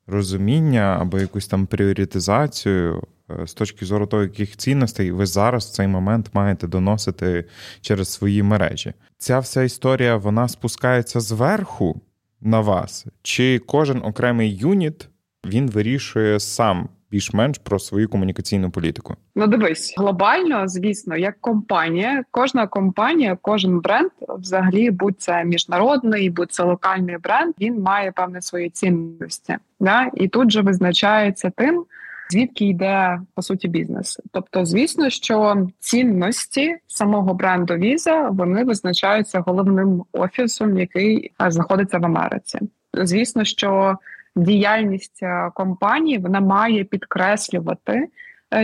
розуміння 0.08 0.98
або 1.02 1.20
якусь 1.20 1.48
там 1.48 1.66
пріоритизацію 1.66 3.04
е, 3.42 3.48
з 3.48 3.54
точки 3.54 3.86
зору 3.86 4.08
того, 4.08 4.24
яких 4.24 4.58
цінностей 4.58 5.12
ви 5.12 5.26
зараз 5.26 5.66
в 5.66 5.72
цей 5.72 5.88
момент 5.88 6.30
маєте 6.34 6.68
доносити 6.68 7.46
через 7.82 8.10
свої 8.10 8.44
мережі. 8.44 8.94
Ця 9.18 9.40
вся 9.40 9.64
історія 9.64 10.16
вона 10.16 10.48
спускається 10.48 11.20
зверху 11.20 12.02
на 12.46 12.60
вас, 12.60 13.06
чи 13.22 13.60
кожен 13.60 14.02
окремий 14.04 14.56
юніт 14.56 15.10
він 15.46 15.70
вирішує 15.70 16.40
сам 16.40 16.90
більш-менш 17.12 17.58
про 17.58 17.80
свою 17.80 18.10
комунікаційну 18.10 18.72
політику? 18.72 19.16
Ну, 19.36 19.48
дивись, 19.48 19.94
глобально, 19.98 20.68
звісно, 20.68 21.18
як 21.18 21.42
компанія, 21.42 22.24
кожна 22.32 22.68
компанія, 22.68 23.38
кожен 23.42 23.80
бренд, 23.80 24.10
взагалі, 24.22 24.92
будь 24.92 25.22
це 25.22 25.46
міжнародний, 25.46 26.30
будь 26.30 26.52
це 26.52 26.64
локальний 26.64 27.18
бренд, 27.18 27.54
він 27.62 27.82
має 27.82 28.12
певні 28.12 28.42
свої 28.42 28.70
цінності. 28.70 29.58
Да? 29.80 30.12
І 30.14 30.28
тут 30.28 30.52
же 30.52 30.62
визначається 30.62 31.50
тим. 31.50 31.86
Звідки 32.30 32.66
йде 32.66 33.20
по 33.36 33.42
суті 33.42 33.68
бізнес? 33.68 34.20
Тобто, 34.32 34.66
звісно, 34.66 35.10
що 35.10 35.68
цінності 35.80 36.76
самого 36.88 37.34
бренду 37.34 37.74
Visa, 37.74 38.36
вони 38.36 38.64
визначаються 38.64 39.40
головним 39.40 40.04
офісом, 40.12 40.80
який 40.80 41.32
знаходиться 41.48 41.98
в 41.98 42.06
Америці. 42.06 42.60
Звісно, 42.94 43.44
що 43.44 43.98
діяльність 44.36 45.24
е, 45.24 45.52
компанії 45.54 46.18
вона 46.18 46.40
має 46.40 46.84
підкреслювати 46.84 48.08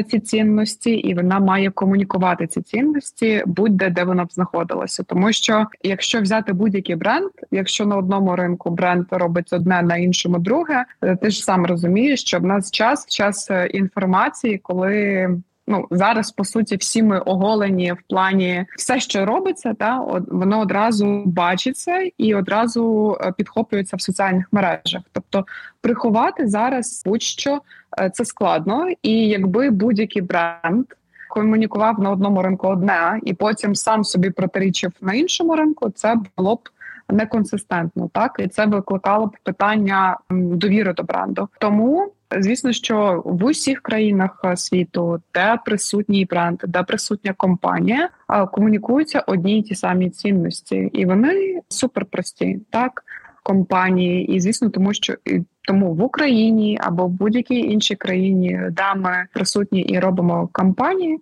ці 0.09 0.19
цінності, 0.19 0.91
і 0.91 1.13
вона 1.13 1.39
має 1.39 1.69
комунікувати 1.69 2.47
ці 2.47 2.61
цінності 2.61 3.43
будь-де 3.45 3.89
де 3.89 4.03
вона 4.03 4.25
б 4.25 4.31
знаходилася. 4.31 5.03
Тому 5.03 5.33
що 5.33 5.67
якщо 5.83 6.21
взяти 6.21 6.53
будь-який 6.53 6.95
бренд, 6.95 7.29
якщо 7.51 7.85
на 7.85 7.97
одному 7.97 8.35
ринку 8.35 8.69
бренд 8.69 9.05
робить 9.11 9.53
одне 9.53 9.81
на 9.81 9.97
іншому 9.97 10.39
друге, 10.39 10.85
е, 11.01 11.15
ти 11.15 11.29
ж 11.29 11.43
сам 11.43 11.65
розумієш, 11.65 12.21
що 12.21 12.39
в 12.39 12.43
нас 12.43 12.71
час 12.71 13.05
час 13.07 13.49
інформації, 13.73 14.57
коли 14.57 15.29
ну 15.67 15.87
зараз 15.91 16.31
по 16.31 16.45
суті 16.45 16.75
всі 16.75 17.03
ми 17.03 17.19
оголені 17.19 17.91
в 17.91 18.01
плані 18.09 18.65
все, 18.77 18.99
що 18.99 19.25
робиться, 19.25 19.73
та 19.73 19.99
воно 20.27 20.59
одразу 20.59 21.23
бачиться 21.25 22.09
і 22.17 22.35
одразу 22.35 23.17
е, 23.21 23.33
підхоплюється 23.37 23.97
в 23.97 24.01
соціальних 24.01 24.47
мережах. 24.51 25.01
Тобто 25.11 25.45
приховати 25.81 26.47
зараз 26.47 27.03
будь-що 27.05 27.61
е, 28.01 28.09
це 28.09 28.25
складно, 28.25 28.87
і 29.03 29.27
якби 29.27 29.69
будь-який 29.69 30.21
бренд. 30.21 30.85
Комунікував 31.29 31.99
на 31.99 32.11
одному 32.11 32.41
ринку 32.41 32.67
одне, 32.67 33.19
і 33.23 33.33
потім 33.33 33.75
сам 33.75 34.03
собі 34.03 34.29
протирічив 34.29 34.91
на 35.01 35.13
іншому 35.13 35.55
ринку. 35.55 35.89
Це 35.89 36.15
було 36.37 36.55
б 36.55 36.69
неконсистентно, 37.09 38.09
так 38.13 38.35
і 38.39 38.47
це 38.47 38.65
викликало 38.65 39.27
б 39.27 39.37
питання 39.43 40.17
довіри 40.29 40.93
до 40.93 41.03
бренду. 41.03 41.49
Тому 41.59 42.11
Звісно, 42.39 42.71
що 42.71 43.21
в 43.25 43.45
усіх 43.45 43.81
країнах 43.81 44.41
е, 44.43 44.57
світу, 44.57 45.21
де 45.33 45.59
присутній 45.65 46.25
бренд, 46.25 46.59
де 46.67 46.83
присутня 46.83 47.33
компанія, 47.33 48.09
е, 48.29 48.45
комунікуються 48.45 49.23
одні 49.27 49.59
й 49.59 49.63
ті 49.63 49.75
самі 49.75 50.09
цінності, 50.09 50.89
і 50.93 51.05
вони 51.05 51.61
суперпрості, 51.69 52.59
так 52.69 53.03
компанії, 53.43 54.35
і 54.35 54.39
звісно, 54.39 54.69
тому 54.69 54.93
що 54.93 55.13
тому 55.61 55.93
в 55.93 56.03
Україні 56.03 56.79
або 56.81 57.07
в 57.07 57.09
будь-якій 57.09 57.59
іншій 57.59 57.95
країні, 57.95 58.61
де 58.71 58.95
ми 58.95 59.27
присутні 59.33 59.81
і 59.81 59.99
робимо 59.99 60.49
кампанії, 60.51 61.19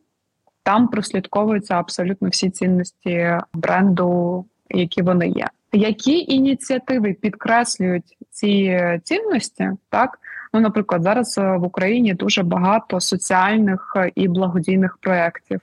там 0.63 0.87
прослідковуються 0.87 1.73
абсолютно 1.73 2.29
всі 2.29 2.49
цінності 2.49 3.37
бренду, 3.53 4.45
які 4.69 5.01
вони 5.01 5.27
є. 5.27 5.47
Які 5.73 6.19
ініціативи 6.19 7.13
підкреслюють 7.13 8.17
ці 8.31 8.79
цінності, 9.03 9.69
так 9.89 10.19
Ну, 10.53 10.59
наприклад, 10.59 11.03
зараз 11.03 11.37
е, 11.37 11.57
в 11.57 11.63
Україні 11.63 12.13
дуже 12.13 12.43
багато 12.43 12.99
соціальних 12.99 13.93
е, 13.95 14.11
і 14.15 14.27
благодійних 14.27 14.97
проєктів, 15.01 15.61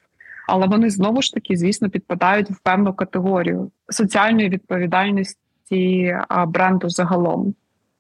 але 0.49 0.67
вони 0.67 0.91
знову 0.91 1.23
ж 1.23 1.35
таки, 1.35 1.57
звісно, 1.57 1.91
підпадають 1.91 2.51
в 2.51 2.59
певну 2.59 2.93
категорію 2.93 3.71
соціальної 3.89 4.49
відповідальності 4.49 6.17
бренду 6.47 6.89
загалом. 6.89 7.55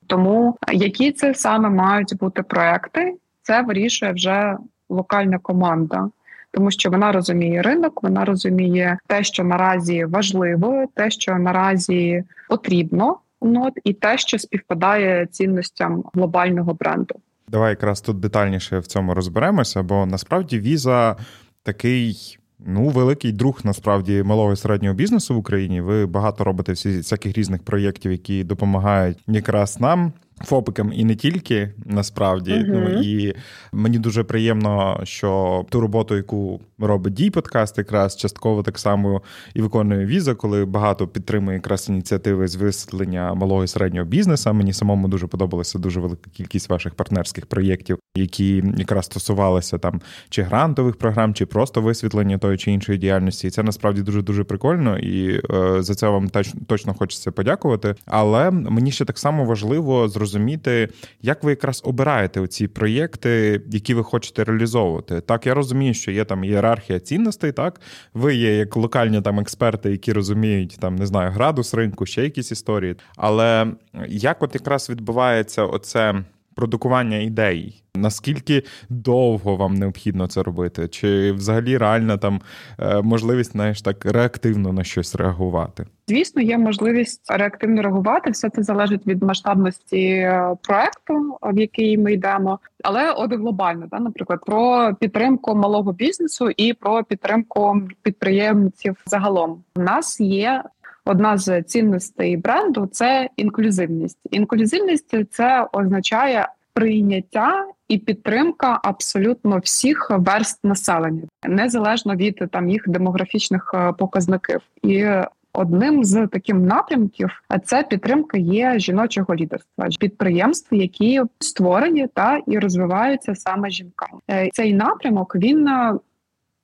Тому 0.06 0.56
які 0.72 1.12
це 1.12 1.34
саме 1.34 1.70
мають 1.70 2.16
бути 2.18 2.42
проекти, 2.42 3.14
це 3.42 3.62
вирішує 3.62 4.12
вже 4.12 4.56
локальна 4.88 5.38
команда. 5.38 6.08
Тому 6.50 6.70
що 6.70 6.90
вона 6.90 7.12
розуміє 7.12 7.62
ринок, 7.62 8.02
вона 8.02 8.24
розуміє 8.24 8.98
те, 9.06 9.24
що 9.24 9.44
наразі 9.44 10.04
важливо, 10.04 10.84
те, 10.94 11.10
що 11.10 11.34
наразі 11.34 12.24
потрібно, 12.48 13.18
нот 13.42 13.72
і 13.84 13.92
те, 13.92 14.18
що 14.18 14.38
співпадає 14.38 15.26
цінностям 15.26 16.04
глобального 16.14 16.74
бренду. 16.74 17.14
Давай 17.48 17.70
якраз 17.70 18.00
тут 18.00 18.20
детальніше 18.20 18.78
в 18.78 18.86
цьому 18.86 19.14
розберемося, 19.14 19.82
бо 19.82 20.06
насправді 20.06 20.58
віза 20.58 21.16
такий. 21.62 22.38
Ну, 22.58 22.88
великий 22.88 23.32
друг 23.32 23.60
насправді 23.64 24.22
малого 24.22 24.52
і 24.52 24.56
середнього 24.56 24.94
бізнесу 24.94 25.34
в 25.34 25.38
Україні. 25.38 25.80
Ви 25.80 26.06
багато 26.06 26.44
робите 26.44 26.72
всі 26.72 26.96
всяких 26.96 27.38
різних 27.38 27.62
проєктів, 27.62 28.12
які 28.12 28.44
допомагають 28.44 29.18
якраз 29.26 29.80
нам 29.80 30.12
Фопикам 30.44 30.92
і 30.92 31.04
не 31.04 31.14
тільки 31.14 31.72
насправді. 31.84 32.52
Uh-huh. 32.52 32.66
Ну 32.66 33.00
і 33.00 33.34
мені 33.72 33.98
дуже 33.98 34.24
приємно, 34.24 35.00
що 35.04 35.64
ту 35.68 35.80
роботу, 35.80 36.16
яку 36.16 36.60
робить 36.78 37.14
дій 37.14 37.30
подкаст, 37.30 37.78
якраз 37.78 38.16
частково 38.16 38.62
так 38.62 38.78
само 38.78 39.22
і 39.54 39.62
виконує 39.62 40.06
віза, 40.06 40.34
коли 40.34 40.64
багато 40.64 41.08
підтримує 41.08 41.56
якраз 41.56 41.88
ініціативи 41.88 42.48
з 42.48 42.56
висвітлення 42.56 43.34
малого 43.34 43.64
і 43.64 43.66
середнього 43.66 44.06
бізнесу. 44.06 44.52
Мені 44.52 44.72
самому 44.72 45.08
дуже 45.08 45.26
подобалася 45.26 45.78
дуже 45.78 46.00
велика 46.00 46.30
кількість 46.30 46.68
ваших 46.68 46.94
партнерських 46.94 47.46
проєктів, 47.46 47.98
які 48.16 48.64
якраз 48.76 49.04
стосувалися 49.04 49.78
там 49.78 50.00
чи 50.28 50.42
грантових 50.42 50.96
програм, 50.96 51.34
чи 51.34 51.46
просто 51.46 51.80
висвітлення 51.80 52.38
тої 52.38 52.58
чи 52.58 52.72
іншої 52.72 52.98
діяльності. 52.98 53.46
І 53.46 53.50
це 53.50 53.62
насправді 53.62 54.02
дуже 54.02 54.22
дуже 54.22 54.44
прикольно, 54.44 54.98
і 54.98 55.42
е, 55.50 55.82
за 55.82 55.94
це 55.94 56.08
вам 56.08 56.28
точно 56.28 56.60
точно 56.66 56.94
хочеться 56.94 57.32
подякувати. 57.32 57.94
Але 58.06 58.50
мені 58.50 58.92
ще 58.92 59.04
так 59.04 59.18
само 59.18 59.44
важливо 59.44 60.08
зрозуміти, 60.08 60.25
зрозуміти, 60.26 60.88
як 61.22 61.44
ви 61.44 61.50
якраз 61.50 61.82
обираєте 61.84 62.40
оці 62.40 62.68
проєкти, 62.68 63.60
які 63.70 63.94
ви 63.94 64.02
хочете 64.02 64.44
реалізовувати. 64.44 65.20
Так, 65.20 65.46
я 65.46 65.54
розумію, 65.54 65.94
що 65.94 66.10
є 66.10 66.24
там 66.24 66.44
ієрархія 66.44 67.00
цінностей. 67.00 67.52
Так, 67.52 67.80
ви 68.14 68.34
є 68.34 68.56
як 68.56 68.76
локальні 68.76 69.20
там 69.22 69.40
експерти, 69.40 69.90
які 69.90 70.12
розуміють 70.12 70.76
там, 70.80 70.96
не 70.96 71.06
знаю, 71.06 71.30
градус 71.30 71.74
ринку, 71.74 72.06
ще 72.06 72.22
якісь 72.22 72.52
історії. 72.52 72.96
Але 73.16 73.66
як 74.08 74.42
от 74.42 74.54
якраз 74.54 74.90
відбувається 74.90 75.64
оце 75.64 76.24
продукування 76.56 77.16
ідей. 77.16 77.82
Наскільки 77.94 78.62
довго 78.88 79.56
вам 79.56 79.74
необхідно 79.74 80.26
це 80.26 80.42
робити? 80.42 80.88
Чи 80.88 81.32
взагалі 81.32 81.76
реальна 81.76 82.16
там 82.16 82.40
е, 82.78 83.02
можливість 83.02 83.52
знаєш, 83.52 83.82
так 83.82 84.04
реактивно 84.04 84.72
на 84.72 84.84
щось 84.84 85.14
реагувати? 85.14 85.86
Звісно, 86.08 86.42
є 86.42 86.58
можливість 86.58 87.30
реактивно 87.30 87.82
реагувати. 87.82 88.30
Все 88.30 88.50
це 88.50 88.62
залежить 88.62 89.06
від 89.06 89.22
масштабності 89.22 90.06
е, 90.06 90.56
проекту, 90.62 91.38
в 91.42 91.58
який 91.58 91.98
ми 91.98 92.12
йдемо. 92.12 92.58
Але 92.84 93.12
от 93.12 93.32
глобально, 93.32 93.86
да, 93.90 93.98
наприклад, 94.00 94.40
про 94.46 94.94
підтримку 95.00 95.54
малого 95.54 95.92
бізнесу 95.92 96.50
і 96.56 96.72
про 96.72 97.04
підтримку 97.04 97.80
підприємців 98.02 98.96
загалом. 99.06 99.62
У 99.76 99.80
нас 99.80 100.20
є 100.20 100.62
одна 101.06 101.38
з 101.38 101.62
цінностей 101.62 102.36
бренду 102.36 102.86
це 102.86 103.28
інклюзивність. 103.36 104.18
Інклюзивність 104.30 105.14
це 105.30 105.66
означає 105.72 106.48
прийняття 106.72 107.66
і 107.88 107.98
підтримка 107.98 108.80
абсолютно 108.82 109.58
всіх 109.58 110.10
верст 110.10 110.64
населення, 110.64 111.22
незалежно 111.48 112.14
від 112.14 112.42
там 112.52 112.70
їх 112.70 112.88
демографічних 112.88 113.70
е, 113.74 113.92
показників. 113.92 114.60
І 114.82 115.06
одним 115.52 116.04
з 116.04 116.26
таких 116.26 116.54
напрямків 116.54 117.42
це 117.64 117.82
підтримка 117.82 118.38
є 118.38 118.78
жіночого 118.78 119.34
лідерства, 119.34 119.88
підприємств, 120.00 120.74
які 120.74 121.22
створені 121.38 122.08
та 122.14 122.40
і 122.46 122.58
розвиваються 122.58 123.34
саме 123.34 123.70
жінками. 123.70 124.20
Е, 124.30 124.48
цей 124.52 124.74
напрямок 124.74 125.36
він 125.36 125.68
е, 125.68 125.94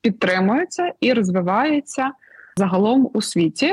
підтримується 0.03 0.93
і 1.01 1.12
розвивається. 1.12 2.11
Загалом 2.57 3.11
у 3.14 3.22
світі 3.22 3.72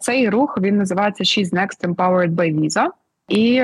цей 0.00 0.28
рух 0.28 0.58
він 0.60 0.76
називається 0.76 1.24
She's 1.24 1.54
Next 1.54 1.94
Empowered 1.94 2.30
by 2.30 2.60
Visa. 2.60 2.86
І 3.28 3.62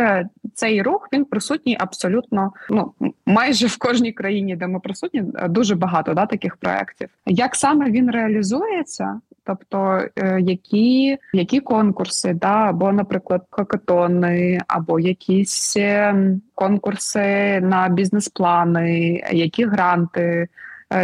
цей 0.55 0.83
рух 0.83 1.09
він 1.13 1.25
присутній 1.25 1.77
абсолютно 1.81 2.53
ну 2.71 2.93
майже 3.27 3.67
в 3.67 3.79
кожній 3.79 4.13
країні, 4.13 4.57
де 4.57 4.67
ми 4.67 4.81
присутні, 4.81 5.25
дуже 5.49 5.75
багато 5.75 6.15
да 6.15 6.27
таких 6.27 6.57
проєктів. 6.57 7.09
Як 7.27 7.57
саме 7.57 7.91
він 7.91 8.11
реалізується? 8.11 9.21
Тобто 9.45 10.03
е, 10.17 10.41
які 10.41 11.19
які 11.33 11.61
конкурси, 11.61 12.35
да, 12.35 12.69
або, 12.69 12.93
наприклад, 12.93 13.47
хакатони, 13.51 14.61
або 14.67 15.01
якісь 15.01 15.77
ем, 15.77 16.41
конкурси 16.55 17.61
на 17.61 17.89
бізнес-плани, 17.89 19.23
які 19.33 19.65
гранти, 19.65 20.21
Е, 20.21 20.49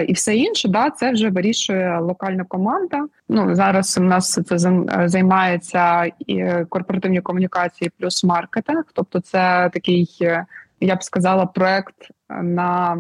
і 0.07 0.13
все 0.13 0.37
інше, 0.37 0.69
да, 0.69 0.91
це 0.91 1.13
вже 1.13 1.31
вирішує 1.31 1.99
локальна 1.99 2.45
команда. 2.45 3.07
Ну 3.29 3.55
зараз 3.55 3.99
у 3.99 4.03
нас 4.03 4.41
це 4.47 4.59
займається 5.09 6.05
і 6.19 6.45
корпоративні 6.69 7.21
комунікації 7.21 7.91
плюс 7.99 8.25
маркетинг. 8.25 8.85
Тобто, 8.93 9.21
це 9.21 9.71
такий, 9.73 10.19
е, 10.23 10.47
я 10.81 10.97
б 10.97 11.03
сказала, 11.03 11.47
проект 11.47 12.11
на 12.43 12.99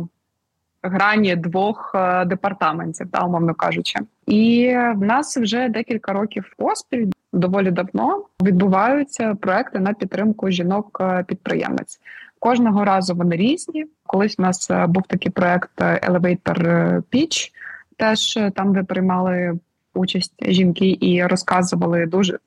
грані 0.83 1.37
двох 1.37 1.93
е, 1.95 2.25
департаментів, 2.25 3.07
да, 3.11 3.21
умовно 3.21 3.55
кажучи, 3.55 3.99
і 4.27 4.77
в 4.95 5.01
нас 5.01 5.37
вже 5.37 5.69
декілька 5.69 6.13
років 6.13 6.53
поспіль. 6.57 7.07
Доволі 7.33 7.71
давно 7.71 8.25
відбуваються 8.43 9.35
проекти 9.35 9.81
на 9.81 9.95
підтримку 9.95 10.51
жінок 10.51 11.03
підприємець. 11.27 12.01
Кожного 12.45 12.85
разу 12.85 13.15
вони 13.15 13.37
різні. 13.37 13.87
Колись 14.07 14.35
у 14.39 14.43
нас 14.43 14.71
е, 14.71 14.87
був 14.87 15.03
такий 15.09 15.33
проект 15.33 15.71
е, 15.81 16.01
Elevator 16.09 16.69
е, 16.69 17.03
Pitch, 17.13 17.51
теж 17.97 18.39
там, 18.55 18.73
де 18.75 18.83
приймали 18.83 19.59
участь 19.95 20.35
жінки 20.41 20.99
і 21.01 21.23
розказували 21.27 22.07
дуже. 22.07 22.39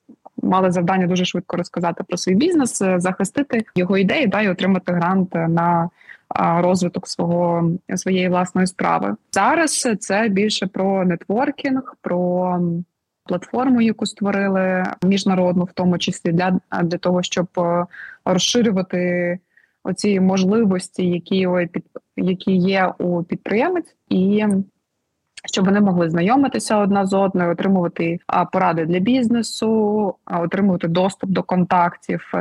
Мали 0.42 0.70
завдання 0.70 1.06
дуже 1.06 1.24
швидко 1.24 1.56
розказати 1.56 2.04
про 2.08 2.16
свій 2.16 2.34
бізнес, 2.34 2.82
захистити 2.96 3.64
його 3.74 3.98
ідеї 3.98 4.26
да, 4.26 4.42
і 4.42 4.48
отримати 4.48 4.92
грант 4.92 5.34
на 5.34 5.90
розвиток 6.36 7.08
свого 7.08 7.70
своєї 7.96 8.28
власної 8.28 8.66
справи. 8.66 9.16
Зараз 9.32 9.88
це 10.00 10.28
більше 10.28 10.66
про 10.66 11.04
нетворкінг, 11.04 11.94
про 12.00 12.60
платформу, 13.24 13.80
яку 13.80 14.06
створили 14.06 14.84
міжнародну, 15.02 15.64
в 15.64 15.72
тому 15.72 15.98
числі 15.98 16.32
для, 16.32 16.60
для 16.82 16.98
того, 16.98 17.22
щоб 17.22 17.48
розширювати 18.24 19.38
оці 19.88 20.20
можливості, 20.20 21.06
які 21.06 21.48
які 22.16 22.52
є 22.52 22.92
у 22.98 23.22
підприємець, 23.22 23.96
і 24.08 24.44
щоб 25.44 25.64
вони 25.64 25.80
могли 25.80 26.10
знайомитися 26.10 26.76
одна 26.76 27.06
з 27.06 27.12
одною, 27.12 27.50
отримувати 27.50 28.18
поради 28.52 28.86
для 28.86 28.98
бізнесу, 28.98 30.14
отримувати 30.26 30.88
доступ 30.88 31.30
до 31.30 31.42
контактів 31.42 32.32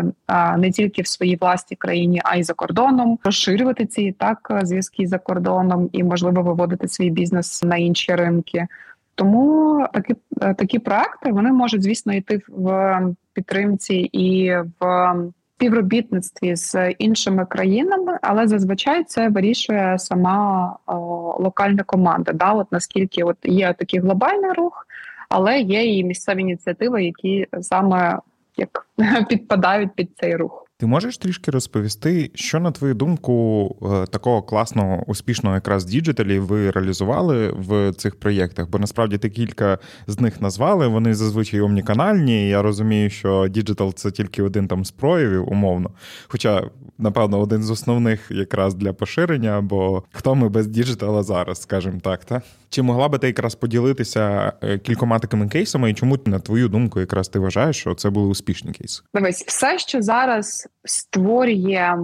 не 0.57 0.71
тільки 0.71 1.01
в 1.01 1.07
своїй 1.07 1.37
власній 1.41 1.77
країні, 1.77 2.21
а 2.23 2.37
й 2.37 2.43
за 2.43 2.53
кордоном, 2.53 3.19
розширювати 3.23 3.85
ці 3.85 4.11
так 4.11 4.59
зв'язки 4.63 5.07
за 5.07 5.17
кордоном 5.17 5.89
і 5.91 6.03
можливо 6.03 6.41
виводити 6.41 6.87
свій 6.87 7.09
бізнес 7.09 7.63
на 7.63 7.77
інші 7.77 8.15
ринки. 8.15 8.67
Тому 9.15 9.85
такі 9.93 10.15
такі 10.39 10.79
проекти 10.79 11.31
вони 11.31 11.51
можуть 11.51 11.83
звісно 11.83 12.13
йти 12.13 12.41
в 12.47 12.99
підтримці 13.33 13.95
і 13.95 14.55
в 14.79 15.15
співробітництві 15.58 16.55
з 16.55 16.91
іншими 16.91 17.45
країнами, 17.45 18.20
але 18.22 18.47
зазвичай 18.47 19.03
це 19.03 19.30
вирішує 19.30 19.99
сама 19.99 20.76
о, 20.86 20.93
локальна 21.39 21.84
команда. 21.84 22.34
Да, 22.34 22.53
от 22.53 22.72
наскільки 22.72 23.24
от 23.24 23.38
є 23.43 23.74
такий 23.74 23.99
глобальний 23.99 24.51
рух, 24.51 24.88
але 25.30 25.60
є 25.60 25.97
і 25.97 26.03
місцеві 26.03 26.41
ініціативи, 26.41 27.03
які 27.03 27.47
саме 27.62 28.20
як 28.58 28.88
підпадають 29.30 29.95
під 29.95 30.10
цей 30.20 30.36
рух. 30.36 30.66
Ти 30.80 30.86
можеш 30.86 31.17
трішки 31.17 31.51
розповісти, 31.51 32.32
що 32.34 32.59
на 32.59 32.71
твою 32.71 32.93
думку 32.93 33.75
е, 33.82 34.05
такого 34.05 34.41
класного 34.41 35.03
успішного 35.07 35.55
якраз 35.55 35.86
діджиталі 35.86 36.39
ви 36.39 36.71
реалізували 36.71 37.51
в 37.51 37.93
цих 37.93 38.19
проєктах? 38.19 38.69
Бо 38.69 38.80
насправді 38.80 39.17
ти 39.17 39.30
кілька 39.30 39.78
з 40.07 40.19
них 40.19 40.41
назвали. 40.41 40.88
Вони 40.88 41.13
зазвичай 41.13 41.61
омніканальні. 41.61 42.49
Я 42.49 42.61
розумію, 42.61 43.09
що 43.09 43.47
діджитал 43.47 43.93
це 43.93 44.11
тільки 44.11 44.43
один 44.43 44.67
там 44.67 44.86
з 44.86 44.91
проявів, 44.91 45.51
умовно. 45.51 45.91
Хоча, 46.28 46.69
напевно, 46.97 47.39
один 47.39 47.63
з 47.63 47.69
основних 47.69 48.32
якраз 48.32 48.75
для 48.75 48.93
поширення, 48.93 49.61
бо 49.61 50.03
хто 50.11 50.36
ми 50.36 50.49
без 50.49 50.67
діджитала 50.67 51.23
зараз, 51.23 51.61
скажімо 51.61 51.99
так, 52.03 52.25
та 52.25 52.41
чи 52.69 52.82
могла 52.82 53.09
би 53.09 53.17
ти 53.17 53.28
якраз 53.28 53.55
поділитися 53.55 54.53
е, 54.61 54.78
кількома 54.78 55.19
такими 55.19 55.47
кейсами, 55.47 55.91
і 55.91 55.93
чому 55.93 56.19
на 56.25 56.39
твою 56.39 56.69
думку, 56.69 56.99
якраз 56.99 57.30
ти 57.30 57.39
вважаєш, 57.39 57.78
що 57.78 57.95
це 57.95 58.09
були 58.09 58.28
успішні 58.28 58.71
кейси? 58.71 59.03
Дивись, 59.13 59.43
все, 59.47 59.80
що 59.80 60.01
зараз 60.01 60.66
створює 60.86 61.97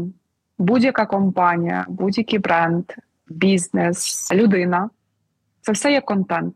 будь-яка 0.57 1.05
компанія, 1.05 1.85
будь-який 1.87 2.39
бренд, 2.39 2.85
бізнес, 3.27 4.31
людина. 4.33 4.89
Це 5.61 5.71
все 5.71 5.91
є 5.91 6.01
контент. 6.01 6.55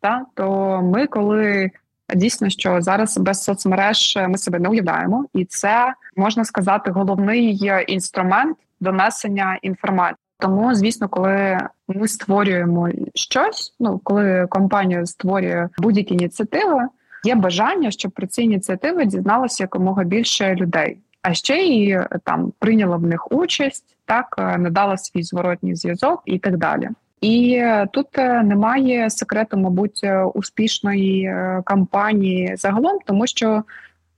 Та? 0.00 0.26
То 0.34 0.80
ми, 0.82 1.06
коли 1.06 1.70
дійсно 2.14 2.48
що 2.48 2.80
зараз 2.80 3.18
без 3.18 3.42
соцмереж 3.42 4.18
ми 4.28 4.38
себе 4.38 4.58
не 4.58 4.68
уявляємо, 4.68 5.26
і 5.34 5.44
це 5.44 5.94
можна 6.16 6.44
сказати 6.44 6.90
головний 6.90 7.70
інструмент 7.88 8.58
донесення 8.80 9.58
інформації. 9.62 10.18
Тому, 10.38 10.74
звісно, 10.74 11.08
коли 11.08 11.58
ми 11.88 12.08
створюємо 12.08 12.88
щось, 13.14 13.76
ну 13.80 14.00
коли 14.04 14.46
компанія 14.50 15.06
створює 15.06 15.68
будь-які 15.78 16.14
ініціативи, 16.14 16.88
є 17.24 17.34
бажання, 17.34 17.90
щоб 17.90 18.12
про 18.12 18.26
ці 18.26 18.42
ініціативи 18.42 19.04
дізналося 19.04 19.64
якомога 19.64 20.04
більше 20.04 20.54
людей 20.54 20.98
а 21.24 21.34
ще 21.34 21.56
й 21.56 21.98
там 22.24 22.52
прийняла 22.58 22.96
в 22.96 23.02
них 23.02 23.32
участь, 23.32 23.96
так 24.04 24.34
е, 24.38 24.58
надала 24.58 24.96
свій 24.96 25.22
зворотній 25.22 25.74
зв'язок 25.74 26.22
і 26.24 26.38
так 26.38 26.56
далі. 26.56 26.88
І 27.20 27.64
тут 27.92 28.18
е, 28.18 28.42
немає 28.42 29.10
секрету, 29.10 29.56
мабуть, 29.56 30.00
е, 30.04 30.24
успішної 30.24 31.36
кампанії 31.64 32.56
загалом, 32.56 32.98
тому 33.06 33.26
що 33.26 33.62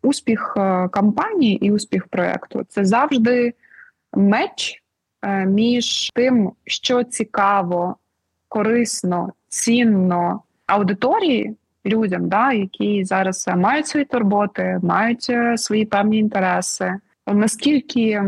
успіх 0.03 0.53
кампанії 0.91 1.67
і 1.67 1.73
успіх 1.73 2.07
проекту 2.07 2.65
це 2.69 2.85
завжди 2.85 3.55
меч 4.15 4.83
між 5.47 6.11
тим, 6.15 6.53
що 6.65 7.03
цікаво, 7.03 7.97
корисно, 8.49 9.33
цінно 9.49 10.43
аудиторії 10.67 11.57
людям, 11.87 12.29
да, 12.29 12.53
які 12.53 13.05
зараз 13.05 13.49
мають 13.57 13.87
свої 13.87 14.07
турботи, 14.07 14.81
мають 14.83 15.27
е, 15.31 15.59
свої 15.59 15.85
певні 15.85 16.19
інтереси. 16.19 16.95
Наскільки 17.27 18.23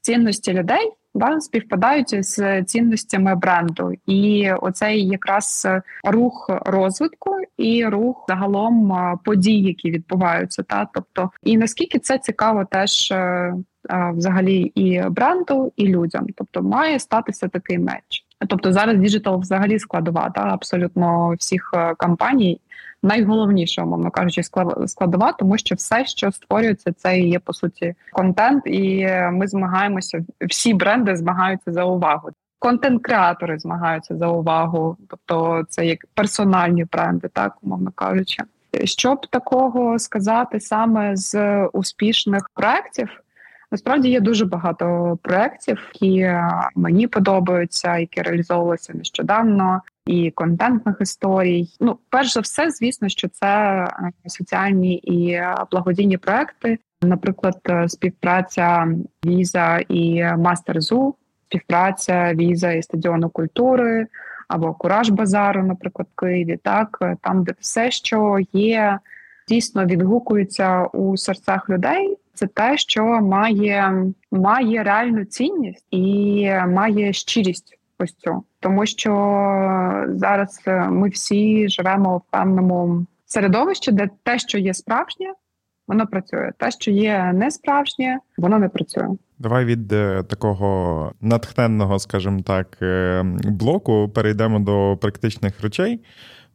цінності 0.00 0.52
людей 0.52 0.92
да, 1.14 1.40
співпадають 1.40 2.24
з 2.24 2.62
цінностями 2.62 3.34
бренду, 3.34 3.92
і 4.06 4.52
оцей 4.52 5.06
якраз 5.06 5.68
рух 6.04 6.50
розвитку 6.66 7.30
і 7.56 7.86
рух 7.86 8.24
загалом 8.28 8.92
е, 8.92 9.16
подій, 9.24 9.60
які 9.60 9.90
відбуваються, 9.90 10.62
та 10.62 10.88
тобто, 10.94 11.30
і 11.42 11.56
наскільки 11.56 11.98
це 11.98 12.18
цікаво, 12.18 12.64
теж 12.64 13.12
е, 13.12 13.54
взагалі 14.14 14.60
і 14.74 15.02
бренду, 15.10 15.72
і 15.76 15.86
людям, 15.86 16.26
тобто 16.36 16.62
має 16.62 16.98
статися 16.98 17.48
такий 17.48 17.78
match. 17.78 18.27
Тобто 18.46 18.72
зараз 18.72 18.98
діджитал 18.98 19.40
взагалі 19.40 19.78
складова 19.78 20.30
та 20.30 20.40
абсолютно 20.40 21.34
всіх 21.38 21.70
е, 21.74 21.94
компаній. 21.98 22.60
Найголовніше, 23.02 23.82
умовно 23.82 24.10
кажучи, 24.10 24.42
складова, 24.86 25.32
тому 25.32 25.58
що 25.58 25.74
все, 25.74 26.06
що 26.06 26.32
створюється, 26.32 26.92
це 26.92 27.18
і 27.18 27.28
є 27.28 27.38
по 27.38 27.52
суті 27.52 27.94
контент, 28.12 28.62
і 28.66 29.08
ми 29.32 29.48
змагаємося. 29.48 30.24
Всі 30.48 30.74
бренди 30.74 31.16
змагаються 31.16 31.72
за 31.72 31.84
увагу. 31.84 32.30
Контент-креатори 32.58 33.58
змагаються 33.58 34.16
за 34.16 34.28
увагу, 34.28 34.96
тобто 35.08 35.64
це 35.68 35.86
як 35.86 35.98
персональні 36.14 36.84
бренди, 36.84 37.28
так 37.28 37.56
умовно 37.62 37.90
кажучи. 37.94 38.42
Щоб 38.84 39.26
такого 39.26 39.98
сказати 39.98 40.60
саме 40.60 41.16
з 41.16 41.64
успішних 41.66 42.50
проєктів, 42.54 43.08
насправді 43.70 44.08
є 44.08 44.20
дуже 44.20 44.46
багато 44.46 45.18
проєктів, 45.22 45.78
які 45.92 46.32
мені 46.74 47.06
подобаються, 47.06 47.98
які 47.98 48.22
реалізовувалися 48.22 48.92
нещодавно, 48.94 49.82
і 50.06 50.30
контентних 50.30 50.96
історій. 51.00 51.66
Ну, 51.80 51.98
перш 52.10 52.32
за 52.32 52.40
все, 52.40 52.70
звісно, 52.70 53.08
що 53.08 53.28
це 53.28 53.46
е, 53.46 54.12
соціальні 54.26 54.94
і 54.94 55.42
благодійні 55.70 56.16
проекти, 56.16 56.78
наприклад, 57.02 57.56
співпраця 57.86 58.88
Віза 59.24 59.78
і 59.88 60.24
Мастерзу, 60.24 61.14
співпраця 61.46 62.34
Віза 62.34 62.72
і 62.72 62.82
стадіону 62.82 63.28
культури 63.30 64.06
або 64.48 64.74
Кураж 64.74 65.10
Базару, 65.10 65.62
наприклад, 65.62 66.08
в 66.16 66.20
Києві, 66.20 66.58
так 66.62 67.16
там, 67.20 67.44
де 67.44 67.54
все, 67.60 67.90
що 67.90 68.38
є, 68.52 68.98
дійсно 69.48 69.84
відгукується 69.84 70.84
у 70.84 71.16
серцях 71.16 71.70
людей. 71.70 72.16
Це 72.34 72.46
те, 72.46 72.78
що 72.78 73.04
має 73.04 74.04
має 74.32 74.82
реальну 74.82 75.24
цінність 75.24 75.86
і 75.90 76.44
має 76.68 77.12
щирість 77.12 77.78
ось 77.98 78.14
цю. 78.14 78.42
тому 78.60 78.86
що 78.86 79.10
зараз 80.08 80.60
ми 80.90 81.08
всі 81.08 81.68
живемо 81.68 82.16
в 82.16 82.22
певному 82.30 83.06
середовищі, 83.26 83.92
де 83.92 84.10
те, 84.22 84.38
що 84.38 84.58
є 84.58 84.74
справжнє, 84.74 85.32
воно 85.88 86.06
працює. 86.06 86.50
Те, 86.58 86.70
що 86.70 86.90
є 86.90 87.32
не 87.34 87.50
справжнє, 87.50 88.18
воно 88.36 88.58
не 88.58 88.68
працює. 88.68 89.08
Давай 89.38 89.64
від 89.64 89.92
е, 89.92 90.22
такого 90.22 91.12
натхненного, 91.20 91.98
скажімо 91.98 92.40
так, 92.42 92.78
е, 92.82 93.22
блоку 93.44 94.08
перейдемо 94.14 94.58
до 94.58 94.98
практичних 95.00 95.60
речей. 95.60 96.00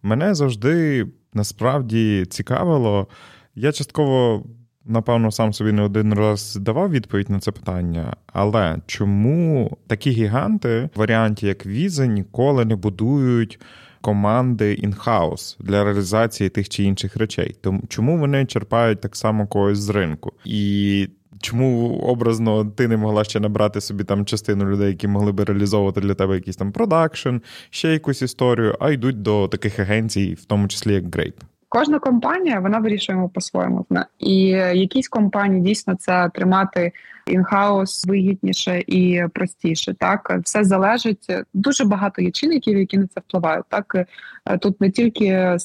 Мене 0.03 0.35
завжди 0.35 1.05
насправді 1.35 2.25
цікавило. 2.29 3.07
Я 3.55 3.71
частково, 3.71 4.43
напевно, 4.85 5.31
сам 5.31 5.53
собі 5.53 5.71
не 5.71 5.81
один 5.81 6.13
раз 6.13 6.55
давав 6.55 6.91
відповідь 6.91 7.29
на 7.29 7.39
це 7.39 7.51
питання. 7.51 8.15
Але 8.25 8.77
чому 8.85 9.77
такі 9.87 10.11
гіганти, 10.11 10.89
в 10.95 10.99
варіанті 10.99 11.47
як 11.47 11.65
візи, 11.65 12.07
ніколи 12.07 12.65
не 12.65 12.75
будують 12.75 13.59
команди 14.01 14.73
інхаус 14.73 15.57
для 15.59 15.83
реалізації 15.83 16.49
тих 16.49 16.69
чи 16.69 16.83
інших 16.83 17.15
речей? 17.15 17.55
Тому 17.61 17.81
чому 17.87 18.17
вони 18.17 18.45
черпають 18.45 19.01
так 19.01 19.15
само 19.15 19.47
когось 19.47 19.77
з 19.79 19.89
ринку? 19.89 20.33
І 20.45 21.09
Чому 21.43 21.97
образно 21.97 22.65
ти 22.65 22.87
не 22.87 22.97
могла 22.97 23.23
ще 23.23 23.39
набрати 23.39 23.81
собі 23.81 24.03
там 24.03 24.25
частину 24.25 24.65
людей, 24.65 24.87
які 24.87 25.07
могли 25.07 25.31
би 25.31 25.43
реалізовувати 25.43 26.01
для 26.01 26.13
тебе 26.13 26.35
якийсь 26.35 26.55
там 26.55 26.71
продакшн, 26.71 27.35
ще 27.69 27.93
якусь 27.93 28.21
історію, 28.21 28.75
а 28.79 28.91
йдуть 28.91 29.21
до 29.21 29.47
таких 29.47 29.79
агенцій, 29.79 30.33
в 30.33 30.45
тому 30.45 30.67
числі 30.67 30.93
як 30.93 31.03
Grape? 31.03 31.33
Кожна 31.69 31.99
компанія 31.99 32.59
вона 32.59 32.79
вирішує 32.79 33.29
по-своєму. 33.33 33.85
І 34.19 34.45
якісь 34.73 35.07
компанії 35.07 35.61
дійсно 35.61 35.95
це 35.95 36.29
тримати 36.33 36.91
інхаус 37.27 38.05
вигідніше 38.05 38.83
і 38.87 39.23
простіше. 39.33 39.93
Так 39.93 40.39
все 40.43 40.63
залежить 40.63 41.27
дуже 41.53 41.85
багато 41.85 42.21
є 42.21 42.31
чинників, 42.31 42.77
які 42.77 42.97
на 42.97 43.07
це 43.07 43.21
впливають. 43.27 43.65
Так 43.69 44.05
тут 44.59 44.81
не 44.81 44.91
тільки 44.91 45.57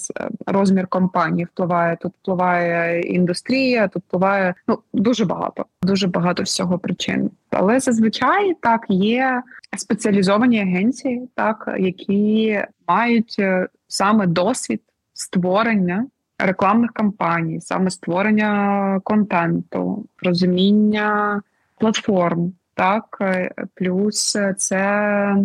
розмір 0.46 0.86
компанії 0.86 1.44
впливає, 1.44 1.96
тут 1.96 2.12
впливає 2.22 3.00
індустрія, 3.00 3.88
тут 3.88 4.02
впливає 4.08 4.54
ну 4.68 4.78
дуже 4.92 5.24
багато, 5.24 5.66
дуже 5.82 6.06
багато 6.06 6.42
всього 6.42 6.78
причин. 6.78 7.30
Але 7.50 7.80
зазвичай 7.80 8.54
так 8.60 8.86
є 8.88 9.42
спеціалізовані 9.76 10.60
агенції, 10.60 11.28
так 11.34 11.74
які 11.78 12.60
мають 12.88 13.36
е, 13.38 13.68
саме 13.88 14.26
досвід 14.26 14.80
створення 15.14 16.06
рекламних 16.38 16.92
кампаній, 16.92 17.60
саме 17.60 17.90
створення 17.90 19.00
контенту, 19.04 20.06
розуміння 20.22 21.42
платформ, 21.80 22.52
так 22.74 23.18
е, 23.20 23.50
плюс 23.74 24.36
це 24.56 25.36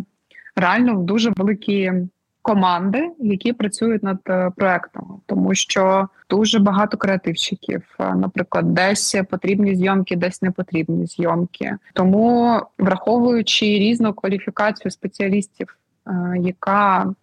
реально 0.56 0.94
дуже 0.94 1.34
великі 1.38 1.92
команди, 2.42 3.10
які 3.20 3.54
працюють 3.54 4.04
над 4.04 4.20
е, 4.30 4.52
проектом, 4.56 5.22
тому 5.26 5.56
що 5.56 6.08
дуже 6.30 6.60
багато 6.60 6.98
креативщиків. 6.98 7.82
Е, 8.00 8.16
наприклад, 8.16 8.74
десь 8.74 9.16
потрібні 9.30 9.76
зйомки, 9.76 10.16
десь 10.16 10.42
не 10.42 10.52
потрібні 10.52 11.06
зйомки. 11.06 11.78
Тому 11.94 12.60
враховуючи 12.78 13.66
різну 13.66 14.14
кваліфікацію 14.14 14.92
спеціалістів, 14.92 15.78
яка 16.40 17.14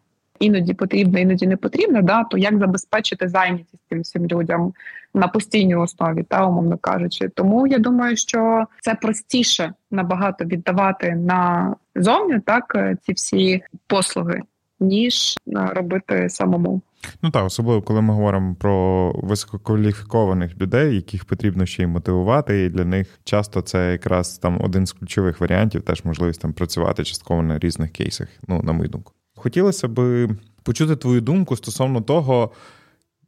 іноді 0.41 0.75
потрібна, 0.75 1.21
іноді 1.21 1.47
не 1.47 1.57
потрібна, 1.57 2.03
да, 2.03 2.25
то 2.25 2.39
як 2.39 2.59
забезпечити 2.59 3.29
зайнятість 3.29 3.83
цим 3.89 4.01
всім 4.01 4.27
людям 4.27 4.73
на 5.15 5.29
постійній 5.29 5.77
основі, 5.77 6.23
та 6.23 6.47
умовно 6.47 6.79
кажучи. 6.79 7.29
Тому 7.29 7.67
я 7.67 7.79
думаю, 7.79 8.17
що 8.17 8.67
це 8.81 8.95
простіше 8.95 9.73
набагато 9.91 10.45
віддавати 10.45 11.15
на 11.15 11.75
зовні 11.97 12.41
так 12.41 12.77
ці 13.03 13.13
всі 13.13 13.63
послуги, 13.87 14.43
ніж 14.81 15.35
робити 15.47 16.29
самому. 16.29 16.83
Ну 17.23 17.31
так, 17.31 17.45
особливо 17.45 17.83
коли 17.83 18.01
ми 18.01 18.15
говоримо 18.15 18.55
про 18.55 19.13
висококваліфікованих 19.23 20.61
людей, 20.61 20.95
яких 20.95 21.25
потрібно 21.25 21.67
ще 21.67 21.83
й 21.83 21.87
мотивувати, 21.87 22.65
і 22.65 22.69
для 22.69 22.85
них 22.85 23.19
часто 23.25 23.63
це 23.63 23.93
якраз 23.93 24.39
там 24.39 24.61
один 24.63 24.87
з 24.87 24.93
ключових 24.93 25.41
варіантів, 25.41 25.83
теж 25.83 26.05
можливість 26.05 26.41
там 26.41 26.53
працювати 26.53 27.05
частково 27.05 27.43
на 27.43 27.59
різних 27.59 27.91
кейсах. 27.91 28.29
Ну 28.49 28.63
на 28.63 28.73
мою 28.73 28.89
думку. 28.89 29.13
Хотілося 29.37 29.89
б 29.89 30.29
почути 30.63 30.97
твою 30.97 31.21
думку 31.21 31.57
стосовно 31.57 32.01
того, 32.01 32.51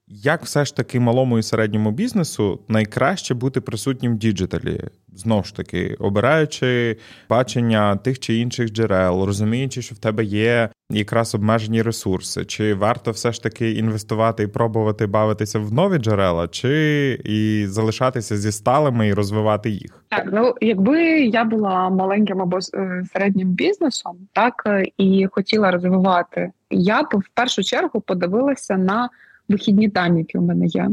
як 0.08 0.42
все 0.42 0.64
ж 0.64 0.76
таки 0.76 1.00
малому 1.00 1.38
і 1.38 1.42
середньому 1.42 1.90
бізнесу 1.90 2.60
найкраще 2.68 3.34
бути 3.34 3.60
присутнім 3.60 4.14
в 4.14 4.18
діджиталі, 4.18 4.80
знову 5.14 5.44
ж 5.44 5.56
таки, 5.56 5.96
обираючи 5.98 6.96
бачення 7.30 7.96
тих 7.96 8.18
чи 8.18 8.36
інших 8.36 8.70
джерел, 8.70 9.24
розуміючи, 9.24 9.82
що 9.82 9.94
в 9.94 9.98
тебе 9.98 10.24
є 10.24 10.68
якраз 10.90 11.34
обмежені 11.34 11.82
ресурси, 11.82 12.44
чи 12.44 12.74
варто 12.74 13.10
все 13.10 13.32
ж 13.32 13.42
таки 13.42 13.70
інвестувати 13.70 14.42
і 14.42 14.46
пробувати 14.46 15.06
бавитися 15.06 15.58
в 15.58 15.72
нові 15.72 15.98
джерела, 15.98 16.48
чи 16.48 17.20
і 17.24 17.66
залишатися 17.66 18.36
зі 18.36 18.52
сталими 18.52 19.08
і 19.08 19.14
розвивати 19.14 19.70
їх? 19.70 20.04
Так, 20.08 20.28
ну 20.32 20.54
якби 20.60 21.02
я 21.20 21.44
була 21.44 21.90
маленьким 21.90 22.42
або 22.42 22.58
е, 22.74 23.04
середнім 23.12 23.48
бізнесом, 23.48 24.16
так 24.32 24.62
е, 24.66 24.84
і 24.98 25.26
хотіла 25.30 25.70
розвивати, 25.70 26.50
я 26.70 27.02
б 27.02 27.06
в 27.12 27.28
першу 27.34 27.62
чергу 27.62 28.00
подивилася 28.00 28.76
на 28.76 29.08
вихідні 29.52 29.88
дані, 29.88 30.18
які 30.18 30.38
у 30.38 30.42
мене 30.42 30.66
є. 30.66 30.90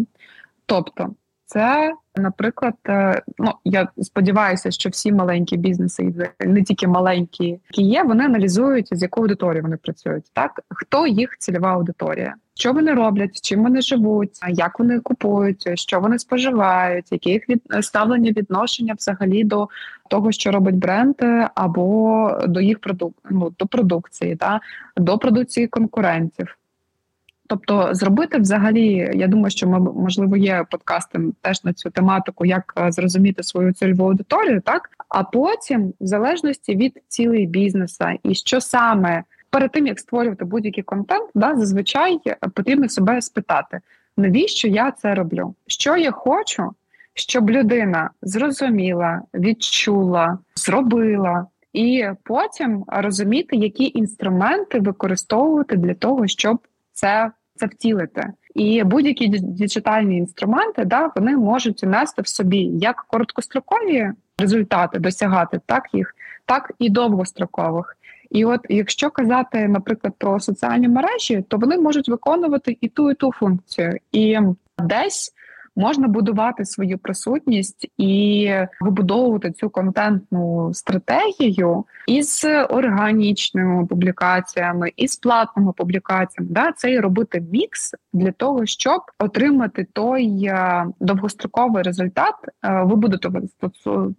Тобто, 0.66 1.10
це, 1.50 1.94
наприклад, 2.16 2.74
е, 2.88 3.22
ну 3.38 3.52
я 3.66 3.88
сподіваюся, 4.02 4.72
що 4.72 4.90
всі 4.90 5.12
маленькі 5.12 5.58
бізнеси, 5.58 6.32
не 6.40 6.64
тільки 6.64 6.88
маленькі, 6.88 7.46
які 7.46 7.82
є, 7.82 8.04
вони 8.04 8.26
аналізують, 8.26 8.88
з 8.92 9.02
якою 9.02 9.24
аудиторією 9.24 9.64
вони 9.64 9.78
працюють. 9.78 10.24
Так 10.34 10.62
хто 10.70 11.08
їх 11.08 11.38
цільова 11.40 11.74
аудиторія, 11.74 12.36
що 12.56 12.74
вони 12.74 12.94
роблять, 12.94 13.42
чим 13.42 13.64
вони 13.64 13.82
живуть, 13.82 14.40
як 14.50 14.80
вони 14.80 15.00
купують, 15.00 15.80
що 15.80 16.00
вони 16.00 16.20
споживають, 16.20 17.12
які 17.12 17.30
їх 17.30 17.50
від 17.50 17.62
ставлення 17.82 18.32
відношення 18.32 18.94
взагалі 18.98 19.44
до 19.44 19.70
того, 20.10 20.32
що 20.32 20.52
робить 20.52 20.76
бренд, 20.76 21.16
або 21.56 22.32
до 22.48 22.62
їх 22.62 22.80
продук... 22.80 23.14
ну, 23.30 23.54
до 23.60 23.68
продукції, 23.68 24.36
та 24.36 24.60
до 24.98 25.18
продукції 25.18 25.68
конкурентів. 25.68 26.59
Тобто, 27.50 27.90
зробити 27.92 28.38
взагалі, 28.38 29.12
я 29.14 29.28
думаю, 29.28 29.50
що 29.50 29.68
ми 29.68 29.80
можливо 29.80 30.38
є 30.38 30.66
подкастом 30.72 31.34
теж 31.42 31.64
на 31.64 31.74
цю 31.74 31.90
тематику, 31.90 32.46
як 32.46 32.74
е, 32.78 32.92
зрозуміти 32.92 33.44
свою 33.44 33.74
цільову 33.74 34.06
аудиторію, 34.06 34.62
так 34.62 34.90
а 35.10 35.24
потім, 35.24 35.94
в 36.02 36.06
залежності 36.06 36.76
від 36.76 36.98
цілей 37.08 37.46
бізнеса, 37.46 38.16
і 38.24 38.36
що 38.36 38.62
саме 38.62 39.24
перед 39.50 39.72
тим 39.72 39.88
як 39.88 40.00
створювати 40.00 40.46
будь-який 40.46 40.84
контент, 40.84 41.30
да, 41.36 41.56
зазвичай 41.56 42.20
потрібно 42.54 42.90
себе 42.90 43.22
спитати, 43.22 43.80
навіщо 44.18 44.68
я 44.68 44.92
це 44.92 45.16
роблю? 45.16 45.56
Що 45.68 45.98
я 45.98 46.12
хочу, 46.12 46.72
щоб 47.14 47.50
людина 47.50 48.10
зрозуміла, 48.22 49.22
відчула, 49.34 50.38
зробила. 50.56 51.46
І 51.74 52.06
потім 52.24 52.84
розуміти, 52.88 53.56
які 53.56 53.92
інструменти 53.96 54.80
використовувати 54.80 55.76
для 55.76 55.94
того, 55.94 56.28
щоб 56.28 56.60
це 56.92 57.32
це 57.60 57.66
втілити. 57.66 58.28
І 58.56 58.84
будь-які 58.84 59.28
діджитальні 59.28 60.18
інструменти 60.18 60.86
да 60.86 61.12
вони 61.16 61.38
можуть 61.38 61.84
нести 61.84 62.22
в 62.22 62.28
собі 62.28 62.58
як 62.58 63.06
короткострокові 63.08 64.12
результати, 64.40 65.00
досягати 65.00 65.60
так 65.66 65.84
їх, 65.94 66.16
так 66.46 66.72
і 66.80 66.90
довгострокових. 66.90 67.98
І 68.30 68.46
от 68.46 68.62
якщо 68.70 69.10
казати, 69.10 69.68
наприклад, 69.68 70.14
про 70.18 70.40
соціальні 70.40 70.88
мережі, 70.88 71.44
то 71.48 71.58
вони 71.58 71.78
можуть 71.78 72.10
виконувати 72.10 72.78
і 72.82 72.88
ту, 72.88 73.12
і 73.12 73.14
ту 73.14 73.32
функцію, 73.32 73.98
і 74.12 74.38
десь 74.80 75.34
можна 75.80 76.08
будувати 76.08 76.66
свою 76.66 76.98
присутність 76.98 77.88
і 77.98 78.52
вибудовувати 78.82 79.52
цю 79.52 79.70
контентну 79.70 80.74
стратегію 80.74 81.86
із 82.08 82.46
органічними 82.70 83.86
публікаціями, 83.86 84.92
і 84.96 85.08
з 85.08 85.18
платними 85.18 85.74
публікаціями. 85.74 86.52
Да, 86.54 86.72
Це 86.72 86.92
і 86.92 87.00
робити 87.00 87.46
мікс 87.52 87.96
для 88.14 88.32
того, 88.32 88.66
щоб 88.66 89.02
отримати 89.20 89.88
той 89.94 90.44
е, 90.46 90.86
довгостроковий 91.00 91.84
результат, 91.84 92.36
е, 92.66 92.84
вибудувати 92.84 93.48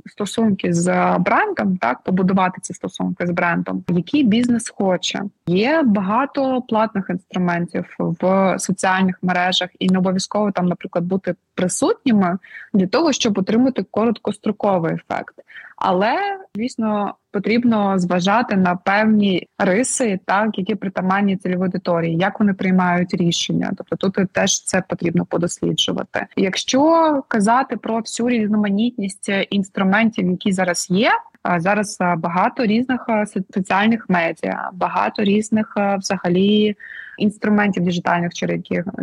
стосунки 0.07 0.73
з 0.73 1.19
брендом, 1.19 1.77
так 1.77 2.01
побудувати 2.01 2.61
ці 2.63 2.75
стосунки 2.75 3.27
з 3.27 3.31
брендом, 3.31 3.85
який 3.89 4.25
бізнес 4.25 4.73
хоче. 4.77 5.23
Є 5.47 5.83
багато 5.83 6.63
платних 6.63 7.07
інструментів 7.11 7.85
в 7.99 8.55
соціальних 8.59 9.19
мережах, 9.23 9.71
і 9.79 9.89
не 9.89 9.99
обов'язково 9.99 10.51
там, 10.51 10.67
наприклад, 10.67 11.05
бути 11.05 11.35
присутніми 11.61 12.39
для 12.75 12.87
того, 12.87 13.13
щоб 13.13 13.39
отримати 13.39 13.83
короткостроковий 13.91 14.95
ефект. 14.95 15.35
Але 15.77 16.17
звісно 16.55 17.15
потрібно 17.33 17.99
зважати 17.99 18.57
на 18.57 18.77
певні 18.77 19.47
риси, 19.59 20.21
так 20.25 20.59
які 20.59 20.75
притаманні 20.75 21.37
цільової 21.37 21.67
аудиторії, 21.67 22.17
як 22.17 22.41
вони 22.41 22.55
приймають 22.55 23.15
рішення. 23.15 23.73
Тобто 23.77 23.97
тут 23.97 24.33
теж 24.33 24.65
це 24.65 24.83
потрібно 24.89 25.27
подосліджувати. 25.27 26.27
Якщо 26.37 27.23
казати 27.29 27.77
про 27.77 27.99
всю 27.99 28.29
різноманітність 28.29 29.31
інструментів, 29.51 30.31
які 30.31 30.53
зараз 30.53 30.87
є. 30.91 31.11
Зараз 31.59 31.99
багато 32.17 32.67
різних 32.67 33.07
соціальних 33.55 34.07
медіа, 34.09 34.71
багато 34.73 35.23
різних 35.25 35.77
взагалі 35.99 36.77
інструментів 37.19 37.83
діджитальних, 37.83 38.33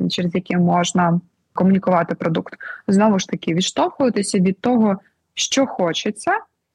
через 0.10 0.36
які 0.36 0.58
можна 0.58 1.20
комунікувати 1.58 2.16
продукт. 2.16 2.54
Знову 2.88 3.20
ж 3.20 3.28
таки, 3.28 3.54
відштовхуватися 3.54 4.40
від 4.40 4.62
того, 4.62 4.98
що 5.34 5.66
хочеться, 5.66 6.32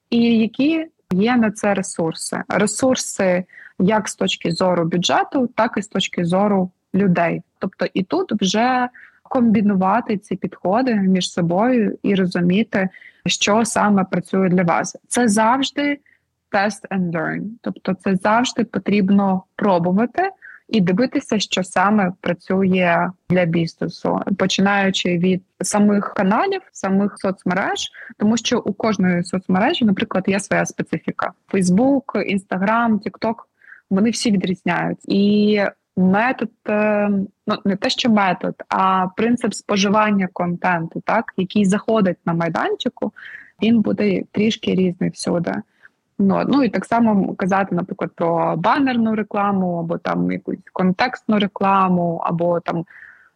і 0.09 0.37
які 0.37 0.85
є 1.11 1.37
на 1.37 1.51
це 1.51 1.73
ресурси. 1.73 2.43
Ресурси 2.49 3.43
як 3.79 4.09
з 4.09 4.15
точки 4.15 4.51
зору 4.51 4.85
бюджету, 4.85 5.47
так 5.47 5.73
і 5.77 5.81
з 5.81 5.87
точки 5.87 6.25
зору 6.25 6.71
людей. 6.95 7.41
Тобто 7.59 7.85
і 7.93 8.03
тут 8.03 8.41
вже 8.41 8.89
комбінувати 9.23 10.17
ці 10.17 10.35
підходи 10.35 10.95
між 10.95 11.31
собою 11.31 11.97
і 12.03 12.15
розуміти, 12.15 12.89
що 13.25 13.65
саме 13.65 14.03
працює 14.03 14.49
для 14.49 14.63
вас. 14.63 14.97
Це 15.07 15.27
завжди 15.27 15.99
test 16.51 16.87
and 16.91 17.11
learn. 17.11 17.41
Тобто, 17.61 17.93
це 17.93 18.15
завжди 18.15 18.63
потрібно 18.63 19.43
пробувати 19.55 20.29
і 20.67 20.81
дивитися, 20.81 21.39
що 21.39 21.63
саме 21.63 22.11
працює 22.21 23.09
для 23.29 23.45
бізнесу, 23.45 24.19
починаючи 24.37 25.17
від 25.17 25.43
самих 25.61 26.13
каналів, 26.13 26.61
самих 26.71 27.13
соцмереж, 27.17 27.91
тому 28.17 28.37
що 28.37 28.59
у 28.59 28.73
кожної 28.73 29.23
соцмережі, 29.23 29.85
наприклад, 29.85 30.23
є 30.27 30.39
своя 30.39 30.65
специфіка: 30.65 31.31
Фейсбук, 31.47 32.17
Інстаграм, 32.25 32.99
Тікток. 32.99 33.49
Вони 33.89 34.09
всі 34.09 34.31
відрізняють 34.31 34.99
і. 35.07 35.61
Метод, 35.97 36.49
е, 36.69 37.09
ну 37.47 37.57
не 37.65 37.75
те, 37.75 37.89
що 37.89 38.09
метод, 38.09 38.55
а 38.69 39.07
принцип 39.17 39.53
споживання 39.53 40.27
контенту, 40.33 41.01
так 41.05 41.33
який 41.37 41.65
заходить 41.65 42.17
на 42.25 42.33
майданчику, 42.33 43.13
він 43.63 43.81
буде 43.81 44.23
трішки 44.31 44.75
різний 44.75 45.09
всюди. 45.09 45.53
Ну 46.19 46.43
ну 46.47 46.63
і 46.63 46.69
так 46.69 46.85
само 46.85 47.35
казати, 47.35 47.75
наприклад, 47.75 48.11
про 48.15 48.55
банерну 48.57 49.15
рекламу, 49.15 49.79
або 49.79 49.97
там 49.97 50.31
якусь 50.31 50.57
контекстну 50.73 51.39
рекламу, 51.39 52.21
або 52.25 52.59
там 52.59 52.85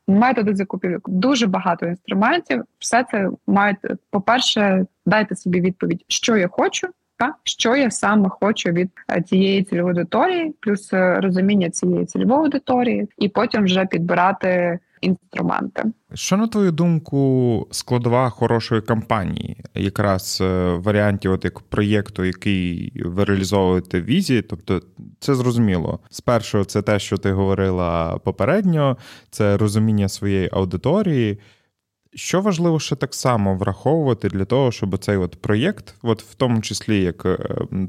методи 0.08 0.56
закупівлі. 0.56 0.98
Дуже 1.08 1.48
багато 1.48 1.86
інструментів. 1.86 2.64
Все 2.80 3.06
це 3.12 3.30
мають, 3.48 3.78
по-перше, 4.10 4.86
дайте 5.06 5.36
собі 5.36 5.62
відповідь, 5.62 6.06
що 6.08 6.38
я 6.38 6.48
хочу, 6.48 6.88
та 7.18 7.34
що 7.44 7.76
я 7.76 7.92
саме 7.92 8.30
хочу 8.30 8.70
від 8.70 8.90
е, 9.12 9.22
цієї 9.22 9.64
цільової 9.64 9.92
аудиторії, 9.92 10.56
плюс 10.60 10.94
е, 10.94 11.20
розуміння 11.20 11.70
цієї 11.70 12.06
цільової 12.06 12.40
аудиторії, 12.40 13.08
і 13.18 13.30
потім 13.30 13.64
вже 13.64 13.86
підбирати 13.86 14.80
інструменти. 15.02 15.84
Що 16.14 16.38
на 16.38 16.48
твою 16.48 16.72
думку 16.72 17.68
складова 17.72 18.30
хорошої 18.30 18.82
кампанії, 18.82 19.58
якраз 19.76 20.40
е, 20.42 20.74
в 20.74 20.82
варіанті, 20.82 21.28
от 21.28 21.46
як 21.46 21.60
проєкту, 21.60 22.26
який 22.26 22.94
ви 23.06 23.24
реалізовуєте 23.24 24.02
в 24.02 24.06
візі, 24.06 24.42
тобто 24.42 24.82
це 25.20 25.36
зрозуміло. 25.36 26.00
Спершу 26.10 26.66
це 26.66 26.82
те, 26.82 27.00
що 27.00 27.18
ти 27.18 27.32
говорила 27.32 28.20
попередньо, 28.24 28.98
це 29.30 29.58
розуміння 29.58 30.10
своєї 30.10 30.50
аудиторії. 30.54 31.40
Що 32.18 32.42
важливо 32.42 32.80
ще 32.80 32.96
так 32.96 33.14
само 33.14 33.56
враховувати 33.56 34.30
для 34.30 34.46
того, 34.46 34.72
щоб 34.72 34.98
цей 34.98 35.18
от 35.18 35.42
проєкт, 35.42 35.96
от 36.02 36.24
в 36.24 36.36
тому 36.36 36.62
числі 36.62 37.02
як 37.02 37.26
е, 37.26 37.38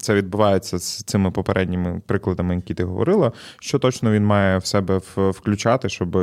це 0.00 0.14
відбувається 0.14 0.78
з 0.78 1.04
цими 1.04 1.30
попередніми 1.30 2.00
прикладами, 2.06 2.54
які 2.54 2.74
ти 2.74 2.84
говорила, 2.84 3.32
що 3.60 3.78
точно 3.78 4.12
він 4.12 4.24
має 4.24 4.58
в 4.58 4.66
себе 4.66 5.00
включати, 5.16 5.88
щоб, 5.88 6.18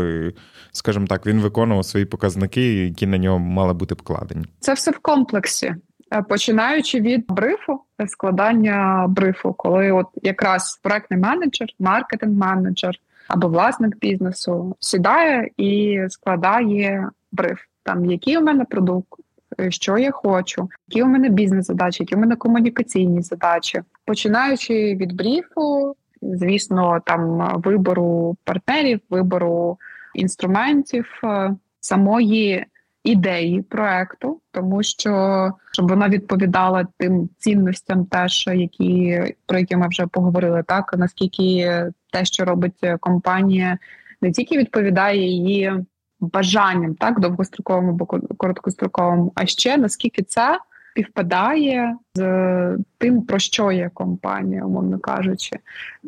скажімо 0.72 1.06
так, 1.08 1.26
він 1.26 1.40
виконував 1.40 1.86
свої 1.86 2.06
показники, 2.06 2.74
які 2.74 3.08
на 3.08 3.18
нього 3.18 3.40
мали 3.40 3.74
бути 3.74 3.96
покладені? 3.96 4.46
Це 4.60 4.74
все 4.74 4.92
в 4.92 5.00
комплексі. 5.00 5.76
Е, 6.14 6.22
починаючи 6.22 7.02
від 7.02 7.26
брифу, 7.28 7.82
складання 8.08 9.06
брифу, 9.10 9.54
коли 9.54 9.92
от 9.92 10.08
якраз 10.24 10.80
проектний 10.84 11.20
менеджер, 11.20 11.68
маркетинг-менеджер 11.80 12.94
або 13.28 13.48
власник 13.48 14.00
бізнесу 14.00 14.76
сідає 14.80 15.50
і 15.58 16.00
складає 16.10 17.10
бриф 17.32 17.60
там 17.86 18.06
який 18.06 18.38
у 18.38 18.42
мене 18.42 18.66
продукт, 18.66 19.20
е, 19.60 19.72
що 19.72 19.98
я 19.98 20.12
хочу, 20.12 20.70
які 20.88 21.04
у 21.04 21.08
мене 21.08 21.30
бізнес-задачі, 21.30 22.04
які 22.04 22.16
у 22.16 22.20
мене 22.20 22.36
комунікаційні 22.36 23.22
задачі, 23.22 23.82
починаючи 24.06 24.74
від 24.74 25.14
бріфу, 25.14 25.96
звісно, 26.22 27.00
там 27.06 27.52
вибору 27.62 28.38
партнерів, 28.44 29.00
вибору 29.10 29.78
інструментів, 30.14 31.06
е, 31.24 31.56
самої 31.80 32.66
ідеї 33.04 33.62
проекту, 33.62 34.40
тому 34.52 34.84
що 34.84 35.52
щоб 35.72 35.90
вона 35.90 36.10
відповідала 36.10 36.88
тим 36.98 37.30
цінностям, 37.38 38.06
теж 38.06 38.48
які 38.48 39.24
про 39.46 39.60
які 39.60 39.76
ми 39.76 39.88
вже 39.88 40.08
поговорили, 40.08 40.64
так 40.68 40.94
наскільки 40.98 41.86
те, 42.12 42.26
що 42.26 42.46
робить 42.46 42.80
компанія, 43.00 43.78
не 44.22 44.32
тільки 44.32 44.58
відповідає 44.58 45.22
її 45.22 45.74
бажанням, 46.20 46.96
так 46.96 47.20
довгостроковим 47.20 47.90
або 47.90 48.06
короткостроковим, 48.38 49.32
а 49.36 49.46
ще 49.46 49.78
наскільки 49.78 50.24
це 50.24 50.60
співпадає 50.96 51.96
з 52.16 52.78
тим, 52.98 53.22
про 53.22 53.40
що 53.40 53.72
є 53.72 53.92
компанія, 53.94 54.66
умовно 54.66 55.00
кажучи. 55.00 55.60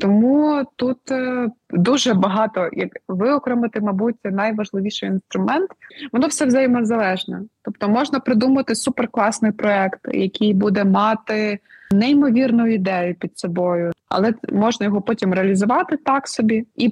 Тому 0.01 0.63
тут 0.75 1.11
е, 1.11 1.49
дуже 1.69 2.13
багато, 2.13 2.69
як 2.73 2.89
виокремити, 3.07 3.81
мабуть, 3.81 4.15
найважливіший 4.23 5.09
інструмент, 5.09 5.71
воно 6.11 6.27
все 6.27 6.45
взаємозалежне. 6.45 7.41
Тобто 7.61 7.89
можна 7.89 8.19
придумати 8.19 8.75
суперкласний 8.75 9.51
проект, 9.51 9.99
який 10.13 10.53
буде 10.53 10.83
мати 10.83 11.59
неймовірну 11.91 12.67
ідею 12.67 13.15
під 13.15 13.39
собою, 13.39 13.91
але 14.09 14.33
можна 14.51 14.85
його 14.85 15.01
потім 15.01 15.33
реалізувати 15.33 15.97
так 15.97 16.27
собі 16.27 16.65
і 16.75 16.89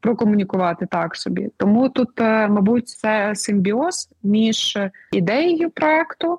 прокомунікувати 0.00 0.86
так 0.86 1.16
собі. 1.16 1.50
Тому 1.56 1.88
тут, 1.88 2.20
е, 2.20 2.48
мабуть, 2.48 2.88
це 2.88 3.32
симбіоз 3.34 4.10
між 4.22 4.78
ідеєю 5.12 5.70
проекту 5.70 6.38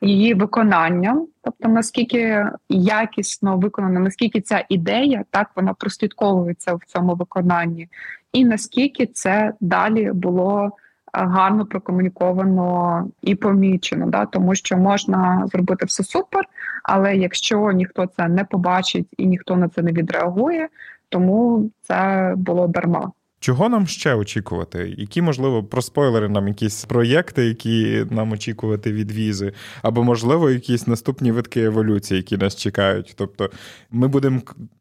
її 0.00 0.34
виконанням, 0.34 1.26
тобто 1.42 1.68
наскільки 1.68 2.46
якісно 2.68 3.56
виконана, 3.56 4.00
наскільки 4.00 4.40
ця 4.40 4.64
ідея 4.68 5.24
так 5.30 5.50
вона 5.56 5.74
прослідковується 5.74 6.74
в 6.74 6.80
цьому 6.86 7.14
виконанні, 7.14 7.88
і 8.32 8.44
наскільки 8.44 9.06
це 9.06 9.52
далі 9.60 10.12
було 10.12 10.64
е, 10.64 10.70
гарно 11.12 11.66
прокомуніковано 11.66 13.08
і 13.22 13.34
помічено, 13.34 14.06
да 14.06 14.26
тому 14.26 14.54
що 14.54 14.76
можна 14.76 15.44
зробити 15.46 15.86
все 15.86 16.04
супер, 16.04 16.44
але 16.88 17.16
якщо 17.16 17.72
ніхто 17.72 18.06
це 18.16 18.28
не 18.28 18.44
побачить 18.44 19.08
і 19.18 19.26
ніхто 19.26 19.56
на 19.56 19.68
це 19.68 19.82
не 19.82 19.92
відреагує, 19.92 20.68
тому 21.08 21.70
це 21.82 22.32
було 22.36 22.66
дарма. 22.66 23.12
Чого 23.40 23.68
нам 23.68 23.86
ще 23.86 24.14
очікувати? 24.14 24.94
Які, 24.98 25.22
можливо, 25.22 25.64
про 25.64 25.82
спойлери 25.82 26.28
нам 26.28 26.48
якісь 26.48 26.84
проєкти, 26.84 27.44
які 27.44 28.06
нам 28.10 28.32
очікувати 28.32 28.92
від 28.92 29.12
візи, 29.12 29.52
або, 29.82 30.04
можливо, 30.04 30.50
якісь 30.50 30.86
наступні 30.86 31.32
витки 31.32 31.62
еволюції, 31.62 32.18
які 32.18 32.36
нас 32.36 32.56
чекають. 32.56 33.14
Тобто 33.16 33.50
ми 33.90 34.08
будемо 34.08 34.40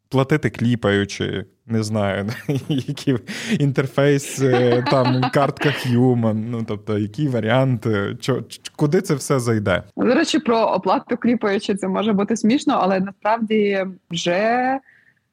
платити 0.09 0.49
кліпаючи, 0.49 1.45
не 1.67 1.83
знаю, 1.83 2.25
які 2.69 3.17
інтерфейс, 3.59 4.41
е, 4.41 4.83
там 4.91 5.21
картка 5.33 5.69
Human, 5.69 6.45
ну 6.49 6.63
тобто, 6.67 6.97
які 6.97 7.27
варіанти, 7.27 8.17
чо, 8.19 8.43
куди 8.75 9.01
це 9.01 9.15
все 9.15 9.39
зайде? 9.39 9.83
До 9.97 10.13
речі, 10.13 10.39
про 10.39 10.59
оплату 10.59 11.17
кліпаючи 11.17 11.75
це 11.75 11.87
може 11.87 12.13
бути 12.13 12.37
смішно, 12.37 12.79
але 12.81 12.99
насправді 12.99 13.85
вже 14.11 14.79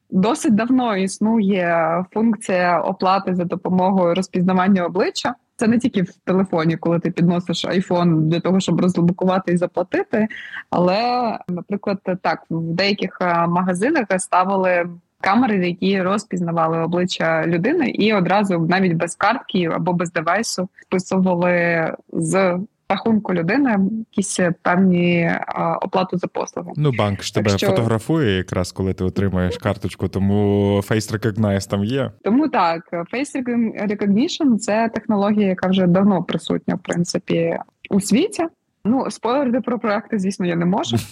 досить 0.09 0.55
давно 0.55 0.97
існує 0.97 2.03
функція 2.13 2.81
оплати 2.81 3.35
за 3.35 3.43
допомогою 3.43 4.15
розпізнавання 4.15 4.85
обличчя. 4.85 5.35
Це 5.57 5.67
не 5.67 5.79
тільки 5.79 6.01
в 6.01 6.13
телефоні, 6.13 6.77
коли 6.77 6.99
ти 6.99 7.11
підносиш 7.11 7.65
айфон 7.65 8.29
для 8.29 8.39
того, 8.39 8.59
щоб 8.59 8.81
розблокувати 8.81 9.51
і 9.51 9.57
заплатити. 9.57 10.27
Але, 10.69 10.99
наприклад, 11.47 11.99
так 12.21 12.43
в 12.49 12.73
деяких 12.73 13.17
е, 13.21 13.47
магазинах 13.47 14.05
ставили 14.17 14.85
камери, 15.25 15.67
які 15.67 16.01
розпізнавали 16.01 16.77
обличчя 16.77 17.47
людини, 17.47 17.89
і 17.89 18.13
одразу 18.13 18.59
навіть 18.59 18.93
без 18.93 19.15
картки 19.15 19.65
або 19.65 19.93
без 19.93 20.11
девайсу 20.11 20.69
списували 20.81 21.93
з 22.13 22.59
рахунку 22.89 23.33
людини 23.33 23.77
якісь 23.99 24.39
певні 24.61 25.31
а, 25.47 25.75
оплату 25.75 26.17
за 26.17 26.27
послуги. 26.27 26.71
Ну, 26.75 26.91
банк 26.97 27.23
ж 27.23 27.33
тебе 27.33 27.49
що... 27.49 27.67
фотографує, 27.67 28.37
якраз 28.37 28.71
коли 28.71 28.93
ти 28.93 29.03
отримаєш 29.03 29.57
карточку, 29.57 30.07
тому 30.07 30.75
Face 30.77 31.19
Recognize 31.19 31.69
там 31.69 31.83
є. 31.83 32.11
Тому 32.23 32.47
так, 32.47 32.81
Face 32.91 33.43
Recognition– 33.87 34.57
це 34.59 34.89
технологія, 34.93 35.47
яка 35.47 35.69
вже 35.69 35.87
давно 35.87 36.23
присутня 36.23 36.75
в 36.75 36.79
принципі 36.79 37.57
у 37.89 38.01
світі. 38.01 38.43
Ну, 38.87 39.11
спойлерити 39.11 39.61
про 39.61 39.79
проекти, 39.79 40.19
звісно, 40.19 40.45
я 40.45 40.55
не 40.55 40.65
можу. 40.65 40.97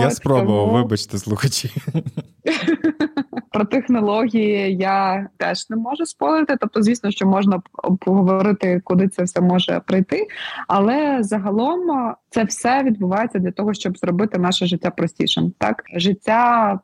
Я 0.00 0.10
спробував, 0.10 0.72
вибачте, 0.72 1.18
слухачі. 1.18 1.70
Про 3.52 3.64
технології 3.64 4.76
я 4.76 5.28
теж 5.36 5.70
не 5.70 5.76
можу 5.76 6.06
спойлерити. 6.06 6.56
Тобто, 6.60 6.82
звісно, 6.82 7.10
що 7.10 7.26
можна 7.26 7.62
поговорити, 8.00 8.80
куди 8.84 9.08
це 9.08 9.22
все 9.22 9.40
може 9.40 9.80
прийти. 9.86 10.26
Але 10.68 11.18
загалом 11.20 12.14
це 12.30 12.44
все 12.44 12.82
відбувається 12.82 13.38
для 13.38 13.50
того, 13.50 13.74
щоб 13.74 13.98
зробити 13.98 14.38
наше 14.38 14.66
життя 14.66 14.90
простішим. 14.90 15.52
Так, 15.58 15.82
життя 15.96 16.78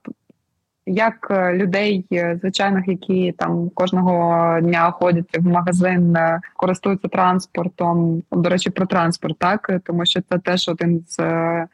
як 0.87 1.29
е, 1.31 1.55
людей 1.55 2.07
е, 2.13 2.39
звичайних, 2.41 2.89
які 2.89 3.35
там 3.39 3.71
кожного 3.75 4.61
дня 4.61 4.91
ходять 4.91 5.39
в 5.39 5.47
магазин, 5.47 6.17
е, 6.17 6.41
користуються 6.57 7.09
транспортом. 7.09 8.23
До 8.33 8.49
речі, 8.49 8.71
про 8.71 8.87
транспорт, 8.87 9.39
так 9.39 9.81
тому 9.85 10.07
що 10.07 10.21
це 10.29 10.39
теж 10.39 10.69
один 10.69 11.05
з 11.09 11.19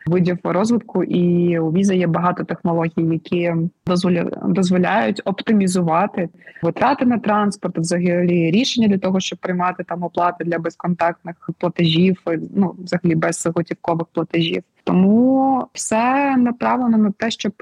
видів 0.07 0.39
розвитку, 0.45 1.05
і 1.05 1.59
у 1.59 1.73
віза 1.73 1.95
є 1.95 2.07
багато 2.07 2.45
технологій, 2.45 2.93
які 3.13 3.55
дозволяють 4.47 5.23
оптимізувати 5.25 6.29
витрати 6.63 7.07
на 7.07 7.19
транспорт, 7.19 7.79
взагалі 7.79 8.51
рішення 8.51 8.89
для 8.89 8.99
того, 8.99 9.21
щоб 9.21 9.39
приймати 9.39 9.85
там 9.85 10.03
оплати 10.03 10.45
для 10.45 10.59
безконтактних 10.59 11.51
платежів, 11.59 12.23
ну 12.57 12.75
взагалі 12.79 13.15
без 13.15 13.47
готівкових 13.55 14.07
платежів. 14.13 14.63
Тому 14.85 15.67
все 15.73 16.37
направлено 16.37 16.99
на 16.99 17.11
те, 17.11 17.31
щоб 17.31 17.53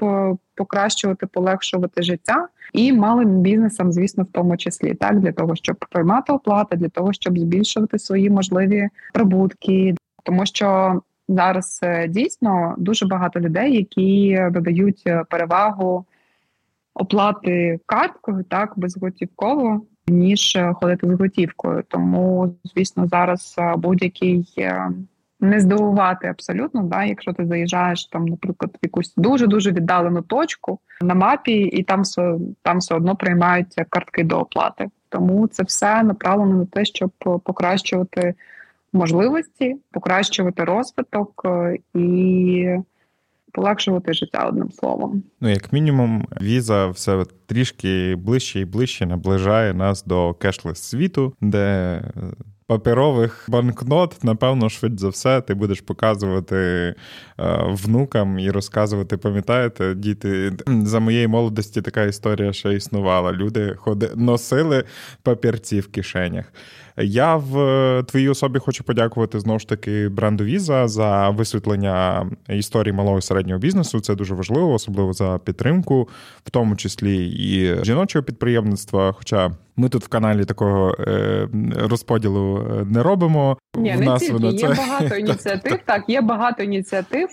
покращувати, 0.55 1.25
полегшувати 1.25 2.01
життя 2.01 2.47
і 2.73 2.93
малим 2.93 3.41
бізнесам, 3.41 3.91
звісно, 3.91 4.23
в 4.23 4.27
тому 4.31 4.57
числі 4.57 4.93
так 4.93 5.19
для 5.19 5.31
того, 5.31 5.55
щоб 5.55 5.75
приймати 5.89 6.33
оплати, 6.33 6.75
для 6.75 6.89
того, 6.89 7.13
щоб 7.13 7.39
збільшувати 7.39 7.99
свої 7.99 8.29
можливі 8.29 8.89
прибутки, 9.13 9.95
тому 10.23 10.45
що 10.45 11.01
зараз 11.27 11.79
е, 11.83 12.07
дійсно 12.07 12.75
дуже 12.77 13.05
багато 13.05 13.39
людей, 13.39 13.75
які 13.75 14.39
додають 14.51 15.03
е, 15.07 15.23
перевагу 15.29 16.05
оплати 16.93 17.79
карткою, 17.85 18.43
так 18.43 18.73
безготівково. 18.75 19.81
Ніж 20.07 20.55
е, 20.55 20.73
ходити 20.73 21.07
з 21.07 21.19
готівкою, 21.19 21.83
тому 21.87 22.55
звісно, 22.63 23.07
зараз 23.07 23.55
будь-який 23.77 24.53
не 25.41 25.59
здивувати 25.59 26.27
абсолютно, 26.27 26.83
да, 26.83 27.03
якщо 27.03 27.33
ти 27.33 27.45
заїжджаєш 27.45 28.05
там, 28.05 28.25
наприклад, 28.25 28.71
в 28.73 28.85
якусь 28.85 29.13
дуже 29.17 29.47
дуже 29.47 29.71
віддалену 29.71 30.21
точку 30.21 30.79
на 31.01 31.13
мапі, 31.13 31.53
і 31.53 31.83
там 31.83 32.01
все 32.01 32.35
там 32.61 32.77
все 32.77 32.95
одно 32.95 33.15
приймають 33.15 33.75
картки 33.89 34.23
до 34.23 34.39
оплати. 34.39 34.89
Тому 35.09 35.47
це 35.47 35.63
все 35.63 36.03
направлено 36.03 36.55
на 36.55 36.65
те, 36.65 36.85
щоб 36.85 37.11
покращувати 37.43 38.33
можливості, 38.93 39.75
покращувати 39.91 40.63
розвиток 40.63 41.41
е, 41.45 41.77
і. 41.93 42.77
Полегшувати 43.53 44.13
життя 44.13 44.45
одним 44.47 44.71
словом. 44.71 45.23
Ну, 45.41 45.49
як 45.49 45.73
мінімум, 45.73 46.27
віза 46.41 46.87
все 46.87 47.25
трішки 47.45 48.15
ближче 48.15 48.59
і 48.59 48.65
ближче 48.65 49.05
наближає 49.05 49.73
нас 49.73 50.03
до 50.03 50.33
кешлес 50.33 50.83
світу, 50.83 51.33
де 51.41 52.01
паперових 52.71 53.45
банкнот, 53.47 54.23
напевно, 54.23 54.69
швидше 54.69 54.97
за 54.97 55.09
все, 55.09 55.41
ти 55.41 55.53
будеш 55.53 55.81
показувати 55.81 56.55
е, 56.55 56.95
внукам 57.67 58.39
і 58.39 58.51
розказувати, 58.51 59.17
пам'ятаєте, 59.17 59.95
діти 59.95 60.53
за 60.67 60.99
моєї 60.99 61.27
молодості 61.27 61.81
така 61.81 62.03
історія 62.03 62.53
ще 62.53 62.73
існувала. 62.73 63.31
Люди 63.31 63.75
ходи, 63.77 64.09
носили 64.15 64.83
папірці 65.23 65.79
в 65.79 65.87
кишенях. 65.87 66.45
Я 67.03 67.35
в 67.35 67.59
е, 67.59 68.03
твоїй 68.03 68.29
особі 68.29 68.59
хочу 68.59 68.83
подякувати 68.83 69.39
знову 69.39 69.59
ж 69.59 69.67
таки 69.67 70.09
бренду 70.09 70.43
Visa 70.43 70.87
за 70.87 71.29
висвітлення 71.29 72.29
історії 72.49 72.93
малого 72.93 73.17
і 73.17 73.21
середнього 73.21 73.59
бізнесу. 73.59 73.99
Це 73.99 74.15
дуже 74.15 74.35
важливо, 74.35 74.73
особливо 74.73 75.13
за 75.13 75.39
підтримку, 75.43 76.09
в 76.43 76.49
тому 76.49 76.75
числі 76.75 77.27
і 77.27 77.83
жіночого 77.85 78.23
підприємництва. 78.23 79.11
Хоча 79.11 79.51
ми 79.75 79.89
тут 79.89 80.03
в 80.03 80.07
каналі 80.07 80.45
такого 80.45 80.95
е, 80.99 81.47
розподілу 81.75 82.57
е, 82.57 82.85
не 82.85 83.03
робимо. 83.03 83.57
Ні, 83.77 83.95
не 83.95 84.05
нас 84.05 84.21
тільки. 84.21 84.47
Є 84.47 84.67
багато 84.67 85.15
ініціатив. 85.19 85.79
Так, 85.85 86.03
є 86.07 86.21
багато 86.21 86.63
ініціатив 86.63 87.29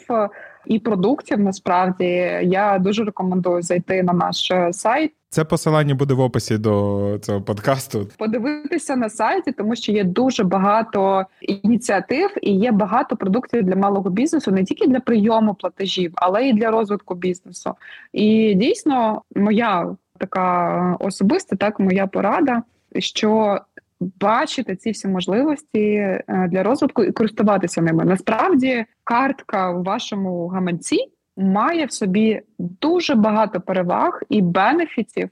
і 0.66 0.78
продуктів. 0.78 1.40
Насправді 1.40 2.04
я 2.42 2.78
дуже 2.78 3.04
рекомендую 3.04 3.62
зайти 3.62 4.02
на 4.02 4.12
наш 4.12 4.52
сайт. 4.70 5.12
Це 5.31 5.45
посилання 5.45 5.95
буде 5.95 6.14
в 6.14 6.20
описі 6.20 6.59
до 6.59 7.18
цього 7.22 7.43
подкасту. 7.43 8.09
Подивитися 8.18 8.97
на 8.97 9.11
сайті, 9.11 9.53
тому 9.53 9.76
що 9.76 9.93
є 9.93 10.05
дуже 10.05 10.45
багато 10.45 11.26
ініціатив 11.41 12.31
і 12.43 12.53
є 12.53 12.72
багато 12.72 13.16
продуктів 13.16 13.62
для 13.62 13.76
малого 13.76 14.11
бізнесу, 14.11 14.51
не 14.51 14.64
тільки 14.64 14.87
для 14.87 15.01
прийому 15.01 15.55
платежів, 15.55 16.12
але 16.14 16.49
й 16.49 16.53
для 16.53 16.70
розвитку 16.70 17.14
бізнесу. 17.14 17.74
І 18.12 18.55
дійсно, 18.55 19.22
моя 19.37 19.97
така 20.18 20.97
особиста, 21.01 21.57
так 21.57 21.81
моя 21.81 22.07
порада, 22.07 22.62
що 22.99 23.61
бачити 24.01 24.76
ці 24.76 24.91
всі 24.91 25.09
можливості 25.09 25.81
е, 25.81 26.49
для 26.53 26.62
розвитку 26.62 27.05
і 27.05 27.12
користуватися 27.12 27.83
ними. 27.83 28.05
Насправді, 28.05 28.85
картка 29.05 29.70
в 29.70 29.83
вашому 29.83 30.49
гаманці 30.49 30.99
має 31.39 31.86
в 31.86 31.93
собі 31.93 32.43
дуже 32.59 33.14
багато 33.14 33.61
переваг 33.61 34.22
і 34.28 34.43
бенефітів 34.43 35.28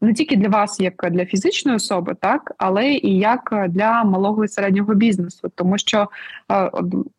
не 0.00 0.12
тільки 0.12 0.36
для 0.36 0.48
вас, 0.48 0.80
як 0.80 1.10
для 1.10 1.26
фізичної 1.26 1.76
особи, 1.76 2.14
так 2.20 2.52
але 2.58 2.86
і 2.92 3.18
як 3.18 3.66
для 3.68 4.04
малого 4.04 4.44
і 4.44 4.48
середнього 4.48 4.94
бізнесу, 4.94 5.50
тому 5.54 5.78
що 5.78 6.08
е, 6.52 6.70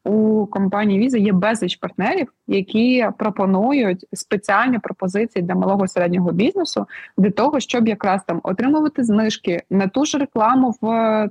у 0.03 0.45
компанії 0.45 1.07
Visa 1.07 1.17
є 1.17 1.33
безліч 1.33 1.75
партнерів, 1.75 2.33
які 2.47 3.07
пропонують 3.17 4.05
спеціальні 4.13 4.79
пропозиції 4.79 5.43
для 5.43 5.55
малого 5.55 5.85
і 5.85 5.87
середнього 5.87 6.31
бізнесу 6.31 6.85
для 7.17 7.31
того, 7.31 7.59
щоб 7.59 7.87
якраз 7.87 8.21
там 8.27 8.39
отримувати 8.43 9.03
знижки 9.03 9.63
на 9.69 9.87
ту 9.87 10.05
ж 10.05 10.17
рекламу 10.17 10.75
в 10.81 10.85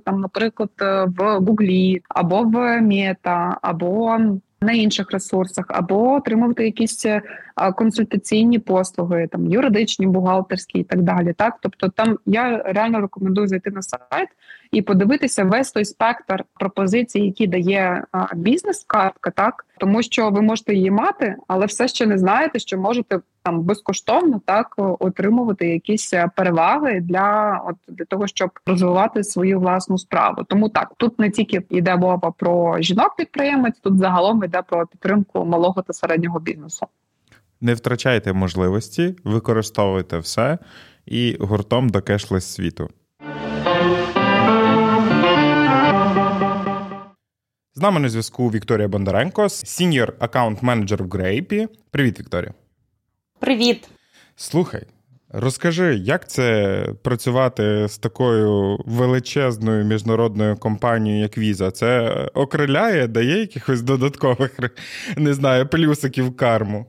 там, 0.05 0.21
наприклад, 0.21 0.71
в 1.19 1.39
Гуглі 1.39 2.03
або 2.09 2.43
в 2.43 2.81
Мета, 2.81 3.59
або 3.63 4.19
на 4.61 4.73
інших 4.73 5.11
ресурсах, 5.11 5.65
або 5.69 6.13
отримувати 6.13 6.65
якісь 6.65 7.07
е, 7.07 7.23
консультаційні 7.77 8.59
послуги, 8.59 9.29
там 9.33 9.47
юридичні, 9.47 10.07
бухгалтерські 10.07 10.79
і 10.79 10.85
так 10.85 11.03
далі. 11.03 11.33
Так, 11.33 11.59
тобто, 11.61 11.89
там 11.89 12.19
я 12.27 12.63
реально 12.65 13.01
рекомендую 13.01 13.49
зайти 13.49 13.71
на 13.71 13.83
сайт 13.83 14.29
і 14.73 14.83
подивитися 14.83 15.45
весь 15.45 15.73
той 15.73 15.85
спектр 15.85 16.45
пропозицій, 16.55 17.21
які 17.21 17.47
дає 17.47 18.05
бізнес-картка, 18.35 19.31
так 19.31 19.67
тому 19.79 20.03
що 20.03 20.31
ви 20.31 20.43
можете 20.43 20.75
її 20.75 20.91
мати, 20.91 21.37
але 21.49 21.67
все 21.67 21.89
ще 21.89 22.07
не 22.07 22.19
знаєте, 22.19 22.59
що 22.59 22.79
можете 22.79 23.21
там 23.49 23.63
безкоштовно 23.63 24.41
так 24.45 24.75
отримувати 24.77 25.69
якісь 25.69 26.15
переваги 26.37 27.01
для 27.01 27.61
от 27.67 27.97
для 27.97 28.05
того, 28.05 28.27
щоб 28.27 28.51
розвивати 28.67 29.25
свою 29.25 29.61
власну 29.61 29.99
справу. 29.99 30.45
Тому 30.49 30.69
так 30.69 30.93
тут 30.97 31.19
не 31.19 31.31
тільки 31.31 31.63
йде 31.71 31.97
мова 31.97 32.33
про 32.39 32.81
жінок 32.81 33.17
підприємець, 33.17 33.79
тут 33.83 33.99
загалом 33.99 34.45
йде 34.45 34.63
про 34.63 34.87
підтримку 34.87 35.45
малого 35.45 35.83
та 35.83 35.93
середнього 35.93 36.41
бізнесу. 36.41 36.87
Не 37.61 37.75
втрачайте 37.75 38.33
можливості, 38.33 39.17
використовуйте 39.25 40.19
все 40.19 40.59
і 41.07 41.37
гуртом 41.41 41.89
до 41.89 42.03
cashless 42.03 42.45
світу. 42.55 42.89
З 47.75 47.81
нами 47.81 48.01
на 48.01 48.09
зв'язку 48.09 48.51
Вікторія 48.51 48.89
Бондаренко, 48.89 49.43
senior 49.43 50.13
account 50.19 50.63
manager 50.63 51.05
в 51.05 51.09
Грейпі. 51.09 51.69
Привіт, 51.91 52.21
Вікторія. 52.21 52.53
Привіт. 53.39 53.89
Слухай, 54.37 54.83
розкажи, 55.29 55.95
як 55.95 56.29
це 56.29 56.87
працювати 57.03 57.89
з 57.89 57.99
такою 57.99 58.79
величезною 58.87 59.85
міжнародною 59.85 60.57
компанією, 60.57 61.23
як 61.23 61.39
Віза? 61.39 61.71
Це 61.71 62.09
окриляє, 62.35 63.07
дає 63.07 63.41
якихось 63.41 63.83
додаткових 63.83 64.59
не 65.17 65.35
знаю, 65.35 65.69
плюсиків 65.69 66.37
карму? 66.37 66.87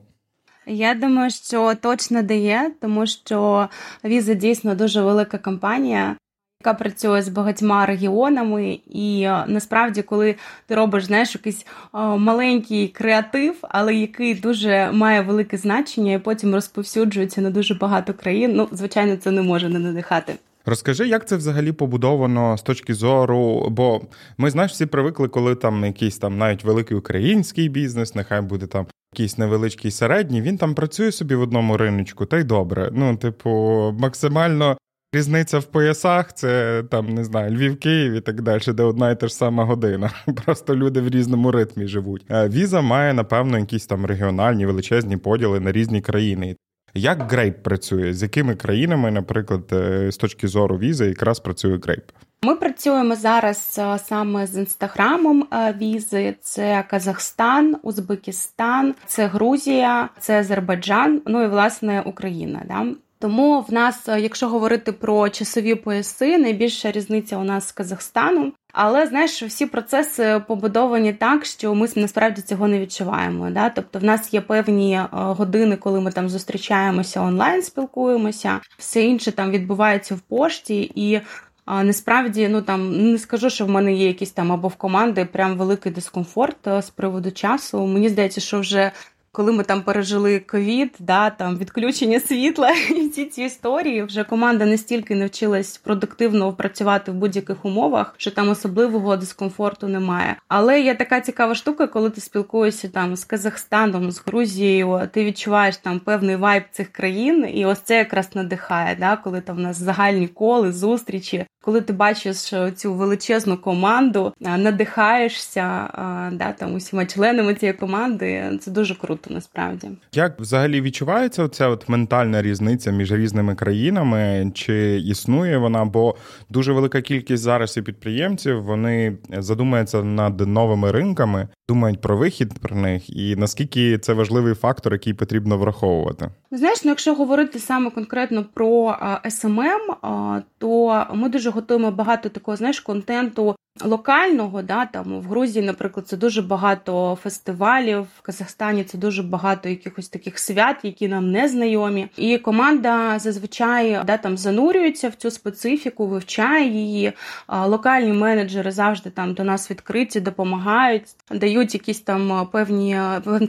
Я 0.66 0.94
думаю, 0.94 1.30
що 1.30 1.74
точно 1.74 2.22
дає, 2.22 2.70
тому 2.80 3.06
що 3.06 3.68
віза 4.04 4.34
дійсно 4.34 4.74
дуже 4.74 5.02
велика 5.02 5.38
компанія 5.38 6.16
яка 6.60 6.74
працює 6.74 7.22
з 7.22 7.28
багатьма 7.28 7.86
регіонами, 7.86 8.78
і 8.90 9.22
е, 9.22 9.44
насправді, 9.46 10.02
коли 10.02 10.34
ти 10.66 10.74
робиш 10.74 11.04
знаєш, 11.04 11.34
якийсь 11.34 11.66
е, 11.94 11.98
маленький 11.98 12.88
креатив, 12.88 13.54
але 13.62 13.94
який 13.94 14.34
дуже 14.34 14.90
має 14.92 15.20
велике 15.20 15.56
значення, 15.56 16.12
і 16.12 16.18
потім 16.18 16.54
розповсюджується 16.54 17.40
на 17.40 17.50
дуже 17.50 17.74
багато 17.74 18.14
країн. 18.14 18.52
Ну, 18.54 18.68
звичайно, 18.72 19.16
це 19.16 19.30
не 19.30 19.42
може 19.42 19.68
не 19.68 19.78
надихати. 19.78 20.34
Розкажи, 20.66 21.08
як 21.08 21.28
це 21.28 21.36
взагалі 21.36 21.72
побудовано 21.72 22.56
з 22.56 22.62
точки 22.62 22.94
зору, 22.94 23.68
бо 23.70 24.00
ми 24.38 24.50
знаєш, 24.50 24.72
всі 24.72 24.86
привикли, 24.86 25.28
коли 25.28 25.54
там 25.54 25.84
якийсь 25.84 26.18
там 26.18 26.38
навіть 26.38 26.64
великий 26.64 26.96
український 26.96 27.68
бізнес, 27.68 28.14
нехай 28.14 28.40
буде 28.40 28.66
там 28.66 28.86
якийсь 29.12 29.38
невеличкий 29.38 29.90
середній, 29.90 30.42
він 30.42 30.58
там 30.58 30.74
працює 30.74 31.12
собі 31.12 31.34
в 31.34 31.40
одному 31.40 31.76
риночку, 31.76 32.26
та 32.26 32.38
й 32.38 32.44
добре. 32.44 32.90
Ну, 32.92 33.16
типу, 33.16 33.50
максимально 33.98 34.76
Різниця 35.12 35.58
в 35.58 35.64
поясах 35.64 36.32
це 36.32 36.82
там 36.90 37.08
не 37.08 37.24
знаю, 37.24 37.56
Львів, 37.56 37.80
Київ 37.80 38.12
і 38.12 38.20
так 38.20 38.42
далі, 38.42 38.62
де 38.74 38.82
одна 38.82 39.10
і 39.10 39.20
та 39.20 39.28
ж 39.28 39.34
сама 39.34 39.64
година. 39.64 40.10
Просто 40.44 40.76
люди 40.76 41.00
в 41.00 41.08
різному 41.08 41.50
ритмі 41.50 41.86
живуть. 41.86 42.24
Віза 42.30 42.80
має, 42.80 43.14
напевно, 43.14 43.58
якісь 43.58 43.86
там 43.86 44.06
регіональні 44.06 44.66
величезні 44.66 45.16
поділи 45.16 45.60
на 45.60 45.72
різні 45.72 46.00
країни. 46.00 46.56
Як 46.94 47.32
Грейп 47.32 47.62
працює? 47.62 48.14
З 48.14 48.22
якими 48.22 48.54
країнами, 48.54 49.10
наприклад, 49.10 49.62
е, 49.72 50.12
з 50.12 50.16
точки 50.16 50.48
зору 50.48 50.78
візи, 50.78 51.06
якраз 51.06 51.40
працює 51.40 51.78
Грейп? 51.82 52.04
Ми 52.42 52.56
працюємо 52.56 53.14
зараз 53.16 53.76
е, 53.78 53.98
саме 53.98 54.46
з 54.46 54.58
інстаграмом 54.58 55.46
е, 55.52 55.74
візи. 55.80 56.34
Це 56.40 56.84
Казахстан, 56.90 57.76
Узбекистан, 57.82 58.94
це 59.06 59.26
Грузія, 59.26 60.08
це 60.18 60.40
Азербайджан. 60.40 61.22
Ну 61.26 61.44
і 61.44 61.46
власне 61.46 62.02
Україна. 62.06 62.62
Да? 62.68 62.86
Тому 63.20 63.60
в 63.60 63.72
нас, 63.72 64.08
е, 64.08 64.20
якщо 64.20 64.48
говорити 64.48 64.92
про 64.92 65.28
часові 65.28 65.74
пояси, 65.74 66.38
найбільша 66.38 66.92
різниця 66.92 67.36
у 67.36 67.44
нас 67.44 67.68
з 67.68 67.72
Казахстаном. 67.72 68.52
Але 68.72 69.06
знаєш, 69.06 69.42
всі 69.42 69.66
процеси 69.66 70.42
побудовані 70.48 71.12
так, 71.12 71.44
що 71.44 71.74
ми 71.74 71.88
насправді 71.96 72.42
цього 72.42 72.68
не 72.68 72.80
відчуваємо. 72.80 73.50
Да? 73.50 73.70
Тобто, 73.70 73.98
в 73.98 74.04
нас 74.04 74.34
є 74.34 74.40
певні 74.40 74.94
е, 74.94 75.08
години, 75.12 75.76
коли 75.76 76.00
ми 76.00 76.12
там 76.12 76.28
зустрічаємося 76.28 77.20
онлайн, 77.20 77.62
спілкуємося, 77.62 78.60
все 78.78 79.02
інше 79.02 79.32
там 79.32 79.50
відбувається 79.50 80.14
в 80.14 80.20
пошті 80.20 80.92
і. 80.94 81.20
А 81.64 81.82
насправді, 81.82 82.48
ну 82.48 82.62
там 82.62 83.12
не 83.12 83.18
скажу, 83.18 83.50
що 83.50 83.66
в 83.66 83.68
мене 83.68 83.94
є 83.94 84.06
якісь 84.06 84.30
там 84.30 84.52
або 84.52 84.68
в 84.68 84.74
команди 84.74 85.24
прям 85.24 85.56
великий 85.56 85.92
дискомфорт 85.92 86.66
е, 86.66 86.82
з 86.82 86.90
приводу 86.90 87.30
часу. 87.30 87.86
Мені 87.86 88.08
здається, 88.08 88.40
що 88.40 88.60
вже 88.60 88.92
коли 89.32 89.52
ми 89.52 89.64
там 89.64 89.82
пережили 89.82 90.38
ковід, 90.38 90.94
да 90.98 91.30
там 91.30 91.58
відключення 91.58 92.20
світла 92.20 92.70
і 92.96 93.08
всі 93.08 93.24
ці 93.24 93.42
історії, 93.42 94.02
вже 94.02 94.24
команда 94.24 94.66
настільки 94.66 95.14
навчилась 95.14 95.76
продуктивно 95.76 96.52
працювати 96.52 97.12
в 97.12 97.14
будь-яких 97.14 97.64
умовах, 97.64 98.14
що 98.16 98.30
там 98.30 98.48
особливого 98.48 99.16
дискомфорту 99.16 99.88
немає. 99.88 100.36
Але 100.48 100.80
є 100.80 100.94
така 100.94 101.20
цікава 101.20 101.54
штука, 101.54 101.86
коли 101.86 102.10
ти 102.10 102.20
спілкуєшся 102.20 102.88
там 102.88 103.16
з 103.16 103.24
Казахстаном, 103.24 104.10
з 104.10 104.22
Грузією, 104.26 105.08
ти 105.12 105.24
відчуваєш 105.24 105.76
там 105.76 106.00
певний 106.00 106.36
вайб 106.36 106.62
цих 106.70 106.88
країн, 106.88 107.46
і 107.54 107.66
ось 107.66 107.80
це 107.80 107.96
якраз 107.96 108.28
надихає, 108.34 108.96
да, 109.00 109.16
коли 109.16 109.40
там 109.40 109.56
в 109.56 109.60
нас 109.60 109.76
загальні 109.76 110.28
коли, 110.28 110.72
зустрічі, 110.72 111.46
коли 111.62 111.80
ти 111.80 111.92
бачиш 111.92 112.54
цю 112.76 112.94
величезну 112.94 113.56
команду, 113.56 114.32
надихаєшся 114.40 115.88
да, 116.32 116.52
там 116.58 116.74
усіма 116.74 117.06
членами 117.06 117.54
цієї 117.54 117.78
команди, 117.78 118.58
це 118.60 118.70
дуже 118.70 118.94
круто 118.94 119.34
насправді. 119.34 119.88
Як 120.12 120.40
взагалі 120.40 120.80
відчувається 120.80 121.42
оця 121.42 121.68
от 121.68 121.88
ментальна 121.88 122.42
різниця 122.42 122.90
між 122.90 123.12
різними 123.12 123.54
країнами? 123.54 124.50
Чи 124.54 125.00
існує 125.00 125.58
вона? 125.58 125.84
Бо 125.84 126.16
дуже 126.50 126.72
велика 126.72 127.00
кількість 127.00 127.42
зараз 127.42 127.76
і 127.76 127.82
підприємців 127.82 128.62
вони 128.62 129.18
задумаються 129.38 130.02
над 130.02 130.40
новими 130.40 130.92
ринками, 130.92 131.48
думають 131.68 132.00
про 132.00 132.16
вихід 132.16 132.58
про 132.58 132.76
них, 132.76 133.10
і 133.10 133.36
наскільки 133.36 133.98
це 133.98 134.12
важливий 134.12 134.54
фактор, 134.54 134.92
який 134.92 135.14
потрібно 135.14 135.58
враховувати? 135.58 136.30
Знаєш, 136.50 136.84
ну 136.84 136.90
якщо 136.90 137.14
говорити 137.14 137.58
саме 137.58 137.90
конкретно 137.90 138.44
про 138.54 138.96
SMM, 139.24 140.42
то 140.58 141.04
ми 141.14 141.28
дуже 141.28 141.49
готуємо 141.50 141.90
багато 141.90 142.28
такого 142.28 142.56
знаєш 142.56 142.80
контенту 142.80 143.56
локального. 143.84 144.62
Да, 144.62 144.86
Там 144.86 145.20
в 145.20 145.24
Грузії, 145.24 145.66
наприклад, 145.66 146.08
це 146.08 146.16
дуже 146.16 146.42
багато 146.42 147.18
фестивалів, 147.22 148.06
в 148.18 148.20
Казахстані 148.22 148.84
це 148.84 148.98
дуже 148.98 149.22
багато 149.22 149.68
якихось 149.68 150.08
таких 150.08 150.38
свят, 150.38 150.76
які 150.82 151.08
нам 151.08 151.30
не 151.30 151.48
знайомі. 151.48 152.08
І 152.16 152.38
команда 152.38 153.18
зазвичай 153.18 154.00
да, 154.06 154.16
там 154.16 154.36
занурюється 154.36 155.08
в 155.08 155.14
цю 155.14 155.30
специфіку, 155.30 156.06
вивчає 156.06 156.68
її. 156.68 157.12
Локальні 157.48 158.12
менеджери 158.12 158.70
завжди 158.70 159.10
там 159.10 159.34
до 159.34 159.44
нас 159.44 159.70
відкриті, 159.70 160.20
допомагають, 160.20 161.04
дають 161.30 161.74
якісь 161.74 162.00
там 162.00 162.48
певні 162.52 163.00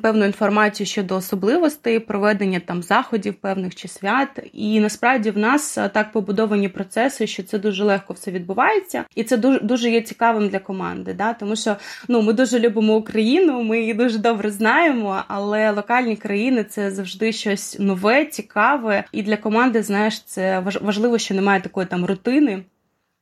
певну 0.01 0.25
інформацію 0.25 0.88
щодо 0.88 1.15
особливостей 1.15 1.99
проведення 1.99 2.59
там 2.59 2.84
заходів 2.84 3.34
певних 3.34 3.75
чи 3.75 3.88
свят. 3.88 4.39
І 4.53 4.79
насправді 4.79 5.32
в 5.32 5.38
нас 5.38 5.77
так 5.93 6.11
побудовані 6.11 6.69
процеси, 6.69 7.27
що 7.27 7.43
це 7.43 7.59
дуже 7.59 7.84
легко 7.84 8.13
все 8.13 8.32
відбувається, 8.32 9.05
і 9.15 9.23
це 9.23 9.38
дуже 9.38 9.59
дуже 9.59 9.89
є 9.89 10.01
цікавим 10.22 10.49
для 10.49 10.59
команди. 10.59 11.13
Да? 11.13 11.34
Тому 11.34 11.55
що 11.55 11.76
ну 12.07 12.22
ми 12.22 12.34
дуже 12.34 12.59
любимо 12.59 12.95
Україну, 12.95 13.63
ми 13.63 13.80
її 13.80 13.93
дуже 13.93 14.17
добре 14.17 14.51
знаємо, 14.51 15.24
але 15.28 15.72
локальні 15.72 16.15
країни 16.15 16.63
це 16.63 16.91
завжди 16.91 17.32
щось 17.32 17.80
нове, 17.80 18.26
цікаве. 18.26 19.03
І 19.11 19.24
для 19.24 19.38
команди, 19.38 19.84
знаєш, 19.84 20.22
це 20.22 20.59
важливо, 20.59 21.17
що 21.17 21.36
немає 21.36 21.61
такої 21.61 21.88
там 21.88 22.05
рутини. 22.05 22.63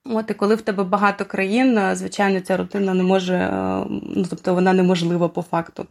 От 0.06 0.32
і 0.32 0.34
коли 0.34 0.56
в 0.56 0.62
тебе 0.62 0.84
багато 0.84 1.26
країн, 1.26 1.80
звичайно, 1.93 2.39
ця 2.39 2.58
рутина 2.58 2.93
не 2.93 3.04
може, 3.04 3.36
е, 3.36 3.86
ну 4.16 4.26
тобто 4.30 4.54
вона 4.54 4.74
неможлива 4.74 5.28
по 5.28 5.41
факту. 5.41 5.86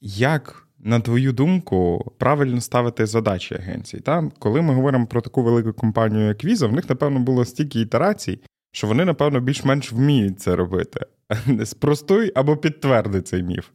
Як 0.00 0.66
на 0.78 1.00
твою 1.00 1.32
думку, 1.32 2.12
правильно 2.18 2.60
ставити 2.60 3.06
задачі 3.06 3.54
агенцій? 3.54 4.00
Та? 4.00 4.28
Коли 4.38 4.62
ми 4.62 4.74
говоримо 4.74 5.06
про 5.06 5.20
таку 5.20 5.42
велику 5.42 5.72
компанію, 5.72 6.26
як 6.26 6.44
Visa, 6.44 6.68
в 6.68 6.72
них, 6.72 6.88
напевно, 6.88 7.20
було 7.20 7.44
стільки 7.44 7.80
ітерацій, 7.80 8.40
що 8.72 8.86
вони, 8.86 9.04
напевно, 9.04 9.40
більш-менш 9.40 9.92
вміють 9.92 10.40
це 10.40 10.56
робити. 10.56 11.00
Спростуй 11.64 12.32
або 12.34 12.56
підтверди 12.56 13.22
цей 13.22 13.42
міф. 13.42 13.66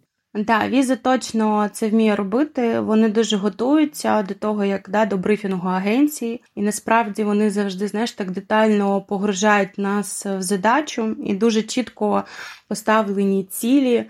Так, 0.48 0.72
візи 0.72 0.96
точно 0.96 1.70
це 1.74 1.90
вміє 1.90 2.16
робити. 2.16 2.80
Вони 2.80 3.10
дуже 3.10 3.38
готуються 3.38 4.22
до 4.22 4.34
того, 4.34 4.66
як 4.66 4.90
да, 4.90 5.06
до 5.06 5.18
брифінгу 5.18 5.70
агенції, 5.70 6.42
і 6.56 6.62
насправді 6.62 7.24
вони 7.24 7.50
завжди 7.50 7.88
знаєш 7.88 8.12
так 8.12 8.32
детально 8.32 9.02
погружають 9.02 9.78
нас 9.78 10.26
в 10.26 10.42
задачу 10.42 11.16
і 11.26 11.34
дуже 11.36 11.62
чітко 11.62 12.24
поставлені 12.68 13.44
цілі, 13.44 14.06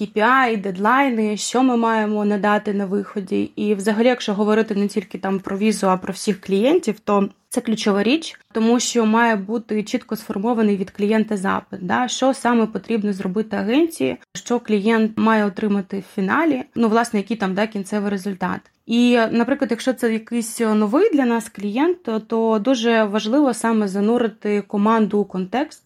KPI, 0.00 0.60
дедлайни, 0.60 1.36
що 1.36 1.62
ми 1.62 1.76
маємо 1.76 2.24
надати 2.24 2.74
на 2.74 2.86
виході. 2.86 3.50
І, 3.56 3.74
взагалі, 3.74 4.06
якщо 4.06 4.34
говорити 4.34 4.74
не 4.74 4.88
тільки 4.88 5.18
там 5.18 5.38
про 5.38 5.58
візу, 5.58 5.86
а 5.86 5.96
про 5.96 6.12
всіх 6.12 6.40
клієнтів, 6.40 7.00
то 7.00 7.28
це 7.48 7.60
ключова 7.60 8.02
річ, 8.02 8.40
тому 8.52 8.80
що 8.80 9.06
має 9.06 9.36
бути 9.36 9.82
чітко 9.82 10.16
сформований 10.16 10.76
від 10.76 10.90
клієнта 10.90 11.36
запит, 11.36 11.86
да, 11.86 12.08
що 12.08 12.34
саме 12.34 12.66
потрібно 12.66 13.12
зробити 13.12 13.56
агенції, 13.56 14.16
що 14.34 14.60
клієнт 14.60 15.18
має 15.18 15.44
отримати 15.44 15.98
в 15.98 16.14
фіналі, 16.14 16.62
ну 16.74 16.88
власне, 16.88 17.20
який 17.20 17.36
там 17.36 17.54
да, 17.54 17.66
кінцевий 17.66 18.10
результат. 18.10 18.60
І, 18.86 19.18
наприклад, 19.30 19.70
якщо 19.70 19.92
це 19.92 20.12
якийсь 20.12 20.60
новий 20.60 21.10
для 21.12 21.24
нас 21.24 21.48
клієнт, 21.48 22.08
то 22.26 22.58
дуже 22.58 23.04
важливо 23.04 23.54
саме 23.54 23.88
занурити 23.88 24.62
команду 24.62 25.18
у 25.18 25.24
контекст. 25.24 25.82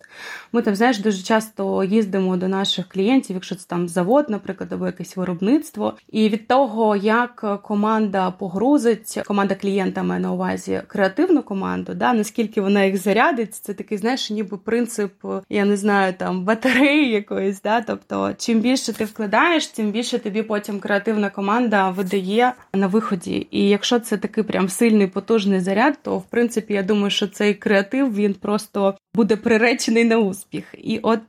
Ми 0.53 0.63
там, 0.63 0.75
знаєш, 0.75 0.99
дуже 0.99 1.23
часто 1.23 1.85
їздимо 1.85 2.37
до 2.37 2.49
наших 2.49 2.89
клієнтів, 2.89 3.37
якщо 3.37 3.55
це 3.55 3.67
там 3.67 3.89
завод, 3.89 4.27
наприклад, 4.29 4.73
або 4.73 4.87
якесь 4.87 5.17
виробництво. 5.17 5.95
І 6.13 6.29
від 6.29 6.49
того, 6.49 6.97
як 6.97 7.63
команда 7.63 8.31
погрузить, 8.31 9.21
команда 9.27 9.55
клієнта 9.55 10.03
має 10.03 10.21
на 10.21 10.33
увазі 10.33 10.83
креативну 10.87 11.43
команду, 11.43 11.95
да, 11.95 12.13
наскільки 12.13 12.61
вона 12.61 12.85
їх 12.85 12.97
зарядить, 12.97 13.55
це 13.55 13.75
такий, 13.75 13.99
знаєш, 13.99 14.31
ніби 14.31 14.57
принцип, 14.57 15.13
я 15.49 15.65
не 15.65 15.77
знаю, 15.77 16.15
там 16.19 16.45
батареї 16.45 17.11
якоїсь. 17.11 17.63
Да? 17.63 17.81
Тобто, 17.81 18.35
чим 18.39 18.61
більше 18.61 18.93
ти 18.93 19.05
вкладаєш, 19.05 19.67
тим 19.67 19.91
більше 19.91 20.19
тобі 20.19 20.43
потім 20.43 20.81
креативна 20.81 21.31
команда 21.31 21.91
видає 21.91 22.53
на 22.75 22.88
виході. 22.89 23.47
І 23.51 23.69
якщо 23.69 24.01
це 24.01 24.17
такий 24.17 24.45
прям 24.45 24.69
сильний 24.69 25.07
потужний 25.07 25.61
заряд, 25.61 25.99
то 26.03 26.19
в 26.19 26.25
принципі 26.25 26.75
я 26.75 26.83
думаю, 26.83 27.11
що 27.11 27.27
цей 27.27 27.55
креатив 27.55 28.15
він 28.15 28.35
просто 28.35 28.95
буде 29.15 29.37
приречений 29.37 30.05
на 30.05 30.19
успіх. 30.19 30.75
І 30.79 30.99
от 30.99 31.21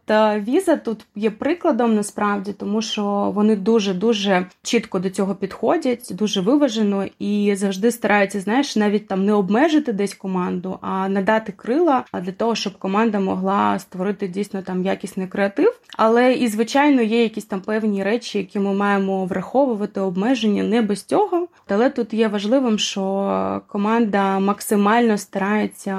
віза 0.47 0.76
тут 0.76 1.05
є 1.16 1.30
прикладом 1.30 1.95
насправді, 1.95 2.53
тому 2.53 2.82
що 2.82 3.32
вони 3.36 3.55
дуже 3.55 3.93
дуже 3.93 4.45
чітко 4.64 4.99
до 4.99 5.10
цього 5.10 5.36
підходять, 5.36 6.12
дуже 6.12 6.41
виважено 6.41 7.05
і 7.20 7.53
завжди 7.55 7.91
стараються, 7.91 8.39
знаєш, 8.39 8.76
навіть 8.76 9.07
там 9.07 9.26
не 9.26 9.34
обмежити 9.34 9.93
десь 9.93 10.14
команду, 10.14 10.80
а 10.82 11.10
надати 11.10 11.51
крила 11.51 12.05
для 12.22 12.32
того, 12.32 12.55
щоб 12.55 12.78
команда 12.78 13.20
могла 13.20 13.80
створити 13.80 14.28
дійсно 14.28 14.62
там 14.62 14.86
якісний 14.86 15.28
креатив. 15.28 15.80
Але 15.97 16.34
і 16.34 16.47
звичайно 16.47 17.01
є 17.01 17.24
якісь 17.24 17.45
там 17.45 17.62
певні 17.62 18.03
речі, 18.03 18.38
які 18.38 18.60
ми 18.60 18.74
маємо 18.74 19.26
враховувати 19.26 19.99
обмеження 19.99 20.64
не 20.64 20.82
без 20.82 21.03
цього. 21.03 21.47
Але 21.71 21.89
тут 21.89 22.13
є 22.13 22.27
важливим, 22.27 22.79
що 22.79 23.61
команда 23.67 24.39
максимально 24.39 25.17
старається 25.17 25.95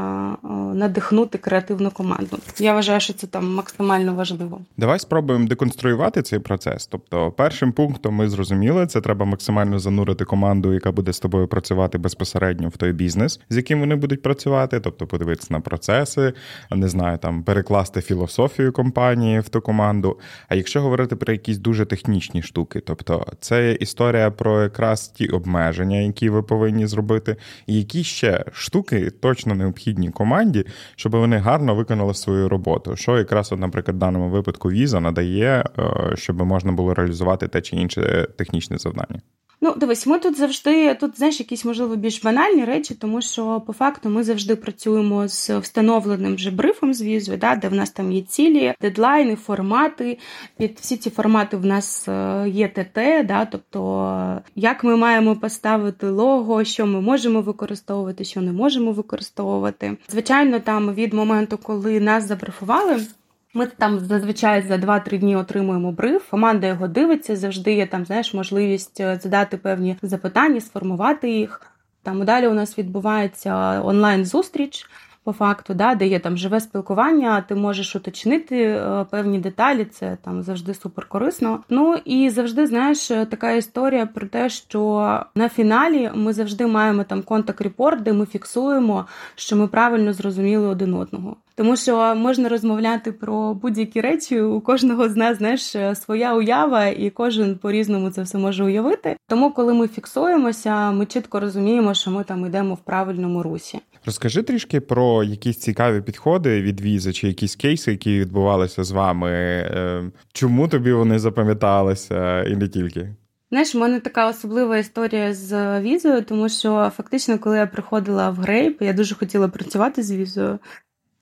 надихнути 0.75 1.39
креативну 1.39 1.91
команду. 1.91 2.39
Я 2.59 2.75
вважаю, 2.75 3.01
що 3.01 3.13
це 3.13 3.27
там 3.27 3.55
максимально 3.55 4.15
важливо. 4.15 4.61
Давай 4.77 4.99
спробуємо 4.99 5.49
деконструювати 5.49 6.23
цей 6.23 6.39
процес. 6.39 6.87
Тобто, 6.87 7.31
першим 7.31 7.73
пунктом 7.73 8.15
ми 8.15 8.29
зрозуміли, 8.29 8.87
це 8.87 9.01
треба 9.01 9.27
максимально 9.27 9.79
занурити 9.79 10.25
команду, 10.25 10.73
яка 10.75 10.93
буде 10.93 11.13
з 11.13 11.21
тобою 11.21 11.49
працювати 11.49 11.99
безпосередньо 11.99 12.69
в 12.69 12.77
той 12.77 12.93
бізнес, 12.93 13.41
з 13.51 13.57
яким 13.57 13.81
вони 13.81 13.97
будуть 13.97 14.23
працювати. 14.23 14.81
Тобто, 14.81 15.07
подивитися 15.07 15.49
на 15.51 15.61
процеси, 15.61 16.33
не 16.71 16.89
знаю, 16.89 17.19
там 17.19 17.43
перекласти 17.43 18.01
філософію 18.01 18.73
компанії 18.73 19.41
в 19.41 19.49
ту 19.49 19.61
команду. 19.61 20.19
А 20.49 20.55
якщо 20.55 20.83
говорити 20.83 21.17
про 21.17 21.33
якісь 21.33 21.59
дуже 21.59 21.85
технічні 21.85 22.43
штуки, 22.43 22.81
тобто 22.87 23.27
це 23.41 23.73
історія 23.73 24.31
про 24.31 24.63
якраз 24.63 25.09
ті 25.09 25.29
обмеження, 25.41 25.97
які 25.97 26.31
ви 26.31 26.43
повинні 26.43 26.87
зробити, 26.87 27.37
і 27.67 27.77
які 27.77 28.05
ще 28.05 28.45
штуки 28.53 29.11
точно 29.11 29.55
необхідні 29.55 30.11
команді, 30.11 30.65
щоб 30.97 31.13
вони 31.13 31.37
гарно 31.37 31.75
виконали 31.75 32.15
свою 32.15 32.49
роботу. 32.49 32.97
Що 32.97 33.19
якраз, 33.19 33.53
от, 33.53 33.61
наприклад, 33.61 33.97
в 33.97 34.01
даному 34.01 34.29
випадку 34.29 34.71
віза 34.71 35.01
надає, 35.01 35.65
е, 35.79 36.17
щоб 36.17 36.43
можна 36.43 36.73
було 36.73 36.95
реалізувати 36.95 37.49
те 37.49 37.61
чи 37.61 37.77
інше 37.77 38.29
технічне 38.37 38.79
завдання. 38.79 39.21
Ну, 39.63 39.75
дивись, 39.77 40.07
ми 40.07 40.19
тут 40.19 40.37
завжди 40.37 40.95
тут 40.95 41.17
знаєш 41.17 41.41
якісь 41.41 41.65
можливо 41.65 41.97
більш 41.97 42.23
банальні 42.25 42.65
речі, 42.65 42.95
тому 42.95 43.23
що 43.23 43.63
по 43.67 43.73
факту 43.73 44.09
ми 44.09 44.25
завжди 44.25 44.57
працюємо 44.57 45.29
з 45.29 45.59
встановленим 45.59 46.35
вже 46.35 46.51
брифом 46.51 46.95
з 46.95 47.03
візою, 47.03 47.39
да, 47.39 47.57
де 47.57 47.69
в 47.69 47.75
нас 47.75 47.91
там 47.91 48.13
є 48.13 48.23
цілі, 48.23 48.75
дедлайни, 48.81 49.37
формати. 49.37 50.19
Під 50.57 50.79
всі 50.81 50.97
ці 50.97 51.11
формати 51.11 51.57
в 51.57 51.67
нас 51.67 52.09
е, 52.09 52.45
є 52.49 52.69
ТТ, 52.69 53.27
да, 53.27 53.45
тобто 53.45 54.43
як 54.57 54.85
ми 54.85 54.97
маємо 54.97 55.37
поставити 55.37 56.09
лого, 56.09 56.65
що 56.65 56.87
ми 56.87 57.01
можемо 57.01 57.41
використовувати, 57.41 58.25
що 58.25 58.41
не 58.41 58.53
можемо 58.53 58.93
використовувати. 58.93 59.97
Звичайно, 60.09 60.61
там 60.61 60.95
від 60.95 61.13
моменту, 61.13 61.59
коли 61.59 62.01
нас 62.01 62.29
забрифували. 62.29 63.07
Ми 63.55 63.67
там 63.67 63.99
зазвичай 63.99 64.63
за 64.63 64.75
2-3 64.75 65.19
дні 65.19 65.37
отримуємо 65.37 65.93
бриф. 65.93 66.31
Команда 66.31 66.67
його 66.67 66.89
дивиться, 66.89 67.37
завжди 67.37 67.75
є 67.75 67.87
там 67.87 68.07
знаєш 68.07 68.35
можливість 68.35 69.01
е, 69.01 69.19
задати 69.23 69.57
певні 69.57 69.97
запитання, 70.03 70.61
сформувати 70.61 71.31
їх. 71.31 71.61
Там 72.03 72.25
далі 72.25 72.49
у 72.49 72.55
нас 72.55 72.79
відбувається 72.79 73.83
онлайн-зустріч 73.85 74.87
по 75.25 75.33
факту, 75.33 75.75
да, 75.75 75.95
де 75.95 76.07
є 76.07 76.19
там 76.19 76.37
живе 76.37 76.61
спілкування, 76.61 77.45
ти 77.49 77.55
можеш 77.55 77.97
уточнити 77.97 78.63
е, 78.63 79.07
певні 79.11 79.39
деталі, 79.39 79.85
це 79.85 80.19
там 80.25 80.43
завжди 80.43 80.75
супер 80.75 81.07
корисно. 81.09 81.61
Ну 81.69 81.97
і 82.05 82.31
завжди 82.31 82.67
знаєш 82.67 83.07
така 83.09 83.53
історія 83.53 84.07
про 84.07 84.27
те, 84.27 84.49
що 84.49 85.21
на 85.35 85.49
фіналі 85.49 86.11
ми 86.15 86.33
завжди 86.33 86.67
маємо 86.67 87.05
там 87.05 87.23
контакт-репорт, 87.23 88.03
де 88.03 88.13
ми 88.13 88.27
фіксуємо, 88.27 89.07
що 89.35 89.57
ми 89.57 89.67
правильно 89.67 90.13
зрозуміли 90.13 90.67
один 90.67 90.95
одного. 90.95 91.37
Тому 91.55 91.77
що 91.77 92.15
можна 92.15 92.49
розмовляти 92.49 93.13
про 93.13 93.55
будь-які 93.55 94.01
речі. 94.01 94.41
У 94.41 94.61
кожного 94.61 95.09
з 95.09 95.17
нас 95.17 95.39
знаєш 95.39 95.77
своя 95.95 96.35
уява, 96.35 96.87
і 96.87 97.11
кожен 97.11 97.59
по 97.59 97.73
різному 97.73 98.11
це 98.11 98.23
все 98.23 98.39
може 98.39 98.65
уявити. 98.65 99.17
Тому, 99.29 99.51
коли 99.51 99.75
ми 99.75 99.89
фіксуємося, 99.89 100.91
ми 100.91 101.07
чітко 101.07 101.41
розуміємо, 101.41 101.95
що 101.95 102.11
ми 102.11 102.25
там 102.25 102.47
йдемо 102.47 102.75
в 102.75 102.79
правильному 102.79 103.43
русі. 103.43 103.81
Розкажи 104.07 104.43
трішки 104.43 104.81
про 104.81 105.25
якісь 105.25 105.59
цікаві 105.59 106.01
підходи 106.01 106.63
від 106.63 106.81
візи, 106.81 107.13
чи 107.13 107.29
якісь 107.29 107.57
кейси, 107.57 107.91
які 107.91 108.21
відбувалися 108.21 108.85
з 108.85 108.91
вами. 108.91 109.31
Е, 109.31 110.11
чому 110.33 110.69
тобі 110.69 110.93
вони 110.93 111.19
запам'яталися, 111.19 112.43
і 112.43 112.57
не 112.57 112.69
тільки? 112.69 113.15
Знаєш, 113.51 113.75
в 113.75 113.79
мене 113.79 114.01
така 114.01 114.29
особлива 114.29 114.79
історія 114.79 115.35
з 115.35 115.81
візою, 115.81 116.23
тому 116.23 116.49
що 116.49 116.93
фактично, 116.97 117.39
коли 117.39 117.57
я 117.57 117.67
приходила 117.67 118.31
в 118.31 118.35
Грейп, 118.35 118.83
я 118.83 118.93
дуже 118.93 119.15
хотіла 119.15 119.49
працювати 119.49 120.03
з 120.03 120.13
візою. 120.13 120.59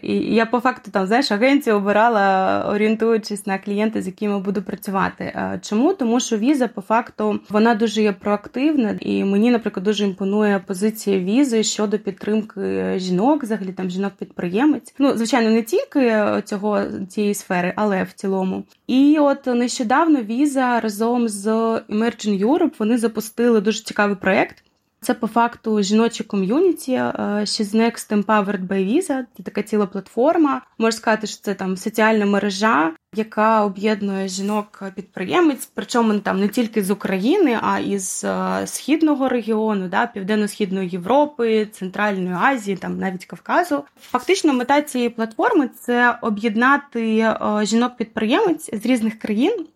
І 0.02 0.14
я 0.14 0.46
по 0.46 0.60
факту 0.60 0.90
там 0.90 1.06
знаєш, 1.06 1.32
агенцію 1.32 1.76
обирала, 1.76 2.64
орієнтуючись 2.74 3.46
на 3.46 3.58
клієнти, 3.58 4.02
з 4.02 4.06
якими 4.06 4.38
буду 4.38 4.62
працювати. 4.62 5.38
Чому? 5.62 5.92
Тому 5.92 6.20
що 6.20 6.36
віза 6.36 6.68
по 6.68 6.80
факту 6.80 7.40
вона 7.50 7.74
дуже 7.74 8.02
є 8.02 8.12
проактивна, 8.12 8.98
і 9.00 9.24
мені, 9.24 9.50
наприклад, 9.50 9.84
дуже 9.84 10.04
імпонує 10.04 10.58
позиція 10.66 11.18
візи 11.18 11.62
щодо 11.62 11.98
підтримки 11.98 12.94
жінок, 12.98 13.42
взагалі 13.42 13.72
там 13.72 13.90
жінок-підприємець. 13.90 14.94
Ну, 14.98 15.16
звичайно, 15.16 15.50
не 15.50 15.62
тільки 15.62 16.24
цього 16.44 16.82
цієї 17.08 17.34
сфери, 17.34 17.72
але 17.76 18.02
в 18.02 18.12
цілому. 18.12 18.64
І 18.86 19.16
от 19.20 19.46
нещодавно 19.46 20.22
віза 20.22 20.80
разом 20.80 21.28
з 21.28 21.46
Emerging 21.88 22.46
Europe 22.46 22.72
вони 22.78 22.98
запустили 22.98 23.60
дуже 23.60 23.82
цікавий 23.82 24.16
проект. 24.16 24.64
Це 25.00 25.14
по 25.14 25.26
факту 25.26 25.82
жіноче 25.82 26.24
ком'юніті. 26.24 26.92
Е, 26.92 27.12
She's 27.40 27.74
Next 27.74 28.22
Empowered 28.22 28.66
by 28.66 28.94
Visa. 28.94 29.24
Це 29.36 29.42
така 29.42 29.62
ціла 29.62 29.86
платформа. 29.86 30.62
Можна 30.78 30.98
сказати, 30.98 31.26
що 31.26 31.40
це 31.42 31.54
там 31.54 31.76
соціальна 31.76 32.26
мережа, 32.26 32.92
яка 33.14 33.64
об'єднує 33.64 34.28
жінок-підприємець, 34.28 35.70
причому 35.74 36.18
там 36.18 36.40
не 36.40 36.48
тільки 36.48 36.84
з 36.84 36.90
України, 36.90 37.58
а 37.62 37.78
і 37.78 37.98
з 37.98 38.24
е, 38.24 38.66
східного 38.66 39.28
регіону, 39.28 39.88
да, 39.88 40.06
Південно-Східної 40.06 40.88
Європи, 40.88 41.66
Центральної 41.72 42.36
Азії, 42.40 42.76
там 42.76 42.98
навіть 42.98 43.26
Кавказу. 43.26 43.84
Фактично, 44.00 44.52
мета 44.52 44.82
цієї 44.82 45.10
платформи 45.10 45.70
це 45.80 46.18
об'єднати 46.22 47.18
е, 47.18 47.36
жінок-підприємець 47.62 48.70
з 48.82 48.86
різних 48.86 49.18
країн 49.18 49.66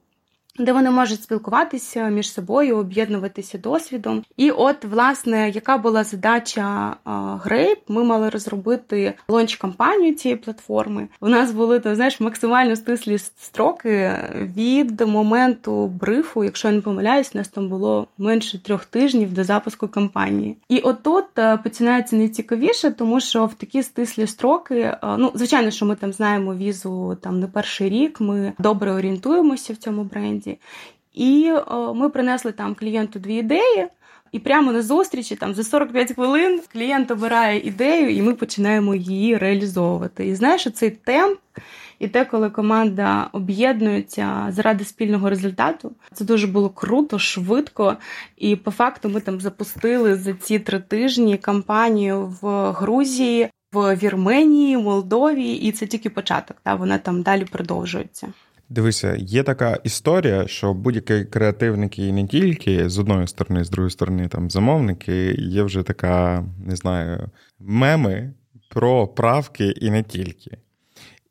де 0.59 0.73
вони 0.73 0.91
можуть 0.91 1.23
спілкуватися 1.23 2.09
між 2.09 2.33
собою, 2.33 2.77
об'єднуватися 2.77 3.59
досвідом. 3.59 4.25
І 4.37 4.51
от, 4.51 4.85
власне, 4.85 5.51
яка 5.51 5.79
була 5.79 6.05
задача 6.05 6.97
Грейп, 7.45 7.79
ми 7.89 8.05
мали 8.05 8.29
розробити 8.29 9.15
лонч 9.29 9.57
кампанію 9.57 10.15
цієї 10.15 10.37
платформи. 10.37 11.09
У 11.21 11.29
нас 11.29 11.53
були 11.53 11.81
там, 11.81 11.95
знаєш, 11.95 12.21
максимально 12.21 12.77
стислі 12.77 13.19
строки 13.19 14.13
від 14.35 15.01
моменту 15.01 15.87
брифу, 15.87 16.45
якщо 16.45 16.69
я 16.69 16.75
не 16.75 16.81
помиляюсь, 16.81 17.31
у 17.35 17.39
нас 17.39 17.49
там 17.49 17.69
було 17.69 18.07
менше 18.19 18.63
трьох 18.63 18.85
тижнів 18.85 19.33
до 19.33 19.45
запуску 19.45 19.89
кампанії. 19.89 20.57
І 20.69 20.79
отут 20.79 21.39
е, 21.39 21.57
починається 21.57 22.17
найцікавіше, 22.17 22.91
тому 22.91 23.21
що 23.21 23.47
в 23.47 23.55
такі 23.55 23.83
стислі 23.83 24.27
строки, 24.27 24.79
е, 24.79 24.99
ну 25.19 25.33
звичайно, 25.35 25.71
що 25.71 25.87
ми 25.87 25.97
там 25.97 26.13
знаємо 26.13 26.55
візу 26.55 27.19
там 27.23 27.41
не 27.41 27.47
перший 27.47 27.89
рік. 27.89 28.21
Ми 28.21 28.53
добре 28.59 28.93
орієнтуємося 28.93 29.73
в 29.73 29.77
цьому 29.77 30.05
бренді 30.05 30.42
команді. 30.43 30.59
І 31.13 31.53
о, 31.67 31.95
ми 31.95 32.09
принесли 32.09 32.53
там 32.53 32.75
клієнту 32.75 33.19
дві 33.19 33.35
ідеї. 33.35 33.89
І 34.33 34.39
прямо 34.39 34.73
на 34.73 34.83
зустрічі, 34.83 35.37
там 35.37 35.55
за 35.55 35.65
45 35.65 36.15
хвилин, 36.15 36.61
клієнт 36.73 37.11
обирає 37.11 37.61
ідею, 37.61 38.11
і 38.11 38.23
ми 38.23 38.35
починаємо 38.35 38.95
її 38.95 39.37
реалізовувати. 39.37 40.27
І 40.27 40.35
знаєш, 40.35 40.69
цей 40.75 40.91
темп, 40.91 41.39
і 41.99 42.09
те, 42.09 42.25
коли 42.25 42.51
команда 42.51 43.29
об'єднується 43.33 44.47
заради 44.51 44.85
спільного 44.85 45.31
результату, 45.31 45.93
це 46.13 46.25
дуже 46.25 46.47
було 46.47 46.71
круто, 46.71 47.19
швидко. 47.19 47.97
І 48.37 48.57
по 48.57 48.71
факту 48.71 49.09
ми 49.09 49.21
там 49.21 49.41
запустили 49.41 50.15
за 50.15 50.33
ці 50.33 50.59
три 50.59 50.81
тижні 50.81 51.39
кампанію 51.39 52.37
в 52.43 52.73
Грузії, 52.73 53.49
в 53.73 53.97
Вірменії, 53.97 54.77
Молдові, 54.77 55.53
і 55.53 55.73
це 55.73 55.87
тільки 55.87 56.11
початок. 56.11 56.57
Та 56.63 56.75
вона 56.75 56.99
там 56.99 57.23
далі 57.23 57.45
продовжується. 57.45 58.33
Дивися, 58.73 59.17
є 59.19 59.43
така 59.43 59.79
історія, 59.85 60.47
що 60.47 60.75
будь-які 60.75 61.25
креативники 61.25 62.07
і 62.07 62.13
не 62.13 62.27
тільки 62.27 62.89
з 62.89 62.99
одної 62.99 63.27
сторони, 63.27 63.65
з 63.65 63.71
другої 63.71 63.91
сторони, 63.91 64.29
там 64.29 64.51
замовники, 64.51 65.35
є 65.39 65.63
вже 65.63 65.83
така, 65.83 66.45
не 66.67 66.77
знаю, 66.77 67.31
меми 67.59 68.35
про 68.71 69.09
правки 69.09 69.67
і 69.67 69.91
не 69.91 70.03
тільки. 70.03 70.59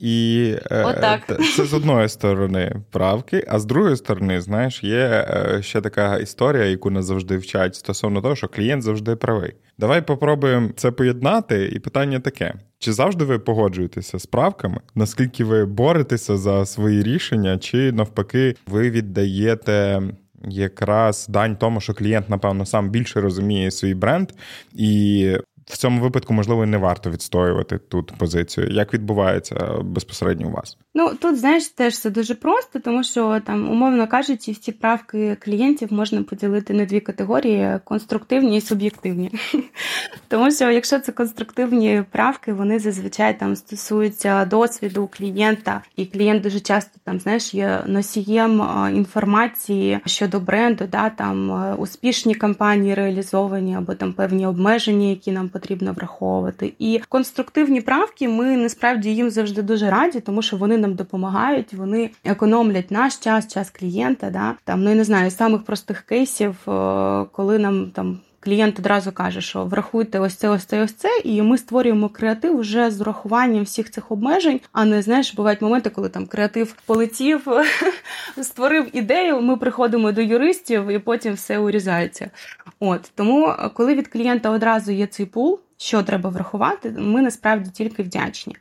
І 0.01 0.55
е, 0.71 1.19
це 1.55 1.65
з 1.65 1.73
одної 1.73 2.09
сторони 2.09 2.75
правки, 2.91 3.45
а 3.47 3.59
з 3.59 3.65
другої 3.65 3.95
сторони, 3.95 4.41
знаєш, 4.41 4.83
є 4.83 4.97
е, 4.97 5.59
ще 5.61 5.81
така 5.81 6.17
історія, 6.17 6.65
яку 6.65 6.89
нас 6.89 7.05
завжди 7.05 7.37
вчать 7.37 7.75
стосовно 7.75 8.21
того, 8.21 8.35
що 8.35 8.47
клієнт 8.47 8.83
завжди 8.83 9.15
правий. 9.15 9.53
Давай 9.77 10.01
попробуємо 10.01 10.69
це 10.75 10.91
поєднати, 10.91 11.69
і 11.73 11.79
питання 11.79 12.19
таке: 12.19 12.53
чи 12.79 12.93
завжди 12.93 13.25
ви 13.25 13.39
погоджуєтеся 13.39 14.19
з 14.19 14.25
правками? 14.25 14.77
Наскільки 14.95 15.43
ви 15.43 15.65
боретеся 15.65 16.37
за 16.37 16.65
свої 16.65 17.03
рішення, 17.03 17.57
чи 17.57 17.91
навпаки 17.91 18.55
ви 18.67 18.89
віддаєте 18.89 20.01
якраз 20.49 21.27
дань 21.29 21.55
тому, 21.55 21.81
що 21.81 21.93
клієнт, 21.93 22.29
напевно, 22.29 22.65
сам 22.65 22.89
більше 22.89 23.21
розуміє 23.21 23.71
свій 23.71 23.93
бренд, 23.93 24.29
і 24.73 25.37
в 25.65 25.77
цьому 25.77 26.01
випадку, 26.01 26.33
можливо, 26.33 26.65
не 26.65 26.77
варто 26.77 27.09
відстоювати 27.09 27.77
тут 27.77 28.11
позицію. 28.17 28.67
Як 28.71 28.93
відбувається 28.93 29.55
безпосередньо 29.83 30.47
у 30.47 30.51
вас? 30.51 30.77
Ну 30.93 31.11
тут 31.21 31.39
знаєш, 31.39 31.67
теж 31.67 31.99
це 31.99 32.09
дуже 32.09 32.35
просто, 32.35 32.79
тому 32.79 33.03
що 33.03 33.41
там, 33.45 33.69
умовно 33.69 34.07
кажучи, 34.07 34.51
всі 34.51 34.71
правки 34.71 35.37
клієнтів 35.41 35.93
можна 35.93 36.23
поділити 36.23 36.73
на 36.73 36.85
дві 36.85 36.99
категорії: 36.99 37.79
конструктивні 37.83 38.57
і 38.57 38.61
суб'єктивні. 38.61 39.31
Тому 40.27 40.51
що, 40.51 40.71
якщо 40.71 40.99
це 40.99 41.11
конструктивні 41.11 42.03
правки, 42.11 42.53
вони 42.53 42.79
зазвичай 42.79 43.39
там 43.39 43.55
стосуються 43.55 44.45
досвіду 44.45 45.09
клієнта, 45.13 45.81
і 45.95 46.05
клієнт 46.05 46.43
дуже 46.43 46.59
часто 46.59 46.99
там 47.03 47.19
знаєш 47.19 47.53
є 47.53 47.83
носієм 47.85 48.63
інформації 48.95 49.99
щодо 50.05 50.39
бренду, 50.39 50.85
да 50.91 51.09
там 51.09 51.51
успішні 51.79 52.35
кампанії 52.35 52.93
реалізовані 52.93 53.75
або 53.75 53.93
там 53.93 54.13
певні 54.13 54.45
обмеження, 54.47 55.07
які 55.07 55.31
нам 55.31 55.49
потрібно 55.51 55.93
враховувати. 55.93 56.73
І 56.79 57.01
конструктивні 57.09 57.81
правки 57.81 58.29
ми 58.29 58.57
насправді 58.57 59.15
їм 59.15 59.29
завжди 59.29 59.61
дуже 59.61 59.89
раді, 59.89 60.19
тому 60.19 60.41
що 60.41 60.57
вони 60.57 60.77
нам 60.77 60.95
допомагають, 60.95 61.73
вони 61.73 62.09
економлять 62.23 62.91
наш 62.91 63.17
час, 63.17 63.47
час 63.47 63.69
клієнта. 63.69 64.29
Да? 64.29 64.55
Там, 64.63 64.83
ну 64.83 64.89
я 64.89 64.95
не 64.95 65.03
знаю, 65.03 65.29
з 65.29 65.37
самих 65.37 65.63
простих 65.63 66.01
кейсів, 66.01 66.55
е, 66.69 67.25
коли 67.31 67.59
нам 67.59 67.91
там. 67.91 68.19
Клієнт 68.43 68.79
одразу 68.79 69.11
каже, 69.11 69.41
що 69.41 69.65
врахуйте 69.65 70.19
ось 70.19 70.35
це, 70.35 70.49
ось 70.49 70.63
це, 70.63 70.83
ось 70.83 70.93
це, 70.93 71.21
і 71.23 71.41
ми 71.41 71.57
створюємо 71.57 72.09
креатив 72.09 72.57
вже 72.57 72.91
з 72.91 73.01
урахуванням 73.01 73.63
всіх 73.63 73.91
цих 73.91 74.11
обмежень. 74.11 74.59
А 74.71 74.85
не 74.85 75.01
знаєш, 75.01 75.33
бувають 75.33 75.61
моменти, 75.61 75.89
коли 75.89 76.09
там 76.09 76.25
креатив 76.25 76.75
полетів, 76.85 77.47
створив 78.41 78.97
ідею. 78.97 79.41
Ми 79.41 79.57
приходимо 79.57 80.11
до 80.11 80.21
юристів 80.21 80.87
і 80.87 80.99
потім 80.99 81.33
все 81.33 81.59
урізається. 81.59 82.29
От 82.79 83.11
тому, 83.15 83.53
коли 83.73 83.95
від 83.95 84.07
клієнта 84.07 84.49
одразу 84.49 84.91
є 84.91 85.07
цей 85.07 85.25
пул, 85.25 85.59
що 85.77 86.03
треба 86.03 86.29
врахувати, 86.29 86.89
ми 86.97 87.21
насправді 87.21 87.69
тільки 87.69 88.03
вдячні. 88.03 88.55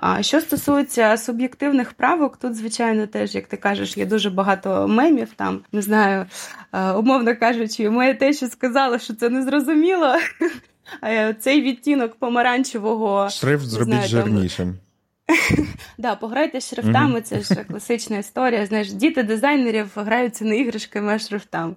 А 0.00 0.22
що 0.22 0.40
стосується 0.40 1.16
суб'єктивних 1.16 1.92
правок, 1.92 2.36
тут, 2.36 2.54
звичайно, 2.54 3.06
теж, 3.06 3.34
як 3.34 3.46
ти 3.46 3.56
кажеш, 3.56 3.96
є 3.96 4.06
дуже 4.06 4.30
багато 4.30 4.88
мемів. 4.88 5.28
Там 5.36 5.60
не 5.72 5.82
знаю, 5.82 6.26
е, 6.72 6.92
умовно 6.92 7.36
кажучи, 7.36 7.90
моє 7.90 8.14
те, 8.14 8.32
що 8.32 8.46
сказала, 8.46 8.98
що 8.98 9.14
це 9.14 9.28
незрозуміло. 9.28 10.14
Цей 11.40 11.62
відтінок 11.62 12.14
помаранчевого 12.14 13.30
шрифт 13.30 13.64
зробіть 13.64 13.94
знаю, 13.94 14.08
жирнішим. 14.08 14.78
Да, 15.98 16.14
пограйте 16.14 16.60
з 16.60 16.68
шрифтами, 16.68 17.20
це 17.20 17.40
ж 17.40 17.54
класична 17.54 18.18
історія. 18.18 18.66
Знаєш, 18.66 18.92
діти 18.92 19.22
дизайнерів 19.22 19.90
граються 19.94 20.44
не 20.44 20.56
іграшками, 20.58 21.14
а 21.14 21.18
шрифтами. 21.18 21.74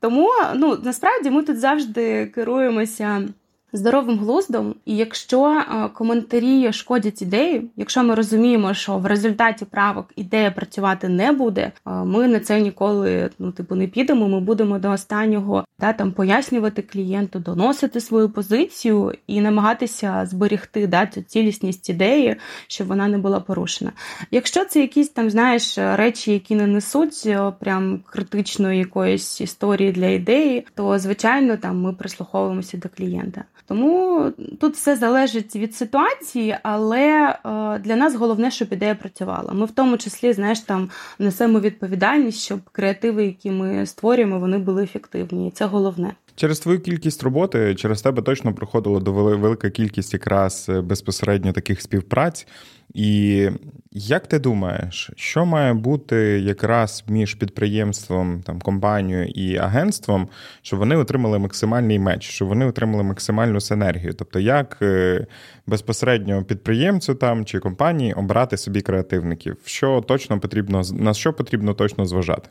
Тому 0.00 0.28
ну 0.54 0.78
насправді 0.82 1.30
ми 1.30 1.42
тут 1.42 1.58
завжди 1.58 2.26
керуємося 2.26 3.28
здоровим 3.72 4.18
глуздом, 4.18 4.74
і 4.84 4.96
якщо 4.96 5.46
е, 5.46 5.88
коментарі 5.88 6.72
шкодять 6.72 7.22
ідеї, 7.22 7.70
якщо 7.76 8.02
ми 8.02 8.14
розуміємо, 8.14 8.74
що 8.74 8.98
в 8.98 9.06
результаті 9.06 9.64
правок 9.64 10.06
ідея 10.16 10.50
працювати 10.50 11.08
не 11.08 11.32
буде, 11.32 11.72
е, 11.86 11.90
ми 11.90 12.28
на 12.28 12.40
це 12.40 12.60
ніколи 12.60 13.30
ну 13.38 13.52
типу 13.52 13.74
не 13.74 13.86
підемо. 13.86 14.28
Ми 14.28 14.40
будемо 14.40 14.78
до 14.78 14.90
останнього 14.90 15.64
да, 15.80 15.92
там 15.92 16.12
пояснювати 16.12 16.82
клієнту, 16.82 17.38
доносити 17.38 18.00
свою 18.00 18.30
позицію 18.30 19.12
і 19.26 19.40
намагатися 19.40 20.26
зберегти 20.26 20.86
да, 20.86 21.06
цю 21.06 21.22
цілісність 21.22 21.90
ідеї, 21.90 22.36
щоб 22.66 22.86
вона 22.86 23.08
не 23.08 23.18
була 23.18 23.40
порушена. 23.40 23.92
Якщо 24.30 24.64
це 24.64 24.80
якісь 24.80 25.08
там, 25.08 25.30
знаєш, 25.30 25.78
речі, 25.78 26.32
які 26.32 26.54
не 26.54 26.66
несуть 26.66 27.22
е, 27.26 27.52
прям 27.60 28.00
критичної 28.06 28.78
якоїсь 28.78 29.40
історії 29.40 29.92
для 29.92 30.06
ідеї, 30.06 30.66
то 30.74 30.98
звичайно 30.98 31.56
там 31.56 31.80
ми 31.80 31.92
прислуховуємося 31.92 32.76
до 32.76 32.88
клієнта. 32.88 33.44
Тому 33.72 34.32
тут 34.60 34.74
все 34.74 34.96
залежить 34.96 35.56
від 35.56 35.74
ситуації, 35.74 36.56
але 36.62 37.28
е, 37.28 37.78
для 37.78 37.96
нас 37.96 38.14
головне, 38.14 38.50
щоб 38.50 38.72
ідея 38.72 38.94
працювала. 38.94 39.52
Ми 39.52 39.66
в 39.66 39.70
тому 39.70 39.98
числі, 39.98 40.32
знаєш, 40.32 40.60
там 40.60 40.90
несемо 41.18 41.60
відповідальність, 41.60 42.42
щоб 42.42 42.60
креативи, 42.72 43.24
які 43.24 43.50
ми 43.50 43.86
створюємо, 43.86 44.38
вони 44.38 44.58
були 44.58 44.82
ефективні. 44.82 45.48
І 45.48 45.50
це 45.50 45.64
головне. 45.64 46.12
Через 46.34 46.60
твою 46.60 46.80
кількість 46.80 47.22
роботи, 47.22 47.74
через 47.74 48.02
тебе 48.02 48.22
точно 48.22 48.54
проходило 48.54 49.00
до 49.00 49.12
велика 49.12 49.70
кількість 49.70 50.12
якраз 50.12 50.66
е, 50.68 50.80
безпосередньо 50.80 51.52
таких 51.52 51.80
співпраць. 51.82 52.46
І 52.94 53.48
як 53.92 54.26
ти 54.26 54.38
думаєш, 54.38 55.10
що 55.16 55.46
має 55.46 55.74
бути 55.74 56.16
якраз 56.40 57.04
між 57.08 57.34
підприємством, 57.34 58.42
там 58.42 58.60
компанією 58.60 59.26
і 59.26 59.56
агентством, 59.56 60.28
щоб 60.62 60.78
вони 60.78 60.96
отримали 60.96 61.38
максимальний 61.38 61.98
меч, 61.98 62.22
щоб 62.22 62.48
вони 62.48 62.66
отримали 62.66 63.02
максимальну 63.02 63.60
синергію? 63.60 64.14
Тобто, 64.14 64.40
як 64.40 64.78
е, 64.82 65.26
безпосередньо 65.66 66.44
підприємцю 66.44 67.14
там 67.14 67.44
чи 67.44 67.58
компанії 67.58 68.12
обрати 68.12 68.56
собі 68.56 68.80
креативників? 68.80 69.56
Що 69.64 70.04
точно 70.08 70.40
потрібно 70.40 70.82
на 70.92 71.14
що 71.14 71.32
потрібно 71.32 71.74
точно 71.74 72.06
зважати? 72.06 72.48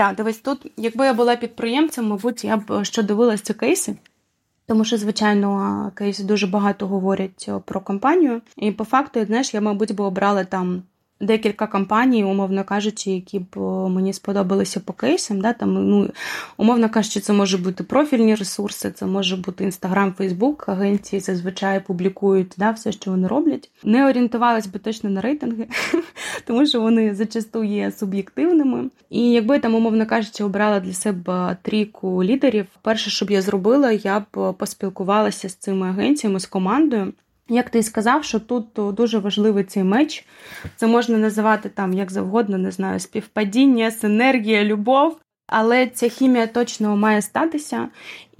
Так, 0.00 0.16
дивись, 0.16 0.38
тут, 0.38 0.72
якби 0.76 1.06
я 1.06 1.14
була 1.14 1.36
підприємцем, 1.36 2.08
мабуть, 2.08 2.44
я 2.44 2.56
б 2.56 2.84
що 2.84 3.02
дивилася 3.02 3.44
ці 3.44 3.54
кейси. 3.54 3.96
Тому 4.66 4.84
що, 4.84 4.96
звичайно, 4.96 5.92
кейси 5.94 6.24
дуже 6.24 6.46
багато 6.46 6.86
говорять 6.86 7.50
про 7.64 7.80
компанію. 7.80 8.40
І 8.56 8.72
по 8.72 8.84
факту, 8.84 9.24
знаєш, 9.24 9.54
я, 9.54 9.60
мабуть, 9.60 9.94
би 9.94 10.04
обрала 10.04 10.44
там 10.44 10.82
декілька 11.20 11.66
компаній, 11.66 12.24
умовно 12.24 12.64
кажучи, 12.64 13.10
які 13.10 13.38
б 13.38 13.58
мені 13.88 14.12
сподобалися 14.12 14.80
по 14.80 14.92
кейсам. 14.92 15.40
Да, 15.40 15.52
там, 15.52 15.74
ну, 15.74 16.10
Умовно 16.56 16.90
кажучи, 16.90 17.20
це 17.20 17.32
може 17.32 17.58
бути 17.58 17.84
профільні 17.84 18.34
ресурси, 18.34 18.90
це 18.90 19.06
може 19.06 19.36
бути 19.36 19.64
Інстаграм, 19.64 20.12
Фейсбук. 20.12 20.68
Агенції 20.68 21.20
зазвичай 21.20 21.80
публікують 21.80 22.54
да, 22.56 22.70
все, 22.70 22.92
що 22.92 23.10
вони 23.10 23.28
роблять. 23.28 23.70
Не 23.84 24.08
орієнтувалась 24.08 24.66
би 24.66 24.78
точно 24.78 25.10
на 25.10 25.20
рейтинги, 25.20 25.66
тому 26.46 26.66
що 26.66 26.80
вони 26.80 27.14
зачасту 27.14 27.64
є 27.64 27.92
суб'єктивними. 27.92 28.90
І 29.10 29.30
якби 29.30 29.58
там, 29.58 29.74
умовно 29.74 30.06
кажучи, 30.06 30.44
обрала 30.44 30.80
для 30.80 30.92
себе 30.92 31.56
трійку 31.62 32.24
лідерів, 32.24 32.66
перше, 32.82 33.10
що 33.10 33.26
б 33.26 33.30
я 33.30 33.42
зробила, 33.42 33.92
я 33.92 34.20
б 34.20 34.52
поспілкувалася 34.52 35.48
з 35.48 35.54
цими 35.54 35.88
агенціями, 35.88 36.40
з 36.40 36.46
командою. 36.46 37.12
Як 37.50 37.70
ти 37.70 37.82
сказав, 37.82 38.24
що 38.24 38.40
тут 38.40 38.66
дуже 38.76 39.18
важливий 39.18 39.64
цей 39.64 39.84
меч. 39.84 40.26
Це 40.76 40.86
можна 40.86 41.18
називати 41.18 41.68
там 41.68 41.92
як 41.92 42.10
завгодно, 42.10 42.58
не 42.58 42.70
знаю, 42.70 43.00
співпадіння, 43.00 43.90
синергія, 43.90 44.64
любов. 44.64 45.20
Але 45.50 45.86
ця 45.86 46.08
хімія 46.08 46.46
точно 46.46 46.96
має 46.96 47.22
статися 47.22 47.88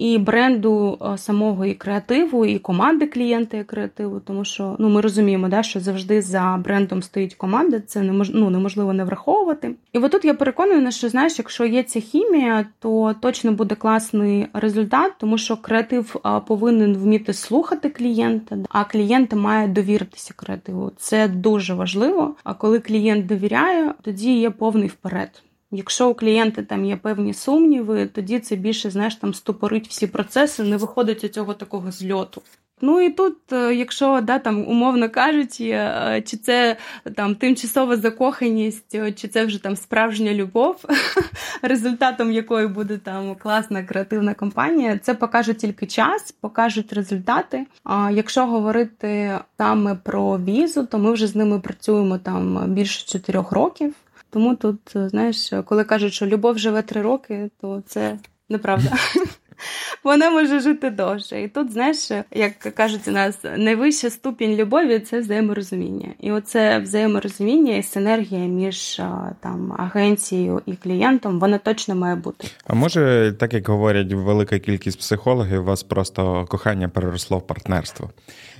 і 0.00 0.18
бренду 0.18 0.98
е, 1.02 1.18
самого 1.18 1.66
і 1.66 1.74
креативу, 1.74 2.46
і 2.46 2.58
команди 2.58 3.06
клієнта 3.06 3.56
і 3.56 3.64
креативу, 3.64 4.20
тому 4.20 4.44
що 4.44 4.76
ну 4.78 4.88
ми 4.88 5.00
розуміємо, 5.00 5.48
да, 5.48 5.62
що 5.62 5.80
завжди 5.80 6.22
за 6.22 6.60
брендом 6.64 7.02
стоїть 7.02 7.34
команда, 7.34 7.80
це 7.80 8.02
немож, 8.02 8.30
ну, 8.34 8.50
неможливо 8.50 8.92
не 8.92 9.04
враховувати. 9.04 9.74
І 9.92 9.98
отут 9.98 10.24
я 10.24 10.34
переконана, 10.34 10.90
що 10.90 11.08
знаєш, 11.08 11.38
якщо 11.38 11.64
є 11.64 11.82
ця 11.82 12.00
хімія, 12.00 12.66
то 12.78 13.14
точно 13.20 13.52
буде 13.52 13.74
класний 13.74 14.46
результат, 14.52 15.12
тому 15.18 15.38
що 15.38 15.56
креатив 15.56 16.16
е, 16.26 16.40
повинен 16.46 16.96
вміти 16.96 17.32
слухати 17.32 17.88
клієнта, 17.88 18.56
а 18.68 18.84
клієнт 18.84 19.32
має 19.32 19.68
довіритися 19.68 20.34
креативу. 20.36 20.92
Це 20.96 21.28
дуже 21.28 21.74
важливо. 21.74 22.34
А 22.44 22.54
коли 22.54 22.78
клієнт 22.78 23.26
довіряє, 23.26 23.94
тоді 24.02 24.38
є 24.38 24.50
повний 24.50 24.88
вперед. 24.88 25.42
Якщо 25.70 26.10
у 26.10 26.14
клієнта 26.14 26.62
там 26.62 26.84
є 26.84 26.96
певні 26.96 27.34
сумніви, 27.34 28.06
тоді 28.06 28.38
це 28.38 28.56
більше 28.56 28.90
знаєш, 28.90 29.16
там 29.16 29.34
стопорить 29.34 29.88
всі 29.88 30.06
процеси, 30.06 30.62
не 30.62 30.76
виходить 30.76 31.24
у 31.24 31.28
цього 31.28 31.54
такого 31.54 31.90
зльоту. 31.90 32.42
Ну 32.82 33.00
і 33.00 33.10
тут, 33.10 33.52
е, 33.52 33.74
якщо 33.74 34.20
да, 34.20 34.38
там 34.38 34.68
умовно 34.68 35.10
кажучи, 35.10 35.68
е, 35.68 36.22
чи 36.26 36.36
це 36.36 36.76
там 37.16 37.34
тимчасова 37.34 37.96
закоханість, 37.96 38.94
е, 38.94 39.12
чи 39.12 39.28
це 39.28 39.44
вже 39.44 39.62
там 39.62 39.76
справжня 39.76 40.34
любов, 40.34 40.84
результатом 41.62 42.32
якої 42.32 42.66
буде 42.66 42.98
там 42.98 43.34
класна 43.34 43.82
креативна 43.82 44.34
компанія, 44.34 44.98
це 44.98 45.14
покаже 45.14 45.54
тільки 45.54 45.86
час, 45.86 46.32
покажуть 46.32 46.92
результати. 46.92 47.66
А 47.84 48.10
якщо 48.10 48.46
говорити 48.46 49.38
саме 49.58 49.94
про 49.94 50.38
візу, 50.38 50.86
то 50.86 50.98
ми 50.98 51.12
вже 51.12 51.26
з 51.26 51.36
ними 51.36 51.60
працюємо 51.60 52.18
там 52.18 52.72
більше 52.74 53.06
чотирьох 53.06 53.52
років. 53.52 53.94
Тому 54.30 54.54
тут, 54.54 54.96
е, 54.96 55.08
знаєш, 55.08 55.52
коли 55.64 55.84
кажуть, 55.84 56.12
що 56.12 56.26
любов 56.26 56.58
живе 56.58 56.82
три 56.82 57.02
роки, 57.02 57.50
то 57.60 57.82
це 57.86 58.18
неправда. 58.48 58.90
Вона 60.04 60.30
може 60.30 60.60
жити 60.60 60.90
довше. 60.90 61.42
І 61.42 61.48
тут, 61.48 61.72
знаєш, 61.72 62.10
як 62.30 62.58
кажуть 62.58 63.08
у 63.08 63.10
нас, 63.10 63.38
найвища 63.56 64.10
ступінь 64.10 64.56
любові 64.56 64.98
це 64.98 65.20
взаєморозуміння. 65.20 66.08
І 66.20 66.32
оце 66.32 66.78
взаєморозуміння 66.78 67.76
і 67.76 67.82
синергія 67.82 68.46
між 68.46 68.96
там 69.40 69.74
агенцією 69.78 70.62
і 70.66 70.72
клієнтом, 70.72 71.40
вона 71.40 71.58
точно 71.58 71.94
має 71.94 72.14
бути. 72.14 72.48
А 72.66 72.74
може, 72.74 73.34
так 73.38 73.54
як 73.54 73.68
говорять 73.68 74.12
велика 74.12 74.58
кількість 74.58 74.98
психологів, 74.98 75.60
у 75.60 75.64
вас 75.64 75.82
просто 75.82 76.46
кохання 76.48 76.88
переросло 76.88 77.38
в 77.38 77.46
партнерство? 77.46 78.10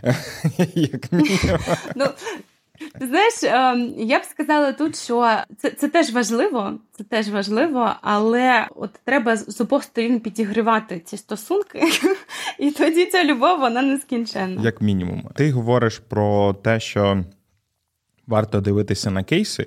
Ну, 1.97 2.07
Ти 2.07 2.50
знаєш, 3.01 3.35
ем, 3.43 3.95
я 3.97 4.19
б 4.19 4.25
сказала 4.25 4.73
тут, 4.73 4.97
що 4.97 5.37
це 5.59 5.71
це 5.71 5.89
теж 5.89 6.13
важливо, 6.13 6.73
це 6.93 7.05
теж 7.05 7.29
важливо, 7.29 7.93
але 8.01 8.67
от 8.77 8.91
треба 9.05 9.37
з 9.37 9.61
обох 9.61 9.83
сторін 9.83 10.21
підігрівати 10.21 10.99
ці 11.05 11.17
стосунки, 11.17 11.83
і 12.59 12.71
тоді 12.71 13.07
ця 13.07 13.25
любов 13.25 13.61
вона 13.61 13.83
нескінченна. 13.83 14.63
Як 14.63 14.81
мінімум, 14.81 15.23
ти 15.35 15.51
говориш 15.51 15.99
про 15.99 16.55
те, 16.55 16.81
що 16.81 17.25
варто 18.31 18.61
дивитися 18.61 19.11
на 19.11 19.23
кейси. 19.23 19.67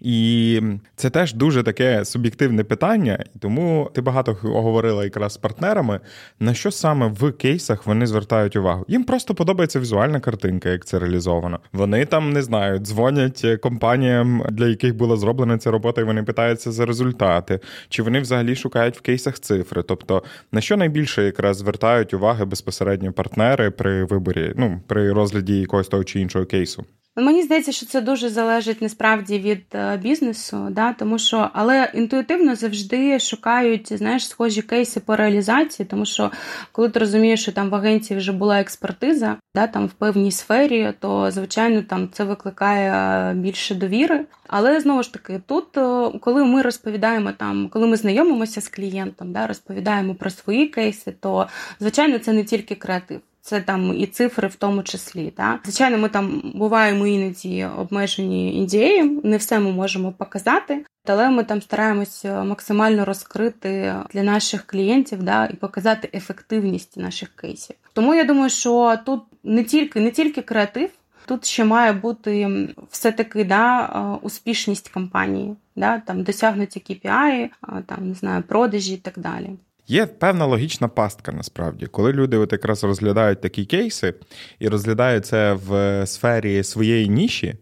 І 0.00 0.60
це 0.96 1.10
теж 1.10 1.34
дуже 1.34 1.62
таке 1.62 2.04
суб'єктивне 2.04 2.64
питання, 2.64 3.24
тому 3.40 3.90
ти 3.94 4.00
багато 4.00 4.32
говорила 4.42 5.04
якраз 5.04 5.32
з 5.32 5.36
партнерами, 5.36 6.00
на 6.40 6.54
що 6.54 6.70
саме 6.70 7.06
в 7.06 7.32
кейсах 7.32 7.86
вони 7.86 8.06
звертають 8.06 8.56
увагу. 8.56 8.84
Їм 8.88 9.04
просто 9.04 9.34
подобається 9.34 9.80
візуальна 9.80 10.20
картинка, 10.20 10.68
як 10.68 10.84
це 10.84 10.98
реалізовано. 10.98 11.60
Вони 11.72 12.04
там 12.04 12.32
не 12.32 12.42
знаю, 12.42 12.78
дзвонять 12.78 13.46
компаніям, 13.62 14.42
для 14.50 14.66
яких 14.66 14.96
була 14.96 15.16
зроблена 15.16 15.58
ця 15.58 15.70
робота, 15.70 16.00
і 16.00 16.04
вони 16.04 16.22
питаються 16.22 16.72
за 16.72 16.86
результати, 16.86 17.60
чи 17.88 18.02
вони 18.02 18.20
взагалі 18.20 18.56
шукають 18.56 18.96
в 18.96 19.00
кейсах 19.00 19.38
цифри. 19.38 19.82
Тобто 19.82 20.22
на 20.52 20.60
що 20.60 20.76
найбільше 20.76 21.24
якраз 21.24 21.56
звертають 21.56 22.14
уваги 22.14 22.44
безпосередньо 22.44 23.12
партнери 23.12 23.70
при 23.70 24.04
виборі, 24.04 24.52
ну 24.56 24.80
при 24.86 25.12
розгляді 25.12 25.60
якогось 25.60 25.88
того 25.88 26.04
чи 26.04 26.20
іншого 26.20 26.44
кейсу. 26.44 26.84
Мені 27.16 27.42
здається, 27.42 27.72
що 27.72 27.86
це 27.86 28.00
дуже 28.00 28.28
залежить 28.28 28.82
насправді 28.82 29.38
від 29.38 29.64
е, 29.74 29.96
бізнесу, 29.96 30.68
да, 30.70 30.92
тому 30.92 31.18
що 31.18 31.50
але 31.52 31.90
інтуїтивно 31.94 32.54
завжди 32.54 33.18
шукають 33.18 33.92
знаєш, 33.92 34.28
схожі 34.28 34.62
кейси 34.62 35.00
по 35.00 35.16
реалізації, 35.16 35.86
тому 35.86 36.06
що 36.06 36.30
коли 36.72 36.88
ти 36.88 36.98
розумієш, 36.98 37.42
що 37.42 37.52
там 37.52 37.70
в 37.70 37.74
агенції 37.74 38.18
вже 38.18 38.32
була 38.32 38.60
експертиза, 38.60 39.36
да, 39.54 39.66
там 39.66 39.86
в 39.86 39.92
певній 39.92 40.32
сфері, 40.32 40.92
то 41.00 41.30
звичайно 41.30 41.82
там 41.82 42.08
це 42.12 42.24
викликає 42.24 42.92
е, 42.92 43.34
більше 43.34 43.74
довіри. 43.74 44.26
Але 44.46 44.80
знову 44.80 45.02
ж 45.02 45.12
таки, 45.12 45.40
тут, 45.46 45.76
е, 45.76 46.10
коли 46.20 46.44
ми 46.44 46.62
розповідаємо 46.62 47.32
там, 47.32 47.68
коли 47.68 47.86
ми 47.86 47.96
знайомимося 47.96 48.60
з 48.60 48.68
клієнтом, 48.68 49.32
да, 49.32 49.46
розповідаємо 49.46 50.14
про 50.14 50.30
свої 50.30 50.66
кейси, 50.66 51.14
то 51.20 51.46
звичайно 51.80 52.18
це 52.18 52.32
не 52.32 52.44
тільки 52.44 52.74
креатив. 52.74 53.20
Це 53.46 53.60
там 53.60 53.98
і 53.98 54.06
цифри 54.06 54.48
в 54.48 54.54
тому 54.54 54.82
числі. 54.82 55.30
Так? 55.30 55.60
Звичайно, 55.64 55.98
ми 55.98 56.08
там 56.08 56.52
буваємо 56.54 57.06
іноді 57.06 57.64
обмежені 57.78 58.56
індією, 58.56 59.20
не 59.24 59.36
все 59.36 59.60
ми 59.60 59.72
можемо 59.72 60.12
показати, 60.12 60.84
але 61.06 61.30
ми 61.30 61.44
там 61.44 61.62
стараємося 61.62 62.44
максимально 62.44 63.04
розкрити 63.04 63.94
для 64.12 64.22
наших 64.22 64.66
клієнтів 64.66 65.22
да, 65.22 65.46
і 65.46 65.56
показати 65.56 66.10
ефективність 66.14 66.96
наших 66.96 67.28
кейсів. 67.28 67.76
Тому 67.92 68.14
я 68.14 68.24
думаю, 68.24 68.50
що 68.50 68.98
тут 69.06 69.22
не 69.42 69.64
тільки 69.64 70.00
не 70.00 70.10
тільки 70.10 70.42
креатив, 70.42 70.90
тут 71.26 71.44
ще 71.44 71.64
має 71.64 71.92
бути 71.92 72.68
все-таки 72.90 73.44
да, 73.44 74.18
успішність 74.22 74.88
компанії, 74.88 75.56
да, 75.76 75.98
там 75.98 76.22
досягнуті 76.22 76.80
KPI, 76.80 77.48
там 77.86 78.08
не 78.08 78.14
знаю, 78.14 78.42
продажі 78.42 78.94
і 78.94 78.98
так 78.98 79.18
далі. 79.18 79.50
Є 79.88 80.06
певна 80.06 80.46
логічна 80.46 80.88
пастка 80.88 81.32
насправді, 81.32 81.86
коли 81.86 82.12
люди 82.12 82.36
от 82.36 82.52
якраз 82.52 82.84
розглядають 82.84 83.40
такі 83.40 83.64
кейси 83.64 84.14
і 84.58 84.68
розглядають 84.68 85.26
це 85.26 85.52
в 85.52 86.02
сфері 86.06 86.62
своєї 86.62 87.08
ніші, 87.08 87.54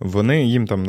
вони 0.00 0.44
їм 0.44 0.66
там, 0.66 0.86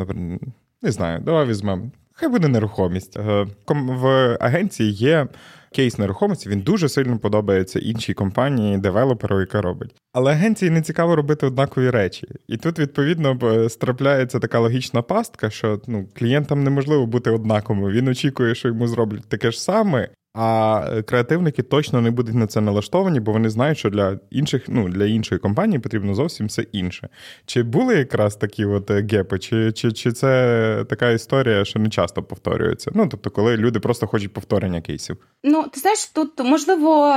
не 0.82 0.92
знаю, 0.92 1.20
давай 1.20 1.46
візьмемо. 1.46 1.90
Хай 2.12 2.28
буде 2.28 2.48
нерухомість. 2.48 3.16
Е, 3.16 3.46
в 3.68 4.36
агенції 4.40 4.92
є 4.92 5.26
кейс 5.72 5.98
нерухомості, 5.98 6.48
він 6.48 6.60
дуже 6.60 6.88
сильно 6.88 7.18
подобається 7.18 7.78
іншій 7.78 8.14
компанії, 8.14 8.78
девелоперу, 8.78 9.40
яка 9.40 9.62
робить. 9.62 9.94
Але 10.12 10.32
агенції 10.32 10.70
не 10.70 10.82
цікаво 10.82 11.16
робити 11.16 11.46
однакові 11.46 11.90
речі. 11.90 12.28
І 12.48 12.56
тут, 12.56 12.78
відповідно, 12.78 13.68
страпляється 13.68 14.38
така 14.38 14.58
логічна 14.58 15.02
пастка, 15.02 15.50
що 15.50 15.80
ну, 15.86 16.08
клієнтам 16.18 16.64
неможливо 16.64 17.06
бути 17.06 17.30
однаковим. 17.30 17.90
Він 17.90 18.08
очікує, 18.08 18.54
що 18.54 18.68
йому 18.68 18.88
зроблять 18.88 19.28
таке 19.28 19.50
ж 19.50 19.62
саме, 19.62 20.08
а 20.36 21.02
креативники 21.06 21.62
точно 21.62 22.00
не 22.00 22.10
будуть 22.10 22.34
на 22.34 22.46
це 22.46 22.60
налаштовані, 22.60 23.20
бо 23.20 23.32
вони 23.32 23.50
знають, 23.50 23.78
що 23.78 23.90
для 23.90 24.18
інших, 24.30 24.64
ну 24.68 24.88
для 24.88 25.04
іншої 25.04 25.38
компанії 25.38 25.78
потрібно 25.78 26.14
зовсім 26.14 26.46
все 26.46 26.62
інше. 26.62 27.08
Чи 27.46 27.62
були 27.62 27.96
якраз 27.96 28.36
такі 28.36 28.64
от 28.64 28.90
е, 28.90 29.06
гепи, 29.12 29.38
чи 29.38 29.72
чи, 29.72 29.92
чи 29.92 30.12
це 30.12 30.84
така 30.88 31.10
історія, 31.10 31.64
що 31.64 31.78
не 31.78 31.88
часто 31.88 32.22
повторюється? 32.22 32.90
Ну 32.94 33.08
тобто, 33.10 33.30
коли 33.30 33.56
люди 33.56 33.80
просто 33.80 34.06
хочуть 34.06 34.32
повторення 34.32 34.80
кейсів? 34.80 35.16
Ну 35.44 35.62
ти 35.62 35.80
знаєш, 35.80 36.06
тут 36.06 36.44
можливо 36.44 37.14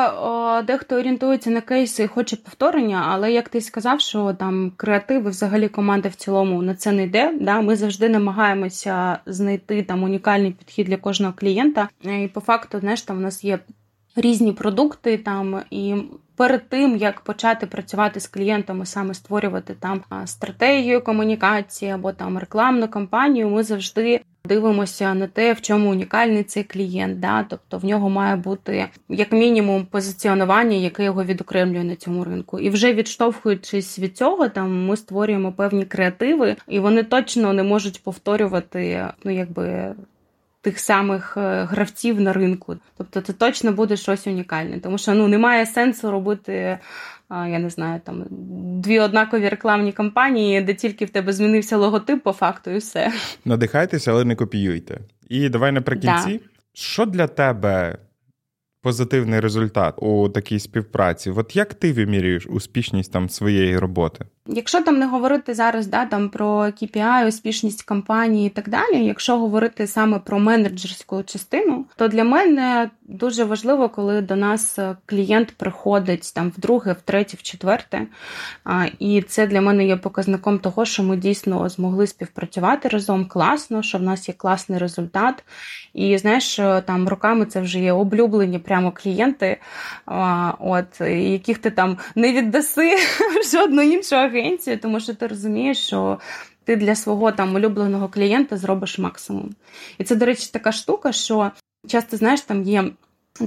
дехто 0.68 0.96
орієнтується 0.96 1.50
на 1.50 1.62
кейси 1.62 2.04
і 2.04 2.08
хоче 2.08 2.36
повторення, 2.36 3.06
але 3.10 3.32
як 3.32 3.50
ти 3.50 3.62
сказав, 3.62 4.02
що 4.02 4.36
там 4.40 4.72
креативи, 4.78 5.30
взагалі 5.30 5.68
команда 5.68 6.10
в 6.10 6.16
цілому 6.16 6.62
на 6.62 6.76
це 6.76 6.92
не 6.92 7.04
йде. 7.04 7.34
Да? 7.42 7.62
Ми 7.62 7.76
завжди 7.76 8.10
намагаємося 8.10 9.20
знайти 9.26 9.84
там 9.84 10.04
унікальний 10.04 10.52
підхід 10.52 10.88
для 10.88 10.98
кожного 10.98 11.34
клієнта, 11.34 11.90
і 12.04 12.28
по 12.34 12.42
факту, 12.42 12.80
знаєш 12.80 13.02
там 13.10 13.18
у 13.18 13.22
нас 13.22 13.44
є 13.44 13.60
різні 14.16 14.54
продукти 14.54 15.18
там 15.18 15.62
і. 15.72 15.96
Перед 16.36 16.70
тим 16.70 16.98
як 16.98 17.22
почати 17.22 17.66
працювати 17.66 18.20
з 18.20 18.28
клієнтами, 18.28 18.86
саме 18.86 19.14
створювати 19.14 19.76
там 19.80 20.02
стратегію 20.26 21.02
комунікації 21.02 21.92
або 21.92 22.12
там 22.12 22.38
рекламну 22.38 22.88
кампанію, 22.88 23.50
ми 23.50 23.64
завжди 23.64 24.22
дивимося 24.46 25.14
на 25.14 25.28
те, 25.28 25.54
в 25.54 25.62
чому 25.62 25.92
унікальний 25.92 26.44
цей 26.44 26.64
клієнт. 26.64 27.20
Да? 27.20 27.44
Тобто 27.44 27.78
в 27.78 27.86
нього 27.86 28.10
має 28.10 28.36
бути 28.36 28.90
як 29.10 29.32
мінімум 29.32 29.86
позиціонування, 29.86 30.78
яке 30.78 31.04
його 31.04 31.24
відокремлює 31.24 31.84
на 31.84 31.96
цьому 31.96 32.24
ринку. 32.24 32.60
І 32.60 32.70
вже 32.70 32.94
відштовхуючись 32.94 34.00
від 34.00 34.18
цього, 34.18 34.50
там 34.50 34.86
ми 34.86 34.98
створюємо 34.98 35.52
певні 35.52 35.86
креативи, 35.86 36.56
і 36.68 36.80
вони 36.80 37.04
точно 37.04 37.54
не 37.54 37.64
можуть 37.64 38.04
повторювати, 38.04 39.06
ну 39.24 39.32
якби 39.32 39.96
тих 40.62 40.80
самих 40.80 41.38
е, 41.38 41.64
гравців 41.64 42.22
на 42.22 42.34
ринку. 42.34 42.76
Тобто 42.98 43.22
це 43.22 43.34
точно 43.34 43.72
буде 43.72 43.98
щось 43.98 44.28
унікальне, 44.28 44.80
тому 44.80 44.98
що 44.98 45.14
ну 45.14 45.28
немає 45.28 45.66
сенсу 45.66 46.12
робити. 46.12 46.80
Я 47.32 47.60
не 47.60 47.70
знаю, 47.70 48.02
там 48.06 48.26
дві 48.82 49.00
однакові 49.00 49.50
рекламні 49.50 49.92
кампанії, 49.92 50.62
де 50.62 50.74
тільки 50.74 51.06
в 51.06 51.10
тебе 51.10 51.34
змінився 51.34 51.78
логотип 51.78 52.24
по 52.24 52.32
факту, 52.32 52.72
і 52.72 52.78
все. 52.78 53.12
Надихайтеся, 53.46 54.12
але 54.12 54.26
не 54.26 54.36
копіюйте. 54.36 55.00
І 55.30 55.50
давай 55.50 55.72
наприкінці, 55.72 56.38
да. 56.38 56.50
що 56.74 57.06
для 57.06 57.28
тебе 57.28 57.98
позитивний 58.82 59.40
результат 59.40 59.96
у 59.98 60.30
такій 60.30 60.60
співпраці? 60.60 61.30
От 61.30 61.56
як 61.56 61.74
ти 61.74 61.94
вимірюєш 61.94 62.48
успішність 62.48 63.12
там 63.12 63.30
своєї 63.30 63.78
роботи? 63.78 64.26
Якщо 64.52 64.82
там 64.82 65.00
не 65.00 65.06
говорити 65.06 65.54
зараз 65.54 65.88
да, 65.88 66.06
там 66.06 66.30
про 66.30 66.48
KPI, 66.66 67.28
успішність 67.28 67.84
компанії 67.84 68.48
і 68.48 68.50
так 68.50 68.70
далі, 68.70 69.06
якщо 69.06 69.38
говорити 69.38 69.88
саме 69.88 70.20
про 70.20 70.40
менеджерську 70.40 71.24
частину, 71.24 71.86
то 71.96 72.08
для 72.08 72.24
мене 72.24 72.90
дуже 73.10 73.44
важливо, 73.44 73.90
коли 73.90 74.22
до 74.22 74.36
нас 74.36 74.80
е, 74.80 74.96
клієнт 75.06 75.52
приходить 75.52 76.34
там 76.36 76.52
вдруге, 76.58 76.94
втретє, 76.94 77.38
в 77.38 77.42
четверте. 77.42 78.08
І 79.00 79.22
це 79.22 79.48
для 79.48 79.62
мене 79.62 79.86
є 79.86 79.96
показником 79.96 80.60
того, 80.60 80.86
що 80.86 81.04
ми 81.04 81.18
дійсно 81.18 81.70
змогли 81.70 82.08
співпрацювати 82.08 82.90
разом 82.90 83.26
класно, 83.26 83.84
що 83.84 83.98
в 83.98 84.02
нас 84.02 84.28
є 84.28 84.36
класний 84.38 84.80
результат. 84.80 85.44
І 85.94 86.18
знаєш, 86.18 86.60
е, 86.60 86.84
там 86.86 87.08
роками 87.08 87.46
це 87.46 87.62
вже 87.62 87.80
є 87.80 87.94
облюблені 87.94 88.60
прямо 88.60 88.92
клієнти, 88.92 89.58
от 90.60 91.02
яких 91.10 91.58
ти 91.58 91.72
там 91.72 91.98
не 92.16 92.34
віддаси 92.34 92.98
жодну 93.52 93.82
іншу 93.82 94.16
агенцію, 94.40 94.80
тому 94.80 95.00
що 95.00 95.14
ти 95.14 95.28
розумієш, 95.28 95.78
що 95.78 96.20
ти 96.64 96.76
для 96.76 96.96
свого 96.96 97.32
там 97.32 97.56
улюбленого 97.56 98.10
клієнта 98.10 98.58
зробиш 98.58 99.00
максимум. 99.00 99.50
І 99.98 100.04
це, 100.04 100.16
до 100.16 100.26
речі, 100.26 100.50
така 100.54 100.72
штука, 100.72 101.12
що 101.12 101.52
часто 101.88 102.18
знаєш, 102.18 102.42
там 102.42 102.64
є. 102.64 102.84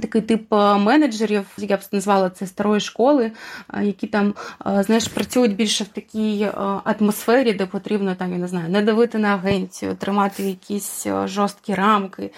Такий 0.01 0.21
тип 0.21 0.53
е, 0.53 0.77
менеджерів, 0.77 1.45
я 1.57 1.77
б 1.77 1.79
назвала 1.91 2.29
це 2.29 2.47
старої 2.47 2.81
школи, 2.81 3.31
е, 3.73 3.85
які 3.85 4.07
там 4.07 4.33
е, 4.67 4.83
знаєш, 4.83 5.07
працюють 5.07 5.55
більше 5.55 5.83
в 5.83 5.87
такій 5.87 6.47
атмосфері, 6.83 7.53
де 7.53 7.65
потрібно 7.65 8.15
там, 8.15 8.31
я 8.31 8.37
не 8.37 8.47
знаю, 8.47 8.69
не 8.69 8.81
давити 8.81 9.17
на 9.17 9.33
агенцію, 9.33 9.95
тримати 9.95 10.43
якісь 10.43 11.07
жорсткі 11.25 11.73
рамки. 11.73 12.31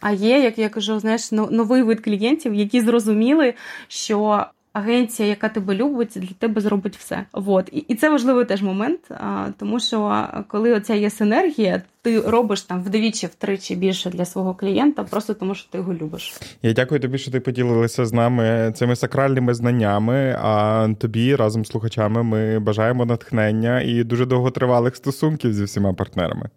А 0.00 0.10
є, 0.10 0.40
як 0.40 0.58
я 0.58 0.68
кажу, 0.68 1.00
знаєш, 1.00 1.32
новий 1.32 1.82
вид 1.82 2.04
клієнтів, 2.04 2.54
які 2.54 2.80
зрозуміли, 2.80 3.54
що 3.88 4.46
агенція, 4.76 5.28
яка 5.28 5.48
тебе 5.48 5.74
любить, 5.74 6.12
для 6.16 6.34
тебе 6.38 6.60
зробить 6.60 6.96
все. 6.96 7.24
Вот. 7.32 7.68
І 7.72 7.78
і 7.78 7.94
це 7.94 8.10
важливий 8.10 8.44
теж 8.44 8.62
момент, 8.62 9.00
а, 9.10 9.48
тому 9.58 9.80
що 9.80 10.26
коли 10.48 10.72
оця 10.72 10.94
є 10.94 11.10
синергія, 11.10 11.82
ти 12.02 12.20
робиш 12.20 12.62
там 12.62 12.82
вдвічі, 12.82 13.26
втричі 13.26 13.76
більше 13.76 14.10
для 14.10 14.24
свого 14.24 14.54
клієнта, 14.54 15.04
просто 15.04 15.34
тому 15.34 15.54
що 15.54 15.70
ти 15.70 15.78
його 15.78 15.94
любиш. 15.94 16.34
Я 16.62 16.72
дякую 16.72 17.00
тобі, 17.00 17.18
що 17.18 17.30
ти 17.30 17.40
поділилася 17.40 18.06
з 18.06 18.12
нами 18.12 18.72
цими 18.76 18.96
сакральними 18.96 19.54
знаннями. 19.54 20.38
А 20.42 20.88
тобі 20.98 21.36
разом 21.36 21.64
з 21.64 21.68
слухачами 21.68 22.22
ми 22.22 22.58
бажаємо 22.58 23.04
натхнення 23.04 23.80
і 23.80 24.04
дуже 24.04 24.26
довготривалих 24.26 24.96
стосунків 24.96 25.52
зі 25.52 25.64
всіма 25.64 25.92
партнерами. 25.92 26.50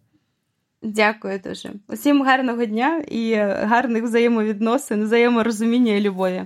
Дякую 0.84 1.40
дуже. 1.46 1.70
Усім 1.88 2.24
гарного 2.24 2.66
дня 2.66 3.04
і 3.08 3.36
гарних 3.44 4.04
взаємовідносин, 4.04 5.04
взаєморозуміння 5.04 5.94
і 5.94 6.02
любові. 6.02 6.46